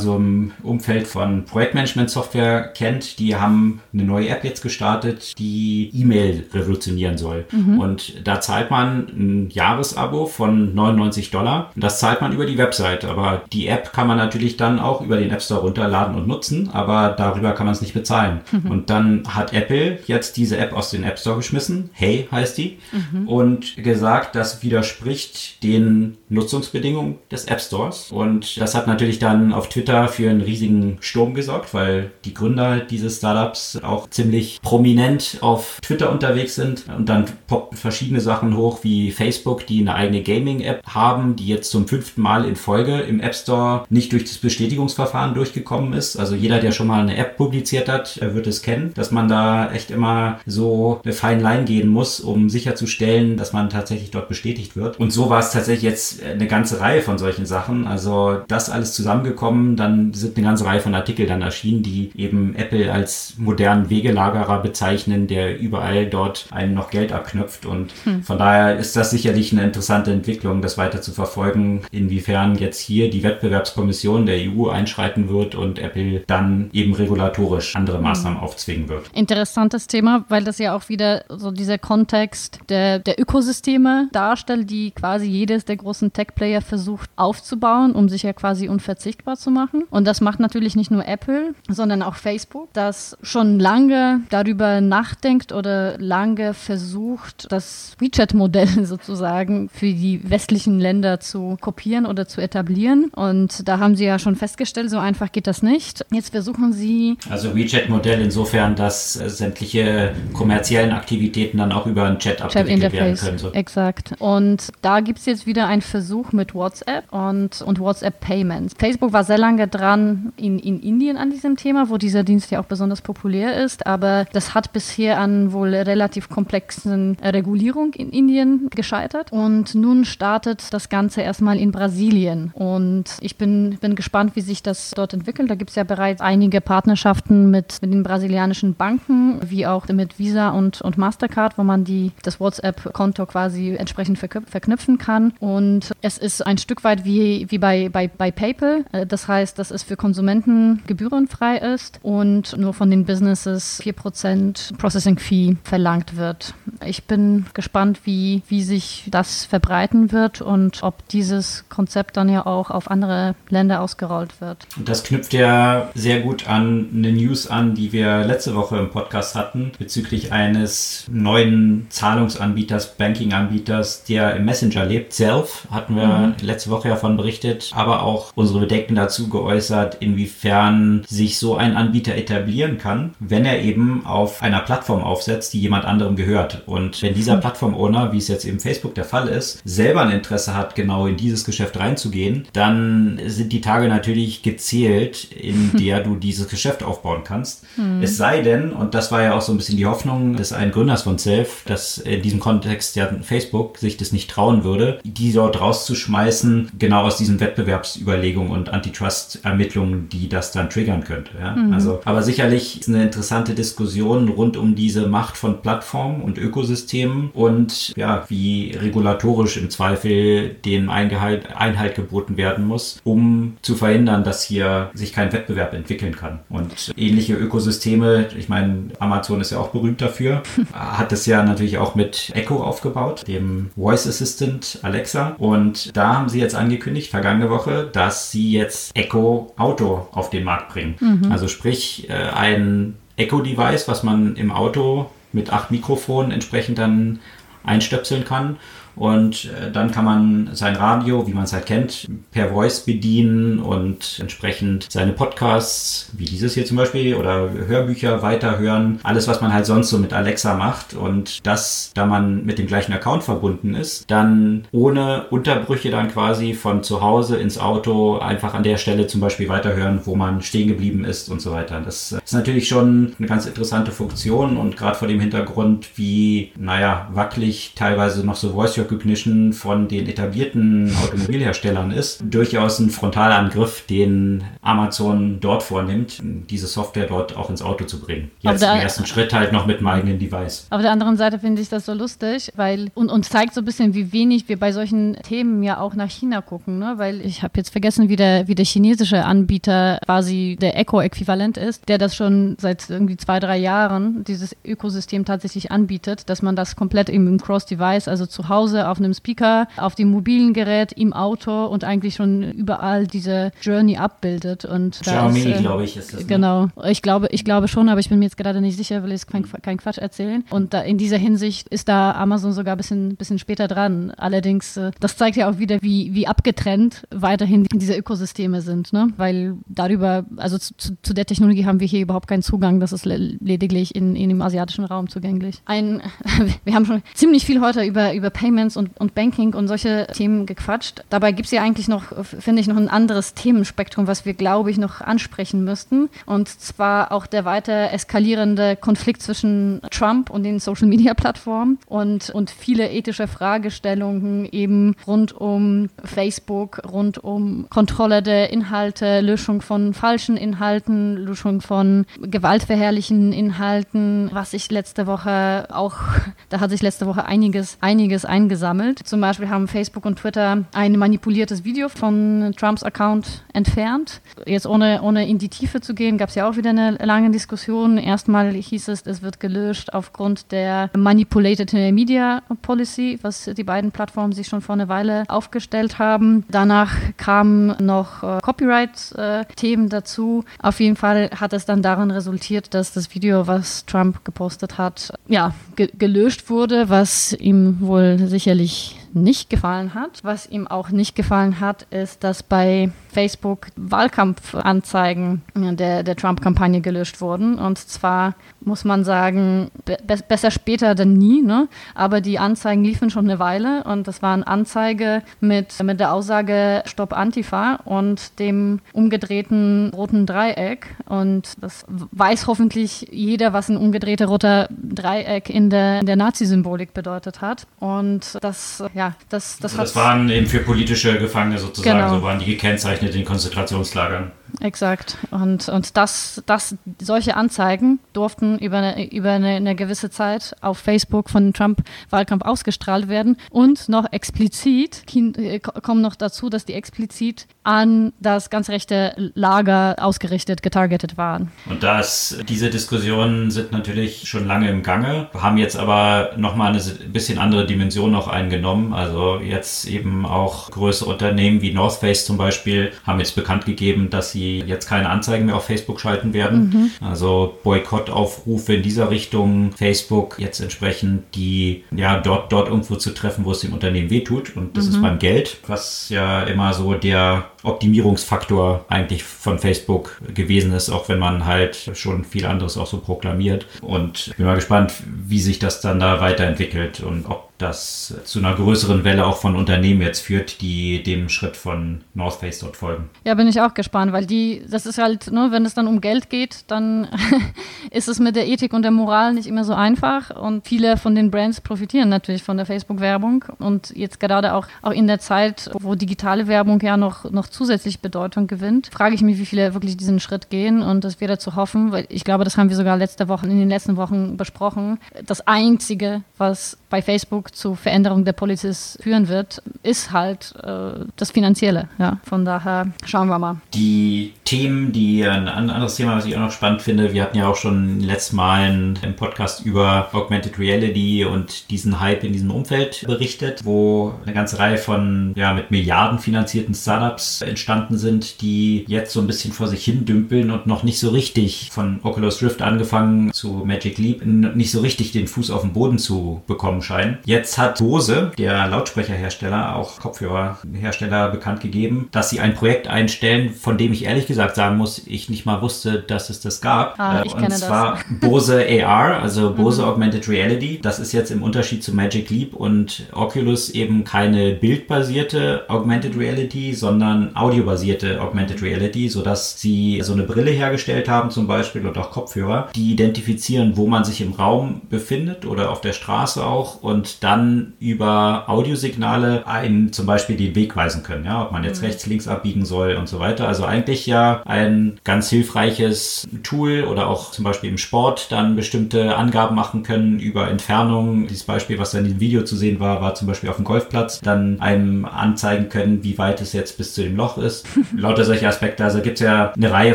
so 0.00 0.16
im 0.16 0.52
Umfeld 0.62 1.06
von 1.06 1.44
Projektmanagement-Software 1.44 2.72
kennt, 2.74 3.18
die 3.18 3.36
haben 3.36 3.80
eine 3.92 4.04
neue 4.04 4.28
App 4.28 4.44
jetzt 4.44 4.62
gestartet, 4.62 5.38
die 5.38 5.90
E-Mail 5.94 6.46
revolutionieren 6.52 7.18
soll. 7.18 7.46
Mhm. 7.52 7.78
Und 7.78 8.26
da 8.26 8.40
zahlt 8.40 8.70
man 8.70 9.08
ein 9.08 9.50
Jahresabo 9.50 10.26
von 10.26 10.74
99 10.74 11.30
Dollar. 11.30 11.70
Das 11.76 11.98
zahlt 11.98 12.20
man 12.20 12.32
über 12.32 12.46
die 12.46 12.58
Website, 12.58 13.04
aber 13.04 13.42
die 13.52 13.66
App 13.68 13.92
kann 13.92 14.06
man 14.06 14.18
natürlich 14.18 14.56
dann 14.56 14.78
auch 14.78 15.00
über 15.00 15.16
den 15.16 15.30
App 15.30 15.42
Store 15.42 15.60
runterladen 15.60 16.14
und 16.14 16.26
nutzen, 16.26 16.70
aber 16.72 17.14
darüber 17.16 17.52
kann 17.52 17.66
man 17.66 17.74
es 17.74 17.80
nicht 17.80 17.94
bezahlen. 17.94 18.40
Mhm. 18.52 18.70
Und 18.70 18.90
dann 18.90 19.22
hat 19.28 19.52
Apple 19.52 19.98
jetzt 20.06 20.36
diese 20.36 20.58
App 20.58 20.72
aus 20.72 20.90
den 20.90 21.04
App 21.04 21.18
Store 21.18 21.36
geschmissen. 21.36 21.90
Hey 21.92 22.28
heißt 22.30 22.58
die. 22.58 22.78
Mhm. 22.92 23.28
Und 23.28 23.76
gesagt, 23.82 24.34
das 24.34 24.62
widerspricht 24.62 25.62
den 25.62 26.16
Nutzungsbedingungen 26.28 27.16
des 27.30 27.44
App 27.46 27.60
Stores. 27.68 28.10
Und 28.10 28.60
das 28.60 28.74
hat 28.74 28.86
natürlich 28.86 29.18
dann 29.18 29.52
auf 29.52 29.68
Twitter 29.68 30.08
für 30.08 30.28
einen 30.28 30.40
riesigen 30.40 30.98
Sturm 31.00 31.34
gesorgt, 31.34 31.72
weil 31.74 32.10
die 32.24 32.34
Gründer 32.34 32.80
dieses 32.80 33.18
Startups 33.18 33.78
auch 33.82 34.10
ziemlich 34.10 34.60
prominent 34.62 35.38
auf 35.40 35.78
Twitter 35.82 36.10
unterwegs 36.10 36.54
sind. 36.54 36.84
Und 36.96 37.08
dann 37.08 37.26
poppen 37.46 37.78
verschiedene 37.78 38.20
Sachen 38.20 38.56
hoch, 38.56 38.80
wie 38.82 39.10
Facebook, 39.10 39.66
die 39.66 39.80
eine 39.80 39.94
eigene 39.94 40.22
Gaming-App 40.22 40.82
haben, 40.86 41.36
die 41.36 41.46
jetzt 41.46 41.70
zum 41.70 41.86
fünften 41.86 42.22
Mal 42.22 42.44
in 42.44 42.56
Folge 42.56 43.00
im 43.00 43.20
App 43.20 43.34
Store 43.34 43.84
nicht 43.90 44.12
durch 44.12 44.24
das 44.24 44.38
Bestätigungsverfahren 44.38 45.34
durchgekommen 45.34 45.92
ist. 45.92 46.16
Also 46.16 46.34
jeder, 46.34 46.58
der 46.58 46.72
schon 46.72 46.86
mal 46.86 47.02
eine 47.02 47.16
App 47.16 47.36
publiziert 47.36 47.88
hat, 47.88 48.18
wird 48.20 48.46
es 48.46 48.62
kennen, 48.62 48.92
dass 48.94 49.10
man 49.10 49.28
da 49.28 49.72
echt 49.72 49.90
immer 49.90 50.40
so 50.46 51.00
eine 51.04 51.12
feine 51.12 51.42
Line 51.42 51.64
gehen 51.64 51.88
muss, 51.88 52.20
um 52.20 52.48
sicherzustellen, 52.48 53.36
dass 53.36 53.52
man 53.52 53.70
tatsächlich 53.70 54.10
dort 54.10 54.28
bestätigt 54.28 54.76
wird. 54.76 54.98
Und 54.98 55.12
so 55.12 55.30
war 55.30 55.40
es 55.40 55.50
tatsächlich 55.50 55.82
jetzt 55.82 56.22
eine 56.22 56.46
ganze 56.46 56.80
Reihe 56.80 57.02
von 57.02 57.18
solchen 57.18 57.46
Sachen. 57.46 57.57
Also 57.66 58.40
das 58.48 58.70
alles 58.70 58.94
zusammengekommen, 58.94 59.76
dann 59.76 60.12
sind 60.14 60.36
eine 60.36 60.46
ganze 60.46 60.64
Reihe 60.64 60.80
von 60.80 60.94
Artikeln 60.94 61.28
dann 61.28 61.42
erschienen, 61.42 61.82
die 61.82 62.10
eben 62.16 62.54
Apple 62.54 62.92
als 62.92 63.34
modernen 63.38 63.90
Wegelagerer 63.90 64.60
bezeichnen, 64.60 65.26
der 65.26 65.58
überall 65.58 66.06
dort 66.06 66.46
einen 66.50 66.74
noch 66.74 66.90
Geld 66.90 67.12
abknüpft. 67.12 67.66
Und 67.66 67.92
hm. 68.04 68.22
von 68.22 68.38
daher 68.38 68.76
ist 68.76 68.96
das 68.96 69.10
sicherlich 69.10 69.52
eine 69.52 69.64
interessante 69.64 70.12
Entwicklung, 70.12 70.62
das 70.62 70.78
weiter 70.78 71.00
zu 71.00 71.12
verfolgen, 71.12 71.82
inwiefern 71.90 72.56
jetzt 72.56 72.80
hier 72.80 73.10
die 73.10 73.22
Wettbewerbskommission 73.22 74.26
der 74.26 74.38
EU 74.38 74.68
einschreiten 74.68 75.28
wird 75.28 75.54
und 75.54 75.78
Apple 75.78 76.22
dann 76.26 76.70
eben 76.72 76.94
regulatorisch 76.94 77.76
andere 77.76 78.00
Maßnahmen 78.00 78.38
hm. 78.38 78.44
aufzwingen 78.44 78.88
wird. 78.88 79.08
Interessantes 79.14 79.86
Thema, 79.86 80.24
weil 80.28 80.44
das 80.44 80.58
ja 80.58 80.76
auch 80.76 80.88
wieder 80.88 81.24
so 81.28 81.50
dieser 81.50 81.78
Kontext 81.78 82.60
der, 82.68 82.98
der 82.98 83.20
Ökosysteme 83.20 84.08
darstellt, 84.12 84.70
die 84.70 84.90
quasi 84.90 85.26
jedes 85.26 85.64
der 85.64 85.76
großen 85.76 86.12
Tech-Player 86.12 86.60
versucht 86.60 87.10
aufzubauen, 87.48 87.92
um 87.92 88.08
sich 88.08 88.22
ja 88.22 88.32
quasi 88.32 88.68
unverzichtbar 88.68 89.36
zu 89.36 89.50
machen. 89.50 89.84
Und 89.90 90.06
das 90.06 90.20
macht 90.20 90.40
natürlich 90.40 90.76
nicht 90.76 90.90
nur 90.90 91.06
Apple, 91.06 91.54
sondern 91.68 92.02
auch 92.02 92.14
Facebook, 92.14 92.68
das 92.72 93.16
schon 93.22 93.58
lange 93.58 94.20
darüber 94.28 94.80
nachdenkt 94.80 95.52
oder 95.52 95.96
lange 95.98 96.52
versucht, 96.54 97.50
das 97.50 97.96
WeChat-Modell 97.98 98.68
sozusagen 98.84 99.68
für 99.70 99.86
die 99.86 100.28
westlichen 100.28 100.78
Länder 100.78 101.20
zu 101.20 101.56
kopieren 101.60 102.06
oder 102.06 102.28
zu 102.28 102.40
etablieren. 102.40 103.10
Und 103.14 103.66
da 103.66 103.78
haben 103.78 103.96
sie 103.96 104.04
ja 104.04 104.18
schon 104.18 104.36
festgestellt, 104.36 104.90
so 104.90 104.98
einfach 104.98 105.32
geht 105.32 105.46
das 105.46 105.62
nicht. 105.62 106.04
Jetzt 106.12 106.30
versuchen 106.30 106.72
sie. 106.72 107.16
Also 107.30 107.54
WeChat-Modell 107.54 108.20
insofern, 108.20 108.76
dass 108.76 109.14
sämtliche 109.14 110.14
kommerziellen 110.34 110.92
Aktivitäten 110.92 111.58
dann 111.58 111.72
auch 111.72 111.86
über 111.86 112.04
ein 112.04 112.18
Chat 112.18 112.42
abgewickelt 112.42 112.92
werden 112.92 113.16
können. 113.16 113.38
So. 113.38 113.52
Exakt. 113.52 114.14
Und 114.18 114.68
da 114.82 115.00
gibt 115.00 115.20
es 115.20 115.26
jetzt 115.26 115.46
wieder 115.46 115.66
einen 115.66 115.82
Versuch 115.82 116.32
mit 116.32 116.54
WhatsApp 116.54 117.10
und, 117.12 117.37
und 117.64 117.80
WhatsApp 117.80 118.20
Payments. 118.20 118.74
Facebook 118.78 119.12
war 119.12 119.24
sehr 119.24 119.38
lange 119.38 119.68
dran 119.68 120.32
in, 120.36 120.58
in 120.58 120.80
Indien 120.80 121.16
an 121.16 121.30
diesem 121.30 121.56
Thema, 121.56 121.88
wo 121.90 121.96
dieser 121.96 122.24
Dienst 122.24 122.50
ja 122.50 122.60
auch 122.60 122.66
besonders 122.66 123.00
populär 123.00 123.62
ist, 123.62 123.86
aber 123.86 124.26
das 124.32 124.54
hat 124.54 124.72
bisher 124.72 125.18
an 125.18 125.52
wohl 125.52 125.74
relativ 125.74 126.28
komplexen 126.28 127.16
Regulierung 127.22 127.92
in 127.94 128.10
Indien 128.10 128.68
gescheitert. 128.74 129.32
Und 129.32 129.74
nun 129.74 130.04
startet 130.04 130.72
das 130.72 130.88
Ganze 130.88 131.22
erstmal 131.22 131.58
in 131.58 131.72
Brasilien. 131.72 132.50
Und 132.54 133.04
ich 133.20 133.36
bin, 133.36 133.78
bin 133.80 133.94
gespannt, 133.94 134.36
wie 134.36 134.40
sich 134.40 134.62
das 134.62 134.92
dort 134.94 135.14
entwickelt. 135.14 135.50
Da 135.50 135.54
gibt 135.54 135.70
es 135.70 135.76
ja 135.76 135.84
bereits 135.84 136.20
einige 136.20 136.60
Partnerschaften 136.60 137.50
mit, 137.50 137.78
mit 137.80 137.92
den 137.92 138.02
brasilianischen 138.02 138.74
Banken, 138.74 139.40
wie 139.48 139.66
auch 139.66 139.88
mit 139.88 140.18
Visa 140.18 140.50
und, 140.50 140.80
und 140.80 140.98
Mastercard, 140.98 141.58
wo 141.58 141.64
man 141.64 141.84
die, 141.84 142.12
das 142.22 142.40
WhatsApp-Konto 142.40 143.26
quasi 143.26 143.74
entsprechend 143.76 144.18
verknüpfen 144.18 144.98
kann. 144.98 145.32
Und 145.40 145.92
es 146.02 146.18
ist 146.18 146.46
ein 146.46 146.58
Stück 146.58 146.84
weit 146.84 147.04
wie, 147.04 147.17
wie 147.18 147.58
bei, 147.58 147.88
bei, 147.88 148.08
bei 148.08 148.30
PayPal. 148.30 148.84
Äh, 148.92 149.06
das 149.06 149.28
heißt, 149.28 149.58
dass 149.58 149.70
es 149.70 149.82
für 149.82 149.96
Konsumenten 149.96 150.82
gebührenfrei 150.86 151.58
ist 151.58 151.98
und 152.02 152.56
nur 152.56 152.74
von 152.74 152.90
den 152.90 153.04
Businesses 153.04 153.80
4% 153.82 154.76
Processing 154.76 155.18
Fee 155.18 155.56
verlangt 155.64 156.16
wird. 156.16 156.54
Ich 156.84 157.04
bin 157.04 157.46
gespannt, 157.54 158.00
wie, 158.04 158.42
wie 158.48 158.62
sich 158.62 159.08
das 159.10 159.44
verbreiten 159.44 160.12
wird 160.12 160.40
und 160.40 160.82
ob 160.82 161.06
dieses 161.08 161.64
Konzept 161.68 162.16
dann 162.16 162.28
ja 162.28 162.46
auch 162.46 162.70
auf 162.70 162.90
andere 162.90 163.34
Länder 163.48 163.80
ausgerollt 163.80 164.40
wird. 164.40 164.66
Das 164.84 165.04
knüpft 165.04 165.32
ja 165.32 165.90
sehr 165.94 166.20
gut 166.20 166.48
an 166.48 166.88
eine 166.94 167.12
News 167.12 167.46
an, 167.46 167.74
die 167.74 167.92
wir 167.92 168.24
letzte 168.24 168.54
Woche 168.54 168.78
im 168.78 168.90
Podcast 168.90 169.34
hatten, 169.34 169.72
bezüglich 169.78 170.32
eines 170.32 171.06
neuen 171.10 171.86
Zahlungsanbieters, 171.90 172.96
Banking-Anbieters, 172.96 174.04
der 174.04 174.36
im 174.36 174.44
Messenger 174.44 174.84
lebt. 174.84 175.12
Self 175.12 175.66
hatten 175.70 175.96
wir 175.96 176.06
mhm. 176.06 176.34
letzte 176.42 176.70
Woche 176.70 176.88
davon 177.08 177.16
berichtet, 177.16 177.70
aber 177.74 178.02
auch 178.02 178.32
unsere 178.34 178.60
Bedenken 178.60 178.94
dazu 178.94 179.28
geäußert, 179.28 179.96
inwiefern 180.00 181.04
sich 181.08 181.38
so 181.38 181.56
ein 181.56 181.76
Anbieter 181.76 182.14
etablieren 182.14 182.78
kann, 182.78 183.14
wenn 183.18 183.44
er 183.44 183.62
eben 183.62 184.04
auf 184.04 184.42
einer 184.42 184.60
Plattform 184.60 185.02
aufsetzt, 185.02 185.54
die 185.54 185.60
jemand 185.60 185.84
anderem 185.84 186.16
gehört. 186.16 186.62
Und 186.66 187.02
wenn 187.02 187.14
dieser 187.14 187.36
mhm. 187.36 187.40
Plattform-Owner, 187.40 188.12
wie 188.12 188.18
es 188.18 188.28
jetzt 188.28 188.44
eben 188.44 188.60
Facebook 188.60 188.94
der 188.94 189.04
Fall 189.04 189.28
ist, 189.28 189.60
selber 189.64 190.02
ein 190.02 190.10
Interesse 190.10 190.54
hat, 190.54 190.74
genau 190.74 191.06
in 191.06 191.16
dieses 191.16 191.44
Geschäft 191.44 191.78
reinzugehen, 191.78 192.46
dann 192.52 193.18
sind 193.26 193.52
die 193.52 193.60
Tage 193.60 193.88
natürlich 193.88 194.42
gezählt, 194.42 195.32
in 195.32 195.72
der 195.78 196.00
du 196.00 196.16
dieses 196.16 196.48
Geschäft 196.48 196.82
aufbauen 196.82 197.22
kannst. 197.24 197.64
Mhm. 197.76 198.02
Es 198.02 198.16
sei 198.16 198.42
denn, 198.42 198.72
und 198.72 198.94
das 198.94 199.10
war 199.10 199.22
ja 199.22 199.34
auch 199.34 199.42
so 199.42 199.52
ein 199.52 199.56
bisschen 199.56 199.76
die 199.76 199.86
Hoffnung 199.86 200.36
des 200.36 200.52
einen 200.52 200.72
Gründers 200.72 201.02
von 201.02 201.18
Self, 201.18 201.62
dass 201.66 201.98
in 201.98 202.22
diesem 202.22 202.40
Kontext 202.40 202.96
ja 202.96 203.08
Facebook 203.22 203.78
sich 203.78 203.96
das 203.96 204.12
nicht 204.12 204.30
trauen 204.30 204.64
würde, 204.64 205.00
die 205.04 205.32
dort 205.32 205.60
rauszuschmeißen, 205.60 206.72
genau 206.78 206.97
aus 207.02 207.16
diesen 207.16 207.40
Wettbewerbsüberlegungen 207.40 208.50
und 208.50 208.70
Antitrust-Ermittlungen, 208.70 210.08
die 210.08 210.28
das 210.28 210.52
dann 210.52 210.70
triggern 210.70 211.04
könnte. 211.04 211.32
Ja? 211.40 211.54
Mhm. 211.54 211.72
Also, 211.72 212.00
aber 212.04 212.22
sicherlich 212.22 212.80
ist 212.80 212.88
eine 212.88 213.02
interessante 213.02 213.54
Diskussion 213.54 214.28
rund 214.28 214.56
um 214.56 214.74
diese 214.74 215.08
Macht 215.08 215.36
von 215.36 215.62
Plattformen 215.62 216.22
und 216.22 216.38
Ökosystemen 216.38 217.30
und 217.32 217.92
ja, 217.96 218.24
wie 218.28 218.76
regulatorisch 218.80 219.56
im 219.56 219.70
Zweifel 219.70 220.50
den 220.64 220.88
Eingehalt, 220.88 221.54
Einhalt 221.56 221.94
geboten 221.94 222.36
werden 222.36 222.66
muss, 222.66 223.00
um 223.04 223.56
zu 223.62 223.74
verhindern, 223.74 224.24
dass 224.24 224.42
hier 224.42 224.90
sich 224.94 225.12
kein 225.12 225.32
Wettbewerb 225.32 225.74
entwickeln 225.74 226.14
kann. 226.16 226.40
Und 226.48 226.92
ähnliche 226.96 227.34
Ökosysteme, 227.34 228.28
ich 228.36 228.48
meine, 228.48 228.90
Amazon 228.98 229.40
ist 229.40 229.50
ja 229.50 229.58
auch 229.58 229.68
berühmt 229.68 230.00
dafür, 230.00 230.42
hat 230.72 231.12
es 231.12 231.26
ja 231.26 231.42
natürlich 231.42 231.78
auch 231.78 231.94
mit 231.94 232.30
Echo 232.34 232.62
aufgebaut, 232.62 233.26
dem 233.26 233.70
Voice 233.76 234.06
Assistant 234.06 234.78
Alexa. 234.82 235.34
Und 235.38 235.96
da 235.96 236.14
haben 236.16 236.28
sie 236.28 236.40
jetzt 236.40 236.54
angekündigt, 236.54 236.87
vergangene 237.10 237.50
Woche, 237.50 237.88
dass 237.92 238.30
sie 238.30 238.52
jetzt 238.52 238.96
Echo 238.96 239.52
Auto 239.56 240.08
auf 240.12 240.30
den 240.30 240.44
Markt 240.44 240.70
bringen. 240.70 240.96
Mhm. 241.00 241.32
Also 241.32 241.48
sprich, 241.48 242.08
äh, 242.08 242.12
ein 242.14 242.94
Echo-Device, 243.16 243.88
was 243.88 244.02
man 244.02 244.36
im 244.36 244.50
Auto 244.50 245.10
mit 245.32 245.52
acht 245.52 245.70
Mikrofonen 245.70 246.30
entsprechend 246.30 246.78
dann 246.78 247.20
einstöpseln 247.64 248.24
kann 248.24 248.56
und 248.98 249.44
äh, 249.44 249.70
dann 249.70 249.92
kann 249.92 250.04
man 250.04 250.50
sein 250.52 250.74
Radio, 250.74 251.26
wie 251.26 251.32
man 251.32 251.44
es 251.44 251.52
halt 251.52 251.66
kennt, 251.66 252.08
per 252.32 252.50
Voice 252.50 252.80
bedienen 252.80 253.60
und 253.60 254.18
entsprechend 254.20 254.88
seine 254.90 255.12
Podcasts, 255.12 256.10
wie 256.16 256.24
dieses 256.24 256.54
hier 256.54 256.66
zum 256.66 256.76
Beispiel, 256.76 257.14
oder 257.14 257.50
Hörbücher 257.52 258.22
weiterhören. 258.22 258.98
Alles, 259.04 259.28
was 259.28 259.40
man 259.40 259.52
halt 259.52 259.66
sonst 259.66 259.90
so 259.90 259.98
mit 259.98 260.12
Alexa 260.12 260.54
macht. 260.54 260.94
Und 260.94 261.46
das, 261.46 261.92
da 261.94 262.06
man 262.06 262.44
mit 262.44 262.58
dem 262.58 262.66
gleichen 262.66 262.92
Account 262.92 263.22
verbunden 263.22 263.74
ist, 263.74 264.10
dann 264.10 264.66
ohne 264.72 265.26
Unterbrüche 265.30 265.90
dann 265.90 266.10
quasi 266.10 266.54
von 266.54 266.82
zu 266.82 267.00
Hause 267.00 267.36
ins 267.36 267.58
Auto 267.58 268.18
einfach 268.18 268.54
an 268.54 268.64
der 268.64 268.78
Stelle 268.78 269.06
zum 269.06 269.20
Beispiel 269.20 269.48
weiterhören, 269.48 270.00
wo 270.04 270.16
man 270.16 270.42
stehen 270.42 270.68
geblieben 270.68 271.04
ist 271.04 271.28
und 271.28 271.40
so 271.40 271.52
weiter. 271.52 271.80
Das 271.84 272.12
ist 272.12 272.34
natürlich 272.34 272.66
schon 272.66 273.14
eine 273.18 273.28
ganz 273.28 273.46
interessante 273.46 273.92
Funktion 273.92 274.56
und 274.56 274.76
gerade 274.76 274.98
vor 274.98 275.06
dem 275.06 275.20
Hintergrund, 275.20 275.90
wie, 275.96 276.50
naja, 276.56 277.08
wackelig 277.12 277.57
teilweise 277.74 278.24
noch 278.24 278.36
so 278.36 278.52
Voice 278.52 278.78
Recognition 278.78 279.52
von 279.52 279.88
den 279.88 280.08
etablierten 280.08 280.92
Automobilherstellern 281.04 281.90
ist, 281.90 282.22
durchaus 282.22 282.78
ein 282.78 282.90
Frontalangriff, 282.90 283.86
den 283.86 284.44
Amazon 284.62 285.38
dort 285.40 285.62
vornimmt, 285.62 286.20
diese 286.22 286.66
Software 286.66 287.06
dort 287.06 287.36
auch 287.36 287.50
ins 287.50 287.62
Auto 287.62 287.84
zu 287.84 288.00
bringen. 288.00 288.30
Jetzt 288.40 288.62
im 288.62 288.68
ersten 288.68 289.06
Schritt 289.06 289.32
halt 289.32 289.52
noch 289.52 289.66
mit 289.66 289.78
einem 289.78 289.88
eigenen 289.88 290.18
Device. 290.18 290.66
Auf 290.70 290.82
der 290.82 290.92
anderen 290.92 291.16
Seite 291.16 291.38
finde 291.38 291.62
ich 291.62 291.68
das 291.68 291.86
so 291.86 291.94
lustig, 291.94 292.52
weil 292.56 292.90
und, 292.94 293.10
und 293.10 293.24
zeigt 293.24 293.54
so 293.54 293.60
ein 293.60 293.64
bisschen, 293.64 293.94
wie 293.94 294.12
wenig 294.12 294.48
wir 294.48 294.58
bei 294.58 294.72
solchen 294.72 295.14
Themen 295.22 295.62
ja 295.62 295.80
auch 295.80 295.94
nach 295.94 296.10
China 296.10 296.40
gucken, 296.40 296.78
ne? 296.78 296.94
weil 296.96 297.20
ich 297.20 297.42
habe 297.42 297.54
jetzt 297.56 297.70
vergessen, 297.70 298.08
wie 298.08 298.16
der, 298.16 298.48
wie 298.48 298.54
der 298.54 298.64
chinesische 298.64 299.24
Anbieter 299.24 299.98
quasi 300.04 300.56
der 300.60 300.76
Echo-Äquivalent 300.78 301.56
ist, 301.56 301.88
der 301.88 301.98
das 301.98 302.16
schon 302.16 302.56
seit 302.58 302.88
irgendwie 302.88 303.16
zwei, 303.16 303.40
drei 303.40 303.58
Jahren 303.58 304.24
dieses 304.24 304.56
Ökosystem 304.64 305.24
tatsächlich 305.24 305.70
anbietet, 305.70 306.28
dass 306.28 306.42
man 306.42 306.56
das 306.56 306.76
komplett 306.76 307.08
im 307.08 307.26
Cross-Device, 307.38 308.08
also 308.08 308.26
zu 308.26 308.48
Hause 308.48 308.88
auf 308.88 308.98
einem 308.98 309.14
Speaker, 309.14 309.68
auf 309.76 309.94
dem 309.94 310.10
mobilen 310.10 310.52
Gerät, 310.52 310.92
im 310.92 311.12
Auto 311.12 311.66
und 311.66 311.84
eigentlich 311.84 312.14
schon 312.14 312.42
überall 312.52 313.06
diese 313.06 313.52
Journey 313.62 313.96
abbildet. 313.96 314.64
Und 314.64 315.00
Xiaomi, 315.00 315.40
äh, 315.40 315.60
glaube 315.60 315.84
ich, 315.84 315.96
ist 315.96 316.12
das. 316.12 316.20
Ne? 316.20 316.26
Genau. 316.26 316.68
Ich 316.86 317.02
glaube, 317.02 317.28
ich 317.30 317.44
glaube 317.44 317.68
schon, 317.68 317.88
aber 317.88 318.00
ich 318.00 318.08
bin 318.08 318.18
mir 318.18 318.26
jetzt 318.26 318.36
gerade 318.36 318.60
nicht 318.60 318.76
sicher, 318.76 319.02
will 319.02 319.12
ich 319.12 319.26
kein, 319.26 319.44
kein 319.62 319.76
Quatsch 319.76 319.98
erzählen. 319.98 320.44
Und 320.50 320.74
da, 320.74 320.80
in 320.80 320.98
dieser 320.98 321.18
Hinsicht 321.18 321.68
ist 321.68 321.88
da 321.88 322.12
Amazon 322.12 322.52
sogar 322.52 322.74
ein 322.74 322.78
bisschen, 322.78 323.16
bisschen 323.16 323.38
später 323.38 323.68
dran. 323.68 324.12
Allerdings, 324.16 324.76
äh, 324.76 324.90
das 325.00 325.16
zeigt 325.16 325.36
ja 325.36 325.50
auch 325.50 325.58
wieder, 325.58 325.78
wie, 325.82 326.14
wie 326.14 326.26
abgetrennt 326.26 327.06
weiterhin 327.10 327.64
diese 327.72 327.96
Ökosysteme 327.96 328.60
sind, 328.60 328.92
ne? 328.92 329.08
Weil 329.16 329.56
darüber, 329.66 330.24
also 330.36 330.58
zu, 330.58 330.96
zu 331.02 331.14
der 331.14 331.26
Technologie 331.26 331.66
haben 331.66 331.80
wir 331.80 331.86
hier 331.86 332.00
überhaupt 332.00 332.28
keinen 332.28 332.42
Zugang. 332.42 332.80
Das 332.80 332.92
ist 332.92 333.04
lediglich 333.04 333.94
in, 333.94 334.16
in 334.16 334.28
dem 334.28 334.42
asiatischen 334.42 334.84
Raum 334.84 335.08
zugänglich. 335.08 335.62
Ein, 335.64 336.02
wir 336.64 336.74
haben 336.74 336.86
schon 336.86 337.02
ziemlich 337.14 337.27
viel 337.36 337.60
heute 337.60 337.84
über, 337.84 338.14
über 338.14 338.30
Payments 338.30 338.76
und, 338.76 338.90
und 338.98 339.14
Banking 339.14 339.54
und 339.54 339.68
solche 339.68 340.06
Themen 340.12 340.46
gequatscht. 340.46 341.02
Dabei 341.10 341.32
gibt 341.32 341.46
es 341.46 341.52
ja 341.52 341.62
eigentlich 341.62 341.88
noch, 341.88 342.04
finde 342.24 342.60
ich, 342.60 342.66
noch 342.66 342.76
ein 342.76 342.88
anderes 342.88 343.34
Themenspektrum, 343.34 344.06
was 344.06 344.24
wir, 344.24 344.34
glaube 344.34 344.70
ich, 344.70 344.78
noch 344.78 345.00
ansprechen 345.00 345.64
müssten. 345.64 346.08
Und 346.26 346.48
zwar 346.48 347.12
auch 347.12 347.26
der 347.26 347.44
weiter 347.44 347.92
eskalierende 347.92 348.76
Konflikt 348.76 349.22
zwischen 349.22 349.80
Trump 349.90 350.30
und 350.30 350.42
den 350.42 350.58
Social-Media-Plattformen 350.58 351.78
und, 351.86 352.30
und 352.30 352.50
viele 352.50 352.90
ethische 352.90 353.28
Fragestellungen 353.28 354.46
eben 354.50 354.96
rund 355.06 355.32
um 355.32 355.88
Facebook, 356.04 356.80
rund 356.90 357.18
um 357.18 357.66
Kontrolle 357.70 358.22
der 358.22 358.50
Inhalte, 358.52 359.20
Löschung 359.20 359.62
von 359.62 359.94
falschen 359.94 360.36
Inhalten, 360.36 361.16
Löschung 361.16 361.60
von 361.60 362.06
gewaltverherrlichen 362.20 363.32
Inhalten, 363.32 364.30
was 364.32 364.52
ich 364.52 364.70
letzte 364.70 365.06
Woche 365.06 365.66
auch, 365.70 365.96
da 366.48 366.60
hat 366.60 366.70
sich 366.70 366.82
letzte 366.82 367.06
Woche 367.06 367.17
einiges, 367.26 367.78
einiges 367.80 368.24
eingeschaltet 368.24 368.48
Daten 368.48 368.48
gesammelt. 368.48 368.98
Zum 369.06 369.20
Beispiel 369.20 369.48
haben 369.48 369.68
Facebook 369.68 370.04
und 370.04 370.16
Twitter 370.16 370.64
ein 370.72 370.98
manipuliertes 370.98 371.64
Video 371.64 371.88
von 371.88 372.52
Trumps 372.56 372.82
Account 372.82 373.44
entfernt. 373.52 374.20
Jetzt 374.46 374.66
ohne, 374.66 375.02
ohne 375.02 375.28
in 375.28 375.38
die 375.38 375.48
Tiefe 375.48 375.80
zu 375.80 375.94
gehen, 375.94 376.18
gab 376.18 376.30
es 376.30 376.34
ja 376.34 376.48
auch 376.48 376.56
wieder 376.56 376.70
eine 376.70 376.96
lange 377.04 377.30
Diskussion. 377.30 377.98
Erstmal 377.98 378.52
hieß 378.52 378.88
es, 378.88 379.02
es 379.02 379.22
wird 379.22 379.40
gelöscht 379.40 379.92
aufgrund 379.92 380.50
der 380.52 380.90
Manipulated 380.96 381.72
Media 381.92 382.42
Policy, 382.62 383.18
was 383.22 383.44
die 383.44 383.64
beiden 383.64 383.90
Plattformen 383.92 384.32
sich 384.32 384.48
schon 384.48 384.60
vor 384.60 384.74
einer 384.74 384.88
Weile 384.88 385.24
aufgestellt 385.28 385.98
haben. 385.98 386.44
Danach 386.48 386.94
kamen 387.16 387.74
noch 387.84 388.22
äh, 388.22 388.40
Copyright-Themen 388.40 389.86
äh, 389.86 389.90
dazu. 389.90 390.44
Auf 390.60 390.80
jeden 390.80 390.96
Fall 390.96 391.30
hat 391.38 391.52
es 391.52 391.66
dann 391.66 391.82
darin 391.82 392.10
resultiert, 392.10 392.74
dass 392.74 392.92
das 392.92 393.14
Video, 393.14 393.46
was 393.46 393.84
Trump 393.86 394.24
gepostet 394.24 394.78
hat, 394.78 395.12
ja, 395.28 395.54
ge 395.76 395.88
gelöscht 395.98 396.48
wurde, 396.50 396.88
was 396.88 397.07
ihm 397.38 397.76
wohl 397.80 398.18
sicherlich 398.26 398.97
nicht 399.14 399.50
gefallen 399.50 399.94
hat. 399.94 400.20
Was 400.22 400.46
ihm 400.46 400.66
auch 400.66 400.90
nicht 400.90 401.14
gefallen 401.14 401.60
hat, 401.60 401.86
ist, 401.90 402.24
dass 402.24 402.42
bei 402.42 402.90
Facebook 403.12 403.68
Wahlkampfanzeigen 403.76 405.42
der, 405.54 406.02
der 406.02 406.16
Trump-Kampagne 406.16 406.80
gelöscht 406.80 407.20
wurden. 407.20 407.58
Und 407.58 407.78
zwar 407.78 408.34
muss 408.60 408.84
man 408.84 409.04
sagen, 409.04 409.70
be 409.84 409.96
besser 410.28 410.50
später 410.50 410.94
denn 410.94 411.14
nie. 411.14 411.42
Ne? 411.42 411.68
Aber 411.94 412.20
die 412.20 412.38
Anzeigen 412.38 412.84
liefen 412.84 413.10
schon 413.10 413.24
eine 413.24 413.38
Weile 413.38 413.84
und 413.84 414.06
das 414.06 414.22
war 414.22 414.34
eine 414.34 414.46
Anzeige 414.46 415.22
mit, 415.40 415.82
mit 415.82 416.00
der 416.00 416.12
Aussage 416.12 416.82
Stopp 416.86 417.12
Antifa 417.12 417.76
und 417.84 418.38
dem 418.38 418.80
umgedrehten 418.92 419.90
roten 419.94 420.26
Dreieck. 420.26 420.94
Und 421.06 421.54
das 421.62 421.84
weiß 421.88 422.46
hoffentlich 422.46 423.08
jeder, 423.10 423.52
was 423.52 423.68
ein 423.68 423.76
umgedrehter 423.76 424.26
roter 424.26 424.68
Dreieck 424.70 425.48
in 425.50 425.70
der, 425.70 426.00
in 426.00 426.06
der 426.06 426.16
Nazi-Symbolik 426.16 426.94
bedeutet 426.94 427.40
hat. 427.40 427.66
Und 427.80 428.38
das 428.42 428.84
ja, 428.98 429.14
das, 429.28 429.58
das, 429.58 429.78
also 429.78 429.82
das 429.84 429.94
waren 429.94 430.28
eben 430.28 430.48
für 430.48 430.58
politische 430.58 431.20
Gefangene 431.20 431.56
sozusagen, 431.58 431.98
genau. 431.98 432.16
so 432.16 432.22
waren 432.22 432.40
die 432.40 432.46
gekennzeichnet 432.46 433.14
in 433.14 433.24
Konzentrationslagern. 433.24 434.32
Exakt. 434.60 435.16
Und, 435.30 435.68
und 435.68 435.96
das, 435.96 436.42
das, 436.46 436.76
solche 437.00 437.36
Anzeigen 437.36 438.00
durften 438.12 438.58
über 438.58 438.78
eine, 438.78 439.10
über 439.10 439.32
eine, 439.32 439.48
eine 439.48 439.74
gewisse 439.74 440.10
Zeit 440.10 440.54
auf 440.60 440.78
Facebook 440.78 441.30
von 441.30 441.52
Trump-Wahlkampf 441.52 442.44
ausgestrahlt 442.44 443.08
werden. 443.08 443.36
Und 443.50 443.88
noch 443.88 444.12
explizit 444.12 445.04
äh, 445.14 445.60
kommen 445.60 446.00
noch 446.00 446.16
dazu, 446.16 446.48
dass 446.48 446.64
die 446.64 446.74
explizit 446.74 447.46
an 447.62 448.12
das 448.20 448.50
ganz 448.50 448.68
rechte 448.70 449.12
Lager 449.34 449.96
ausgerichtet, 449.98 450.62
getargetet 450.62 451.16
waren. 451.16 451.52
Und 451.68 451.82
das, 451.82 452.38
diese 452.48 452.70
Diskussionen 452.70 453.50
sind 453.50 453.72
natürlich 453.72 454.28
schon 454.28 454.46
lange 454.46 454.70
im 454.70 454.82
Gange, 454.82 455.28
haben 455.34 455.58
jetzt 455.58 455.76
aber 455.76 456.30
nochmal 456.36 456.72
eine 456.72 456.82
bisschen 457.12 457.38
andere 457.38 457.66
Dimension 457.66 458.10
noch 458.10 458.28
eingenommen. 458.28 458.92
Also 458.92 459.38
jetzt 459.40 459.86
eben 459.86 460.24
auch 460.24 460.70
größere 460.70 461.10
Unternehmen 461.10 461.60
wie 461.60 461.72
North 461.72 461.96
Face 461.96 462.24
zum 462.24 462.38
Beispiel 462.38 462.92
haben 463.06 463.18
jetzt 463.18 463.34
bekannt 463.34 463.66
gegeben, 463.66 464.10
dass 464.10 464.32
sie 464.32 464.37
die 464.38 464.60
jetzt 464.60 464.88
keine 464.88 465.10
Anzeigen 465.10 465.46
mehr 465.46 465.56
auf 465.56 465.64
Facebook 465.64 466.00
schalten 466.00 466.32
werden. 466.32 466.70
Mhm. 467.00 467.06
Also 467.06 467.58
Boykottaufrufe 467.64 468.74
in 468.74 468.82
dieser 468.82 469.10
Richtung, 469.10 469.72
Facebook 469.72 470.36
jetzt 470.38 470.60
entsprechend 470.60 471.34
die 471.34 471.84
ja 471.90 472.20
dort, 472.20 472.52
dort 472.52 472.68
irgendwo 472.68 472.96
zu 472.96 473.12
treffen, 473.12 473.44
wo 473.44 473.52
es 473.52 473.60
dem 473.60 473.72
Unternehmen 473.72 474.10
wehtut. 474.10 474.56
Und 474.56 474.76
das 474.76 474.86
mhm. 474.86 474.90
ist 474.92 475.02
beim 475.02 475.18
Geld, 475.18 475.58
was 475.66 476.08
ja 476.08 476.42
immer 476.42 476.72
so 476.72 476.94
der 476.94 477.50
Optimierungsfaktor 477.62 478.84
eigentlich 478.88 479.24
von 479.24 479.58
Facebook 479.58 480.20
gewesen 480.34 480.72
ist, 480.72 480.90
auch 480.90 481.08
wenn 481.08 481.18
man 481.18 481.44
halt 481.44 481.90
schon 481.94 482.24
viel 482.24 482.46
anderes 482.46 482.78
auch 482.78 482.86
so 482.86 482.98
proklamiert. 482.98 483.66
Und 483.82 484.28
ich 484.28 484.36
bin 484.36 484.46
mal 484.46 484.54
gespannt, 484.54 484.92
wie 485.06 485.40
sich 485.40 485.58
das 485.58 485.80
dann 485.80 486.00
da 486.00 486.20
weiterentwickelt 486.20 487.00
und 487.00 487.26
ob 487.26 487.47
das 487.58 488.14
zu 488.24 488.38
einer 488.38 488.54
größeren 488.54 489.04
Welle 489.04 489.26
auch 489.26 489.36
von 489.36 489.56
Unternehmen 489.56 490.00
jetzt 490.00 490.20
führt, 490.20 490.60
die 490.60 491.02
dem 491.02 491.28
Schritt 491.28 491.56
von 491.56 492.02
North 492.14 492.36
Face 492.36 492.60
dort 492.60 492.76
folgen. 492.76 493.10
Ja, 493.24 493.34
bin 493.34 493.48
ich 493.48 493.60
auch 493.60 493.74
gespannt, 493.74 494.12
weil 494.12 494.26
die, 494.26 494.62
das 494.70 494.86
ist 494.86 494.98
halt, 494.98 495.30
ne, 495.30 495.48
wenn 495.50 495.66
es 495.66 495.74
dann 495.74 495.88
um 495.88 496.00
Geld 496.00 496.30
geht, 496.30 496.64
dann 496.68 497.08
ist 497.90 498.08
es 498.08 498.20
mit 498.20 498.36
der 498.36 498.46
Ethik 498.46 498.72
und 498.72 498.82
der 498.82 498.90
Moral 498.92 499.34
nicht 499.34 499.46
immer 499.46 499.64
so 499.64 499.74
einfach 499.74 500.30
und 500.30 500.66
viele 500.66 500.96
von 500.96 501.14
den 501.14 501.30
Brands 501.30 501.60
profitieren 501.60 502.08
natürlich 502.08 502.42
von 502.42 502.56
der 502.56 502.66
Facebook-Werbung 502.66 503.44
und 503.58 503.90
jetzt 503.96 504.20
gerade 504.20 504.54
auch, 504.54 504.66
auch 504.82 504.92
in 504.92 505.06
der 505.06 505.18
Zeit, 505.18 505.70
wo 505.80 505.94
digitale 505.94 506.46
Werbung 506.46 506.80
ja 506.80 506.96
noch, 506.96 507.30
noch 507.30 507.48
zusätzlich 507.48 508.00
Bedeutung 508.00 508.46
gewinnt, 508.46 508.88
frage 508.92 509.14
ich 509.14 509.22
mich, 509.22 509.38
wie 509.38 509.46
viele 509.46 509.74
wirklich 509.74 509.96
diesen 509.96 510.20
Schritt 510.20 510.48
gehen 510.50 510.82
und 510.82 511.04
es 511.04 511.20
wäre 511.20 511.38
zu 511.38 511.56
hoffen, 511.56 511.90
weil 511.90 512.06
ich 512.08 512.24
glaube, 512.24 512.44
das 512.44 512.56
haben 512.56 512.68
wir 512.68 512.76
sogar 512.76 512.96
letzte 512.96 513.28
Woche, 513.28 513.46
in 513.46 513.58
den 513.58 513.68
letzten 513.68 513.96
Wochen 513.96 514.36
besprochen. 514.36 514.98
Das 515.26 515.46
Einzige, 515.46 516.22
was 516.36 516.78
bei 516.90 517.02
Facebook 517.02 517.47
zu 517.50 517.74
Veränderung 517.74 518.24
der 518.24 518.32
Policies 518.32 518.98
führen 519.02 519.28
wird, 519.28 519.62
ist 519.82 520.12
halt 520.12 520.54
äh, 520.62 521.04
das 521.16 521.30
Finanzielle. 521.30 521.88
Ja. 521.98 522.18
Von 522.24 522.44
daher 522.44 522.88
schauen 523.04 523.28
wir 523.28 523.38
mal. 523.38 523.56
Die 523.74 524.34
Themen, 524.44 524.92
die 524.92 525.24
ein 525.26 525.48
anderes 525.48 525.96
Thema, 525.96 526.16
was 526.16 526.26
ich 526.26 526.36
auch 526.36 526.40
noch 526.40 526.52
spannend 526.52 526.82
finde, 526.82 527.12
wir 527.12 527.22
hatten 527.22 527.36
ja 527.36 527.48
auch 527.48 527.56
schon 527.56 528.00
letztes 528.00 528.32
Mal 528.32 528.96
im 529.02 529.16
Podcast 529.16 529.64
über 529.64 530.08
Augmented 530.12 530.58
Reality 530.58 531.24
und 531.24 531.70
diesen 531.70 532.00
Hype 532.00 532.24
in 532.24 532.32
diesem 532.32 532.50
Umfeld 532.50 533.04
berichtet, 533.06 533.64
wo 533.64 534.14
eine 534.24 534.34
ganze 534.34 534.58
Reihe 534.58 534.78
von 534.78 535.32
ja, 535.36 535.52
mit 535.52 535.70
Milliarden 535.70 536.18
finanzierten 536.18 536.74
Startups 536.74 537.42
entstanden 537.42 537.98
sind, 537.98 538.40
die 538.40 538.84
jetzt 538.88 539.12
so 539.12 539.20
ein 539.20 539.26
bisschen 539.26 539.52
vor 539.52 539.68
sich 539.68 539.84
hin 539.84 540.04
dümpeln 540.04 540.50
und 540.50 540.66
noch 540.66 540.82
nicht 540.82 540.98
so 540.98 541.10
richtig 541.10 541.68
von 541.70 542.00
Oculus 542.02 542.42
Rift 542.42 542.62
angefangen 542.62 543.32
zu 543.32 543.62
Magic 543.64 543.98
Leap 543.98 544.24
nicht 544.24 544.70
so 544.70 544.80
richtig 544.80 545.12
den 545.12 545.26
Fuß 545.26 545.50
auf 545.50 545.62
den 545.62 545.72
Boden 545.72 545.98
zu 545.98 546.42
bekommen 546.46 546.82
scheinen. 546.82 547.18
Jetzt 547.24 547.37
hat 547.58 547.78
Bose, 547.78 548.32
der 548.38 548.66
Lautsprecherhersteller, 548.66 549.76
auch 549.76 549.98
Kopfhörerhersteller, 549.98 551.28
bekannt 551.28 551.60
gegeben, 551.60 552.08
dass 552.10 552.30
sie 552.30 552.40
ein 552.40 552.54
Projekt 552.54 552.88
einstellen, 552.88 553.50
von 553.52 553.78
dem 553.78 553.92
ich 553.92 554.04
ehrlich 554.04 554.26
gesagt 554.26 554.56
sagen 554.56 554.76
muss, 554.76 555.02
ich 555.06 555.30
nicht 555.30 555.46
mal 555.46 555.62
wusste, 555.62 556.00
dass 556.00 556.30
es 556.30 556.40
das 556.40 556.60
gab. 556.60 556.98
Ah, 556.98 557.22
ich 557.24 557.34
und 557.34 557.50
zwar 557.52 557.94
das. 557.94 558.20
Bose 558.20 558.66
AR, 558.84 559.22
also 559.22 559.54
Bose 559.56 559.82
mhm. 559.82 559.88
Augmented 559.88 560.28
Reality. 560.28 560.80
Das 560.82 560.98
ist 560.98 561.12
jetzt 561.12 561.30
im 561.30 561.42
Unterschied 561.42 561.82
zu 561.82 561.94
Magic 561.94 562.30
Leap 562.30 562.54
und 562.54 563.06
Oculus 563.12 563.70
eben 563.70 564.04
keine 564.04 564.52
bildbasierte 564.52 565.64
Augmented 565.68 566.16
Reality, 566.16 566.74
sondern 566.74 567.36
audiobasierte 567.36 568.20
Augmented 568.20 568.62
Reality, 568.62 569.08
sodass 569.08 569.60
sie 569.60 570.00
so 570.02 570.12
eine 570.12 570.24
Brille 570.24 570.50
hergestellt 570.50 571.08
haben 571.08 571.30
zum 571.30 571.46
Beispiel 571.46 571.86
und 571.86 571.96
auch 571.98 572.10
Kopfhörer, 572.10 572.68
die 572.74 572.92
identifizieren, 572.92 573.76
wo 573.76 573.86
man 573.86 574.04
sich 574.04 574.20
im 574.20 574.32
Raum 574.32 574.82
befindet 574.88 575.44
oder 575.44 575.70
auf 575.70 575.80
der 575.80 575.92
Straße 575.92 576.44
auch 576.44 576.82
und 576.82 577.22
dann 577.28 577.74
über 577.78 578.44
Audiosignale 578.46 579.46
einem 579.46 579.92
zum 579.92 580.06
Beispiel 580.06 580.38
den 580.38 580.54
Weg 580.54 580.74
weisen 580.76 581.02
können, 581.02 581.26
ja, 581.26 581.42
ob 581.42 581.52
man 581.52 581.62
jetzt 581.62 581.82
mhm. 581.82 581.88
rechts, 581.88 582.06
links 582.06 582.26
abbiegen 582.26 582.64
soll 582.64 582.94
und 582.94 583.06
so 583.06 583.18
weiter. 583.20 583.46
Also 583.46 583.66
eigentlich 583.66 584.06
ja 584.06 584.40
ein 584.46 584.98
ganz 585.04 585.28
hilfreiches 585.28 586.26
Tool 586.42 586.84
oder 586.84 587.06
auch 587.06 587.30
zum 587.30 587.44
Beispiel 587.44 587.68
im 587.68 587.76
Sport 587.76 588.32
dann 588.32 588.56
bestimmte 588.56 589.14
Angaben 589.14 589.54
machen 589.54 589.82
können 589.82 590.18
über 590.20 590.48
Entfernungen. 590.48 591.26
Dieses 591.26 591.44
Beispiel, 591.44 591.78
was 591.78 591.90
dann 591.90 592.06
in 592.06 592.12
dem 592.12 592.20
Video 592.20 592.44
zu 592.44 592.56
sehen 592.56 592.80
war, 592.80 593.02
war 593.02 593.14
zum 593.14 593.28
Beispiel 593.28 593.50
auf 593.50 593.56
dem 593.56 593.66
Golfplatz, 593.66 594.22
dann 594.22 594.58
einem 594.60 595.04
anzeigen 595.04 595.68
können, 595.68 596.02
wie 596.02 596.16
weit 596.16 596.40
es 596.40 596.54
jetzt 596.54 596.78
bis 596.78 596.94
zu 596.94 597.02
dem 597.02 597.14
Loch 597.14 597.36
ist. 597.36 597.66
Lauter 597.94 598.24
solche 598.24 598.48
Aspekte. 598.48 598.84
Also 598.84 599.02
gibt 599.02 599.20
es 599.20 599.26
ja 599.26 599.52
eine 599.52 599.70
Reihe 599.70 599.94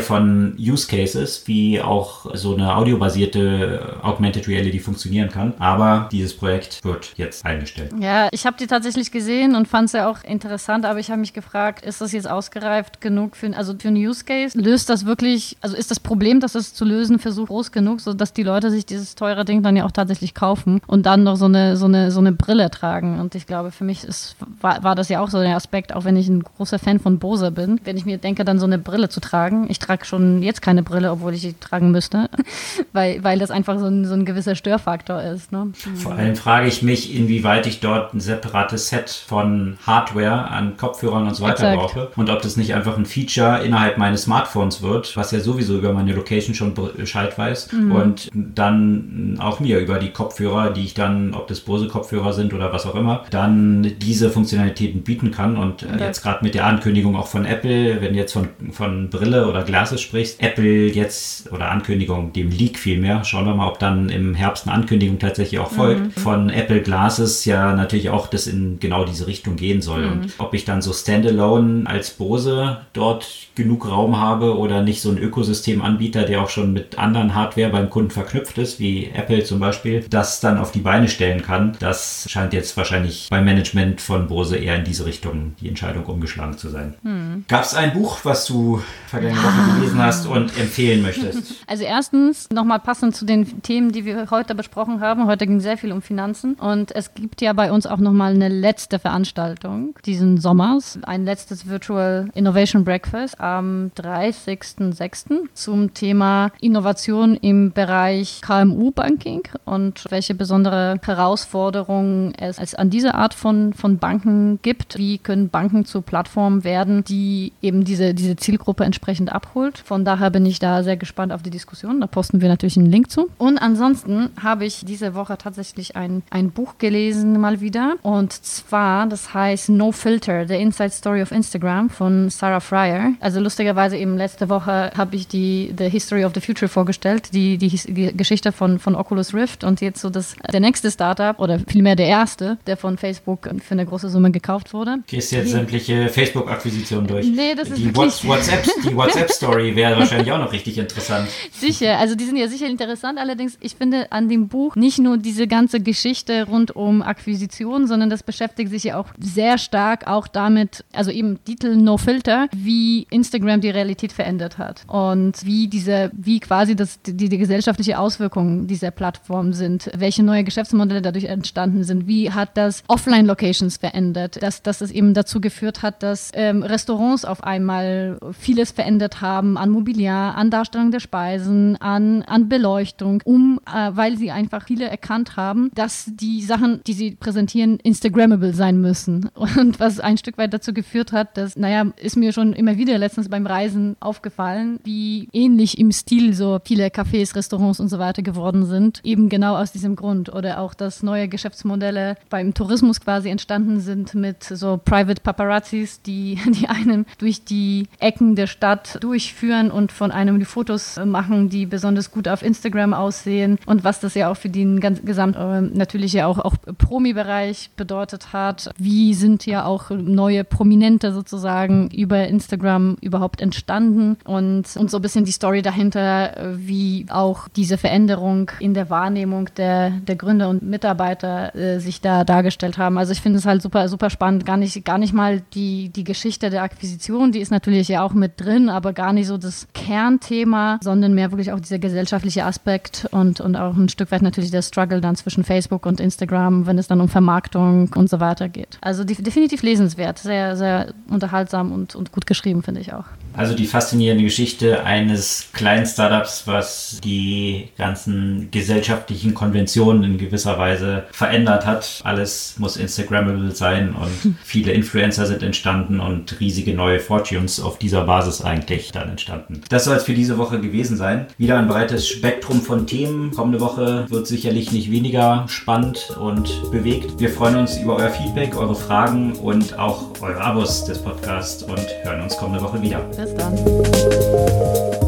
von 0.00 0.54
Use 0.56 0.86
Cases, 0.86 1.42
wie 1.46 1.80
auch 1.80 2.26
so 2.36 2.54
eine 2.54 2.76
audiobasierte 2.76 3.96
Augmented 4.02 4.46
Reality 4.46 4.78
funktionieren 4.78 5.30
kann. 5.30 5.54
Aber 5.58 6.08
dieses 6.12 6.36
Projekt 6.36 6.84
wird 6.84 7.12
jetzt 7.16 7.23
eingestellt. 7.44 7.92
Ja, 7.98 8.28
ich 8.32 8.46
habe 8.46 8.56
die 8.58 8.66
tatsächlich 8.66 9.10
gesehen 9.10 9.54
und 9.54 9.68
fand 9.68 9.86
es 9.86 9.92
ja 9.92 10.08
auch 10.08 10.22
interessant, 10.24 10.84
aber 10.84 10.98
ich 10.98 11.10
habe 11.10 11.20
mich 11.20 11.32
gefragt, 11.32 11.84
ist 11.84 12.00
das 12.00 12.12
jetzt 12.12 12.28
ausgereift 12.28 13.00
genug 13.00 13.36
für, 13.36 13.56
also 13.56 13.74
für 13.78 13.88
einen 13.88 13.96
Use 13.96 14.24
Case? 14.24 14.58
Löst 14.58 14.90
das 14.90 15.06
wirklich, 15.06 15.56
also 15.60 15.76
ist 15.76 15.90
das 15.90 16.00
Problem, 16.00 16.40
dass 16.40 16.54
es 16.54 16.74
zu 16.74 16.84
lösen 16.84 17.18
versucht, 17.18 17.48
groß 17.48 17.72
genug, 17.72 18.00
sodass 18.00 18.32
die 18.32 18.42
Leute 18.42 18.70
sich 18.70 18.84
dieses 18.84 19.14
teure 19.14 19.44
Ding 19.44 19.62
dann 19.62 19.76
ja 19.76 19.84
auch 19.84 19.92
tatsächlich 19.92 20.34
kaufen 20.34 20.80
und 20.86 21.06
dann 21.06 21.22
noch 21.22 21.36
so 21.36 21.44
eine, 21.44 21.76
so 21.76 21.86
eine, 21.86 22.10
so 22.10 22.18
eine 22.18 22.32
Brille 22.32 22.68
tragen? 22.70 23.20
Und 23.20 23.34
ich 23.34 23.46
glaube, 23.46 23.70
für 23.70 23.84
mich 23.84 24.02
ist, 24.02 24.36
war, 24.60 24.82
war 24.82 24.94
das 24.94 25.08
ja 25.08 25.20
auch 25.20 25.30
so 25.30 25.40
der 25.40 25.54
Aspekt, 25.54 25.94
auch 25.94 26.04
wenn 26.04 26.16
ich 26.16 26.28
ein 26.28 26.42
großer 26.42 26.80
Fan 26.80 26.98
von 26.98 27.20
Bose 27.20 27.50
bin, 27.50 27.80
wenn 27.84 27.96
ich 27.96 28.06
mir 28.06 28.18
denke, 28.18 28.44
dann 28.44 28.58
so 28.58 28.66
eine 28.66 28.78
Brille 28.78 29.08
zu 29.08 29.20
tragen. 29.20 29.66
Ich 29.68 29.78
trage 29.78 30.04
schon 30.04 30.42
jetzt 30.42 30.62
keine 30.62 30.82
Brille, 30.82 31.12
obwohl 31.12 31.34
ich 31.34 31.42
sie 31.42 31.54
tragen 31.54 31.92
müsste, 31.92 32.28
weil, 32.92 33.22
weil 33.22 33.38
das 33.38 33.50
einfach 33.50 33.78
so 33.78 33.86
ein, 33.86 34.04
so 34.04 34.14
ein 34.14 34.24
gewisser 34.24 34.56
Störfaktor 34.56 35.22
ist. 35.22 35.52
Ne? 35.52 35.72
Vor 35.94 36.14
allem 36.14 36.34
frage 36.34 36.66
ich 36.66 36.82
mich, 36.82 37.03
inwieweit 37.12 37.66
ich 37.66 37.80
dort 37.80 38.14
ein 38.14 38.20
separates 38.20 38.88
Set 38.88 39.10
von 39.10 39.78
Hardware 39.86 40.48
an 40.48 40.76
Kopfhörern 40.76 41.26
und 41.26 41.34
so 41.34 41.42
weiter 41.42 41.72
Exakt. 41.72 41.94
brauche 41.94 42.08
und 42.16 42.30
ob 42.30 42.42
das 42.42 42.56
nicht 42.56 42.74
einfach 42.74 42.96
ein 42.96 43.06
Feature 43.06 43.62
innerhalb 43.64 43.98
meines 43.98 44.22
Smartphones 44.22 44.82
wird, 44.82 45.16
was 45.16 45.30
ja 45.32 45.40
sowieso 45.40 45.76
über 45.76 45.92
meine 45.92 46.12
Location 46.12 46.54
schon 46.54 46.74
Bescheid 46.74 47.36
weiß 47.36 47.72
mhm. 47.72 47.92
und 47.92 48.30
dann 48.32 49.36
auch 49.40 49.60
mir 49.60 49.78
über 49.78 49.98
die 49.98 50.10
Kopfhörer, 50.10 50.70
die 50.70 50.84
ich 50.84 50.94
dann, 50.94 51.34
ob 51.34 51.48
das 51.48 51.60
Bose 51.60 51.88
Kopfhörer 51.88 52.32
sind 52.32 52.54
oder 52.54 52.72
was 52.72 52.86
auch 52.86 52.94
immer, 52.94 53.24
dann 53.30 53.92
diese 53.98 54.30
Funktionalitäten 54.30 55.02
bieten 55.02 55.30
kann 55.30 55.56
und 55.56 55.82
äh, 55.82 55.98
jetzt 55.98 56.22
gerade 56.22 56.44
mit 56.44 56.54
der 56.54 56.66
Ankündigung 56.66 57.16
auch 57.16 57.26
von 57.26 57.44
Apple, 57.44 58.00
wenn 58.00 58.12
du 58.12 58.18
jetzt 58.18 58.32
von, 58.32 58.48
von 58.70 59.10
Brille 59.10 59.48
oder 59.48 59.62
Glasses 59.62 60.00
sprichst, 60.00 60.42
Apple 60.42 60.88
jetzt 60.88 61.52
oder 61.52 61.70
Ankündigung, 61.70 62.32
dem 62.32 62.50
Leak 62.50 62.78
vielmehr, 62.78 63.24
schauen 63.24 63.46
wir 63.46 63.54
mal, 63.54 63.68
ob 63.68 63.78
dann 63.78 64.08
im 64.08 64.34
Herbst 64.34 64.66
eine 64.66 64.76
Ankündigung 64.76 65.18
tatsächlich 65.18 65.60
auch 65.60 65.70
folgt, 65.70 66.00
mhm. 66.00 66.10
von 66.20 66.50
Apple 66.50 66.80
Glasses 66.94 67.44
ja 67.44 67.74
natürlich 67.74 68.10
auch 68.10 68.28
das 68.28 68.46
in 68.46 68.78
genau 68.78 69.04
diese 69.04 69.26
Richtung 69.26 69.56
gehen 69.56 69.82
soll 69.82 70.06
mhm. 70.06 70.12
und 70.12 70.34
ob 70.38 70.54
ich 70.54 70.64
dann 70.64 70.80
so 70.80 70.92
Standalone 70.92 71.88
als 71.88 72.10
Bose 72.10 72.82
dort 72.92 73.48
genug 73.56 73.88
Raum 73.90 74.20
habe 74.20 74.56
oder 74.56 74.80
nicht 74.82 75.00
so 75.00 75.10
ein 75.10 75.18
Ökosystemanbieter, 75.18 76.22
der 76.22 76.40
auch 76.40 76.48
schon 76.48 76.72
mit 76.72 76.96
anderen 76.96 77.34
Hardware 77.34 77.70
beim 77.70 77.90
Kunden 77.90 78.10
verknüpft 78.10 78.58
ist, 78.58 78.78
wie 78.78 79.10
Apple 79.12 79.42
zum 79.42 79.58
Beispiel, 79.58 80.04
das 80.08 80.38
dann 80.38 80.56
auf 80.56 80.70
die 80.70 80.80
Beine 80.80 81.08
stellen 81.08 81.42
kann. 81.42 81.76
Das 81.80 82.26
scheint 82.28 82.52
jetzt 82.52 82.76
wahrscheinlich 82.76 83.26
beim 83.28 83.44
Management 83.44 84.00
von 84.00 84.28
Bose 84.28 84.56
eher 84.56 84.76
in 84.76 84.84
diese 84.84 85.04
Richtung 85.04 85.56
die 85.60 85.68
Entscheidung 85.68 86.04
umgeschlagen 86.06 86.58
zu 86.58 86.68
sein. 86.68 86.94
Hm. 87.02 87.44
Gab 87.48 87.64
es 87.64 87.74
ein 87.74 87.92
Buch, 87.92 88.18
was 88.22 88.46
du 88.46 88.82
vergangene 89.08 89.42
Woche 89.42 89.74
gelesen 89.74 89.98
hast 89.98 90.26
und 90.26 90.56
empfehlen 90.58 91.02
möchtest? 91.02 91.54
Also 91.66 91.84
erstens 91.84 92.50
nochmal 92.50 92.78
passend 92.78 93.16
zu 93.16 93.24
den 93.24 93.62
Themen, 93.62 93.90
die 93.90 94.04
wir 94.04 94.30
heute 94.30 94.54
besprochen 94.54 95.00
haben. 95.00 95.26
Heute 95.26 95.46
ging 95.46 95.60
sehr 95.60 95.78
viel 95.78 95.92
um 95.92 96.02
Finanzen 96.02 96.54
und 96.54 96.83
es 96.92 97.14
gibt 97.14 97.40
ja 97.40 97.52
bei 97.52 97.72
uns 97.72 97.86
auch 97.86 97.98
nochmal 97.98 98.34
eine 98.34 98.48
letzte 98.48 98.98
Veranstaltung 98.98 99.96
diesen 100.04 100.38
Sommers, 100.38 100.98
ein 101.02 101.24
letztes 101.24 101.68
Virtual 101.68 102.28
Innovation 102.34 102.84
Breakfast 102.84 103.40
am 103.40 103.90
30.06. 103.96 105.48
zum 105.54 105.94
Thema 105.94 106.50
Innovation 106.60 107.36
im 107.36 107.72
Bereich 107.72 108.40
KMU-Banking 108.42 109.42
und 109.64 110.04
welche 110.10 110.34
besondere 110.34 110.98
Herausforderungen 111.04 112.34
es, 112.38 112.58
es 112.58 112.74
an 112.74 112.90
dieser 112.90 113.14
Art 113.14 113.34
von, 113.34 113.72
von 113.72 113.98
Banken 113.98 114.58
gibt. 114.62 114.98
Wie 114.98 115.18
können 115.18 115.48
Banken 115.48 115.84
zu 115.84 116.02
Plattformen 116.02 116.64
werden, 116.64 117.04
die 117.04 117.52
eben 117.62 117.84
diese, 117.84 118.14
diese 118.14 118.36
Zielgruppe 118.36 118.84
entsprechend 118.84 119.32
abholt. 119.32 119.78
Von 119.78 120.04
daher 120.04 120.30
bin 120.30 120.46
ich 120.46 120.58
da 120.58 120.82
sehr 120.82 120.96
gespannt 120.96 121.32
auf 121.32 121.42
die 121.42 121.50
Diskussion. 121.50 122.00
Da 122.00 122.06
posten 122.06 122.40
wir 122.40 122.48
natürlich 122.48 122.76
einen 122.76 122.90
Link 122.90 123.10
zu. 123.10 123.28
Und 123.38 123.58
ansonsten 123.58 124.30
habe 124.42 124.64
ich 124.64 124.84
diese 124.84 125.14
Woche 125.14 125.38
tatsächlich 125.38 125.96
ein, 125.96 126.22
ein 126.30 126.50
Buch 126.50 126.73
gelesen, 126.78 127.40
mal 127.40 127.60
wieder. 127.60 127.96
Und 128.02 128.32
zwar, 128.32 129.06
das 129.06 129.34
heißt 129.34 129.68
No 129.68 129.92
Filter, 129.92 130.46
The 130.46 130.54
Inside 130.54 130.90
Story 130.90 131.22
of 131.22 131.32
Instagram 131.32 131.90
von 131.90 132.30
Sarah 132.30 132.60
Fryer. 132.60 133.12
Also 133.20 133.40
lustigerweise 133.40 133.96
eben 133.96 134.16
letzte 134.16 134.48
Woche 134.48 134.90
habe 134.96 135.16
ich 135.16 135.28
die 135.28 135.74
The 135.76 135.88
History 135.88 136.24
of 136.24 136.32
the 136.34 136.40
Future 136.40 136.68
vorgestellt, 136.68 137.30
die, 137.32 137.58
die, 137.58 137.68
die 137.68 138.16
Geschichte 138.16 138.52
von, 138.52 138.78
von 138.78 138.94
Oculus 138.94 139.34
Rift 139.34 139.64
und 139.64 139.80
jetzt 139.80 140.00
so 140.00 140.10
das, 140.10 140.36
der 140.52 140.60
nächste 140.60 140.90
Startup 140.90 141.38
oder 141.38 141.58
vielmehr 141.66 141.96
der 141.96 142.06
erste, 142.06 142.58
der 142.66 142.76
von 142.76 142.98
Facebook 142.98 143.48
für 143.62 143.72
eine 143.72 143.86
große 143.86 144.08
Summe 144.08 144.30
gekauft 144.30 144.72
wurde. 144.72 144.98
Gehst 145.06 145.32
jetzt 145.32 145.50
sämtliche 145.50 146.08
Facebook-Akquisitionen 146.08 147.06
durch? 147.06 147.26
Nee, 147.26 147.54
das 147.54 147.70
ist 147.70 147.78
die 147.78 147.94
WhatsApp, 147.94 148.64
die 148.84 148.94
WhatsApp-Story 148.96 149.76
wäre 149.76 149.98
wahrscheinlich 149.98 150.30
auch 150.32 150.38
noch 150.38 150.52
richtig 150.52 150.78
interessant. 150.78 151.28
Sicher, 151.52 151.98
also 151.98 152.14
die 152.14 152.24
sind 152.24 152.36
ja 152.36 152.48
sicher 152.48 152.66
interessant, 152.66 153.18
allerdings 153.18 153.56
ich 153.60 153.74
finde 153.76 154.10
an 154.12 154.28
dem 154.28 154.48
Buch 154.48 154.76
nicht 154.76 154.98
nur 154.98 155.18
diese 155.18 155.46
ganze 155.46 155.80
Geschichte 155.80 156.46
rund 156.46 156.63
um 156.70 157.02
Akquisitionen, 157.02 157.86
sondern 157.86 158.10
das 158.10 158.22
beschäftigt 158.22 158.70
sich 158.70 158.84
ja 158.84 158.98
auch 158.98 159.08
sehr 159.18 159.58
stark 159.58 160.06
auch 160.06 160.26
damit, 160.26 160.84
also 160.92 161.10
eben 161.10 161.42
Titel 161.44 161.76
No 161.76 161.96
Filter, 161.96 162.48
wie 162.54 163.06
Instagram 163.10 163.60
die 163.60 163.70
Realität 163.70 164.12
verändert 164.12 164.58
hat 164.58 164.82
und 164.86 165.44
wie 165.44 165.68
diese, 165.68 166.10
wie 166.14 166.40
quasi 166.40 166.76
das, 166.76 167.00
die, 167.02 167.28
die 167.28 167.38
gesellschaftliche 167.38 167.98
Auswirkungen 167.98 168.66
dieser 168.66 168.90
Plattform 168.90 169.52
sind, 169.52 169.90
welche 169.96 170.22
neue 170.22 170.44
Geschäftsmodelle 170.44 171.02
dadurch 171.02 171.24
entstanden 171.24 171.84
sind, 171.84 172.06
wie 172.06 172.30
hat 172.30 172.56
das 172.56 172.82
Offline-Locations 172.88 173.76
verändert, 173.76 174.42
dass, 174.42 174.62
dass 174.62 174.80
es 174.80 174.90
eben 174.90 175.14
dazu 175.14 175.40
geführt 175.40 175.82
hat, 175.82 176.02
dass 176.02 176.30
ähm, 176.34 176.62
Restaurants 176.62 177.24
auf 177.24 177.42
einmal 177.44 178.18
vieles 178.38 178.70
verändert 178.70 179.20
haben 179.20 179.56
an 179.56 179.70
Mobiliar, 179.70 180.36
an 180.36 180.50
Darstellung 180.50 180.90
der 180.90 181.00
Speisen, 181.00 181.76
an, 181.80 182.22
an 182.22 182.48
Beleuchtung, 182.48 183.22
um, 183.24 183.60
äh, 183.66 183.90
weil 183.94 184.16
sie 184.16 184.30
einfach 184.30 184.64
viele 184.66 184.88
erkannt 184.88 185.36
haben, 185.36 185.70
dass 185.74 186.10
die 186.14 186.42
Sachen, 186.42 186.53
die 186.86 186.92
sie 186.92 187.12
präsentieren, 187.12 187.78
Instagrammable 187.82 188.54
sein 188.54 188.80
müssen. 188.80 189.30
Und 189.34 189.80
was 189.80 190.00
ein 190.00 190.18
Stück 190.18 190.38
weit 190.38 190.52
dazu 190.52 190.72
geführt 190.72 191.12
hat, 191.12 191.36
dass, 191.36 191.56
naja, 191.56 191.86
ist 191.96 192.16
mir 192.16 192.32
schon 192.32 192.52
immer 192.52 192.76
wieder 192.76 192.98
letztens 192.98 193.28
beim 193.28 193.46
Reisen 193.46 193.96
aufgefallen, 194.00 194.80
wie 194.84 195.28
ähnlich 195.32 195.78
im 195.78 195.92
Stil 195.92 196.34
so 196.34 196.58
viele 196.64 196.88
Cafés, 196.88 197.34
Restaurants 197.34 197.80
und 197.80 197.88
so 197.88 197.98
weiter 197.98 198.22
geworden 198.22 198.66
sind. 198.66 199.00
Eben 199.04 199.28
genau 199.28 199.56
aus 199.56 199.72
diesem 199.72 199.96
Grund. 199.96 200.32
Oder 200.32 200.60
auch, 200.60 200.74
dass 200.74 201.02
neue 201.02 201.28
Geschäftsmodelle 201.28 202.16
beim 202.30 202.54
Tourismus 202.54 203.00
quasi 203.00 203.28
entstanden 203.28 203.80
sind 203.80 204.14
mit 204.14 204.44
so 204.44 204.80
Private 204.82 205.22
Paparazzis, 205.22 206.02
die, 206.02 206.38
die 206.46 206.68
einen 206.68 207.06
durch 207.18 207.44
die 207.44 207.88
Ecken 207.98 208.36
der 208.36 208.46
Stadt 208.46 209.02
durchführen 209.02 209.70
und 209.70 209.92
von 209.92 210.10
einem 210.10 210.38
die 210.38 210.44
Fotos 210.44 211.00
machen, 211.04 211.48
die 211.48 211.66
besonders 211.66 212.10
gut 212.10 212.28
auf 212.28 212.42
Instagram 212.42 212.94
aussehen. 212.94 213.58
Und 213.66 213.84
was 213.84 214.00
das 214.00 214.14
ja 214.14 214.30
auch 214.30 214.36
für 214.36 214.48
den 214.48 214.80
gesamt 214.80 215.36
äh, 215.36 215.60
natürlich 215.60 216.12
ja 216.12 216.26
auch, 216.26 216.38
auch 216.44 216.54
Promi-Bereich 216.78 217.70
bedeutet 217.76 218.32
hat. 218.32 218.70
Wie 218.76 219.14
sind 219.14 219.46
ja 219.46 219.64
auch 219.64 219.90
neue 219.90 220.44
Prominente 220.44 221.12
sozusagen 221.12 221.88
über 221.90 222.26
Instagram 222.26 222.96
überhaupt 223.00 223.40
entstanden 223.40 224.16
und, 224.24 224.76
und 224.76 224.90
so 224.90 224.98
ein 224.98 225.02
bisschen 225.02 225.24
die 225.24 225.32
Story 225.32 225.62
dahinter, 225.62 226.54
wie 226.56 227.06
auch 227.10 227.48
diese 227.48 227.78
Veränderung 227.78 228.50
in 228.60 228.74
der 228.74 228.90
Wahrnehmung 228.90 229.48
der, 229.56 229.90
der 229.90 230.16
Gründer 230.16 230.48
und 230.48 230.62
Mitarbeiter 230.62 231.54
äh, 231.54 231.80
sich 231.80 232.00
da 232.00 232.24
dargestellt 232.24 232.78
haben. 232.78 232.98
Also 232.98 233.12
ich 233.12 233.20
finde 233.20 233.38
es 233.38 233.46
halt 233.46 233.62
super, 233.62 233.88
super 233.88 234.10
spannend. 234.10 234.46
Gar 234.46 234.56
nicht, 234.56 234.84
gar 234.84 234.98
nicht 234.98 235.12
mal 235.12 235.42
die, 235.54 235.88
die 235.90 236.04
Geschichte 236.04 236.50
der 236.50 236.62
Akquisition, 236.62 237.32
die 237.32 237.40
ist 237.40 237.50
natürlich 237.50 237.88
ja 237.88 238.02
auch 238.02 238.12
mit 238.12 238.40
drin, 238.40 238.68
aber 238.68 238.92
gar 238.92 239.12
nicht 239.12 239.26
so 239.26 239.38
das 239.38 239.66
Kernthema, 239.74 240.78
sondern 240.82 241.14
mehr 241.14 241.30
wirklich 241.30 241.52
auch 241.52 241.60
dieser 241.60 241.78
gesellschaftliche 241.78 242.44
Aspekt 242.44 243.06
und, 243.10 243.40
und 243.40 243.56
auch 243.56 243.76
ein 243.76 243.88
Stück 243.88 244.10
weit 244.10 244.22
natürlich 244.22 244.50
der 244.50 244.62
Struggle 244.62 245.00
dann 245.00 245.16
zwischen 245.16 245.44
Facebook 245.44 245.86
und 245.86 246.00
Instagram, 246.00 246.33
wenn 246.34 246.78
es 246.78 246.86
dann 246.86 247.00
um 247.00 247.08
Vermarktung 247.08 247.90
und 247.94 248.10
so 248.10 248.20
weiter 248.20 248.48
geht. 248.48 248.78
Also 248.80 249.04
definitiv 249.04 249.62
lesenswert, 249.62 250.18
sehr, 250.18 250.56
sehr 250.56 250.94
unterhaltsam 251.08 251.72
und, 251.72 251.94
und 251.94 252.12
gut 252.12 252.26
geschrieben, 252.26 252.62
finde 252.62 252.80
ich 252.80 252.92
auch. 252.92 253.06
Also 253.36 253.54
die 253.54 253.66
faszinierende 253.66 254.24
Geschichte 254.24 254.84
eines 254.84 255.48
kleinen 255.52 255.86
Startups, 255.86 256.46
was 256.46 257.00
die 257.02 257.68
ganzen 257.76 258.48
gesellschaftlichen 258.50 259.34
Konventionen 259.34 260.04
in 260.04 260.18
gewisser 260.18 260.58
Weise 260.58 261.04
verändert 261.10 261.66
hat. 261.66 262.00
Alles 262.04 262.54
muss 262.58 262.76
Instagrammable 262.76 263.50
sein 263.50 263.94
und 263.94 264.36
viele 264.44 264.72
Influencer 264.72 265.26
sind 265.26 265.42
entstanden 265.42 266.00
und 266.00 266.38
riesige 266.40 266.74
neue 266.74 267.00
Fortunes 267.00 267.60
auf 267.60 267.78
dieser 267.78 268.04
Basis 268.04 268.42
eigentlich 268.42 268.92
dann 268.92 269.10
entstanden. 269.10 269.62
Das 269.68 269.84
soll 269.84 269.96
es 269.96 270.04
für 270.04 270.14
diese 270.14 270.38
Woche 270.38 270.60
gewesen 270.60 270.96
sein. 270.96 271.26
Wieder 271.36 271.58
ein 271.58 271.68
breites 271.68 272.08
Spektrum 272.08 272.60
von 272.62 272.86
Themen. 272.86 273.32
Kommende 273.32 273.60
Woche 273.60 274.06
wird 274.08 274.26
sicherlich 274.26 274.70
nicht 274.72 274.90
weniger 274.90 275.44
spannend 275.48 276.16
und 276.20 276.70
bewegt. 276.70 277.18
Wir 277.18 277.30
freuen 277.30 277.56
uns 277.56 277.76
über 277.78 277.96
euer 277.96 278.10
Feedback, 278.10 278.56
eure 278.56 278.76
Fragen 278.76 279.32
und 279.32 279.78
auch 279.78 280.10
eure 280.20 280.40
Abos 280.40 280.84
des 280.84 280.98
Podcasts 280.98 281.62
und 281.64 281.86
hören 282.04 282.22
uns 282.22 282.36
kommende 282.36 282.62
Woche 282.62 282.80
wieder. 282.80 283.04
Bis 283.24 283.34
dann. 283.36 285.03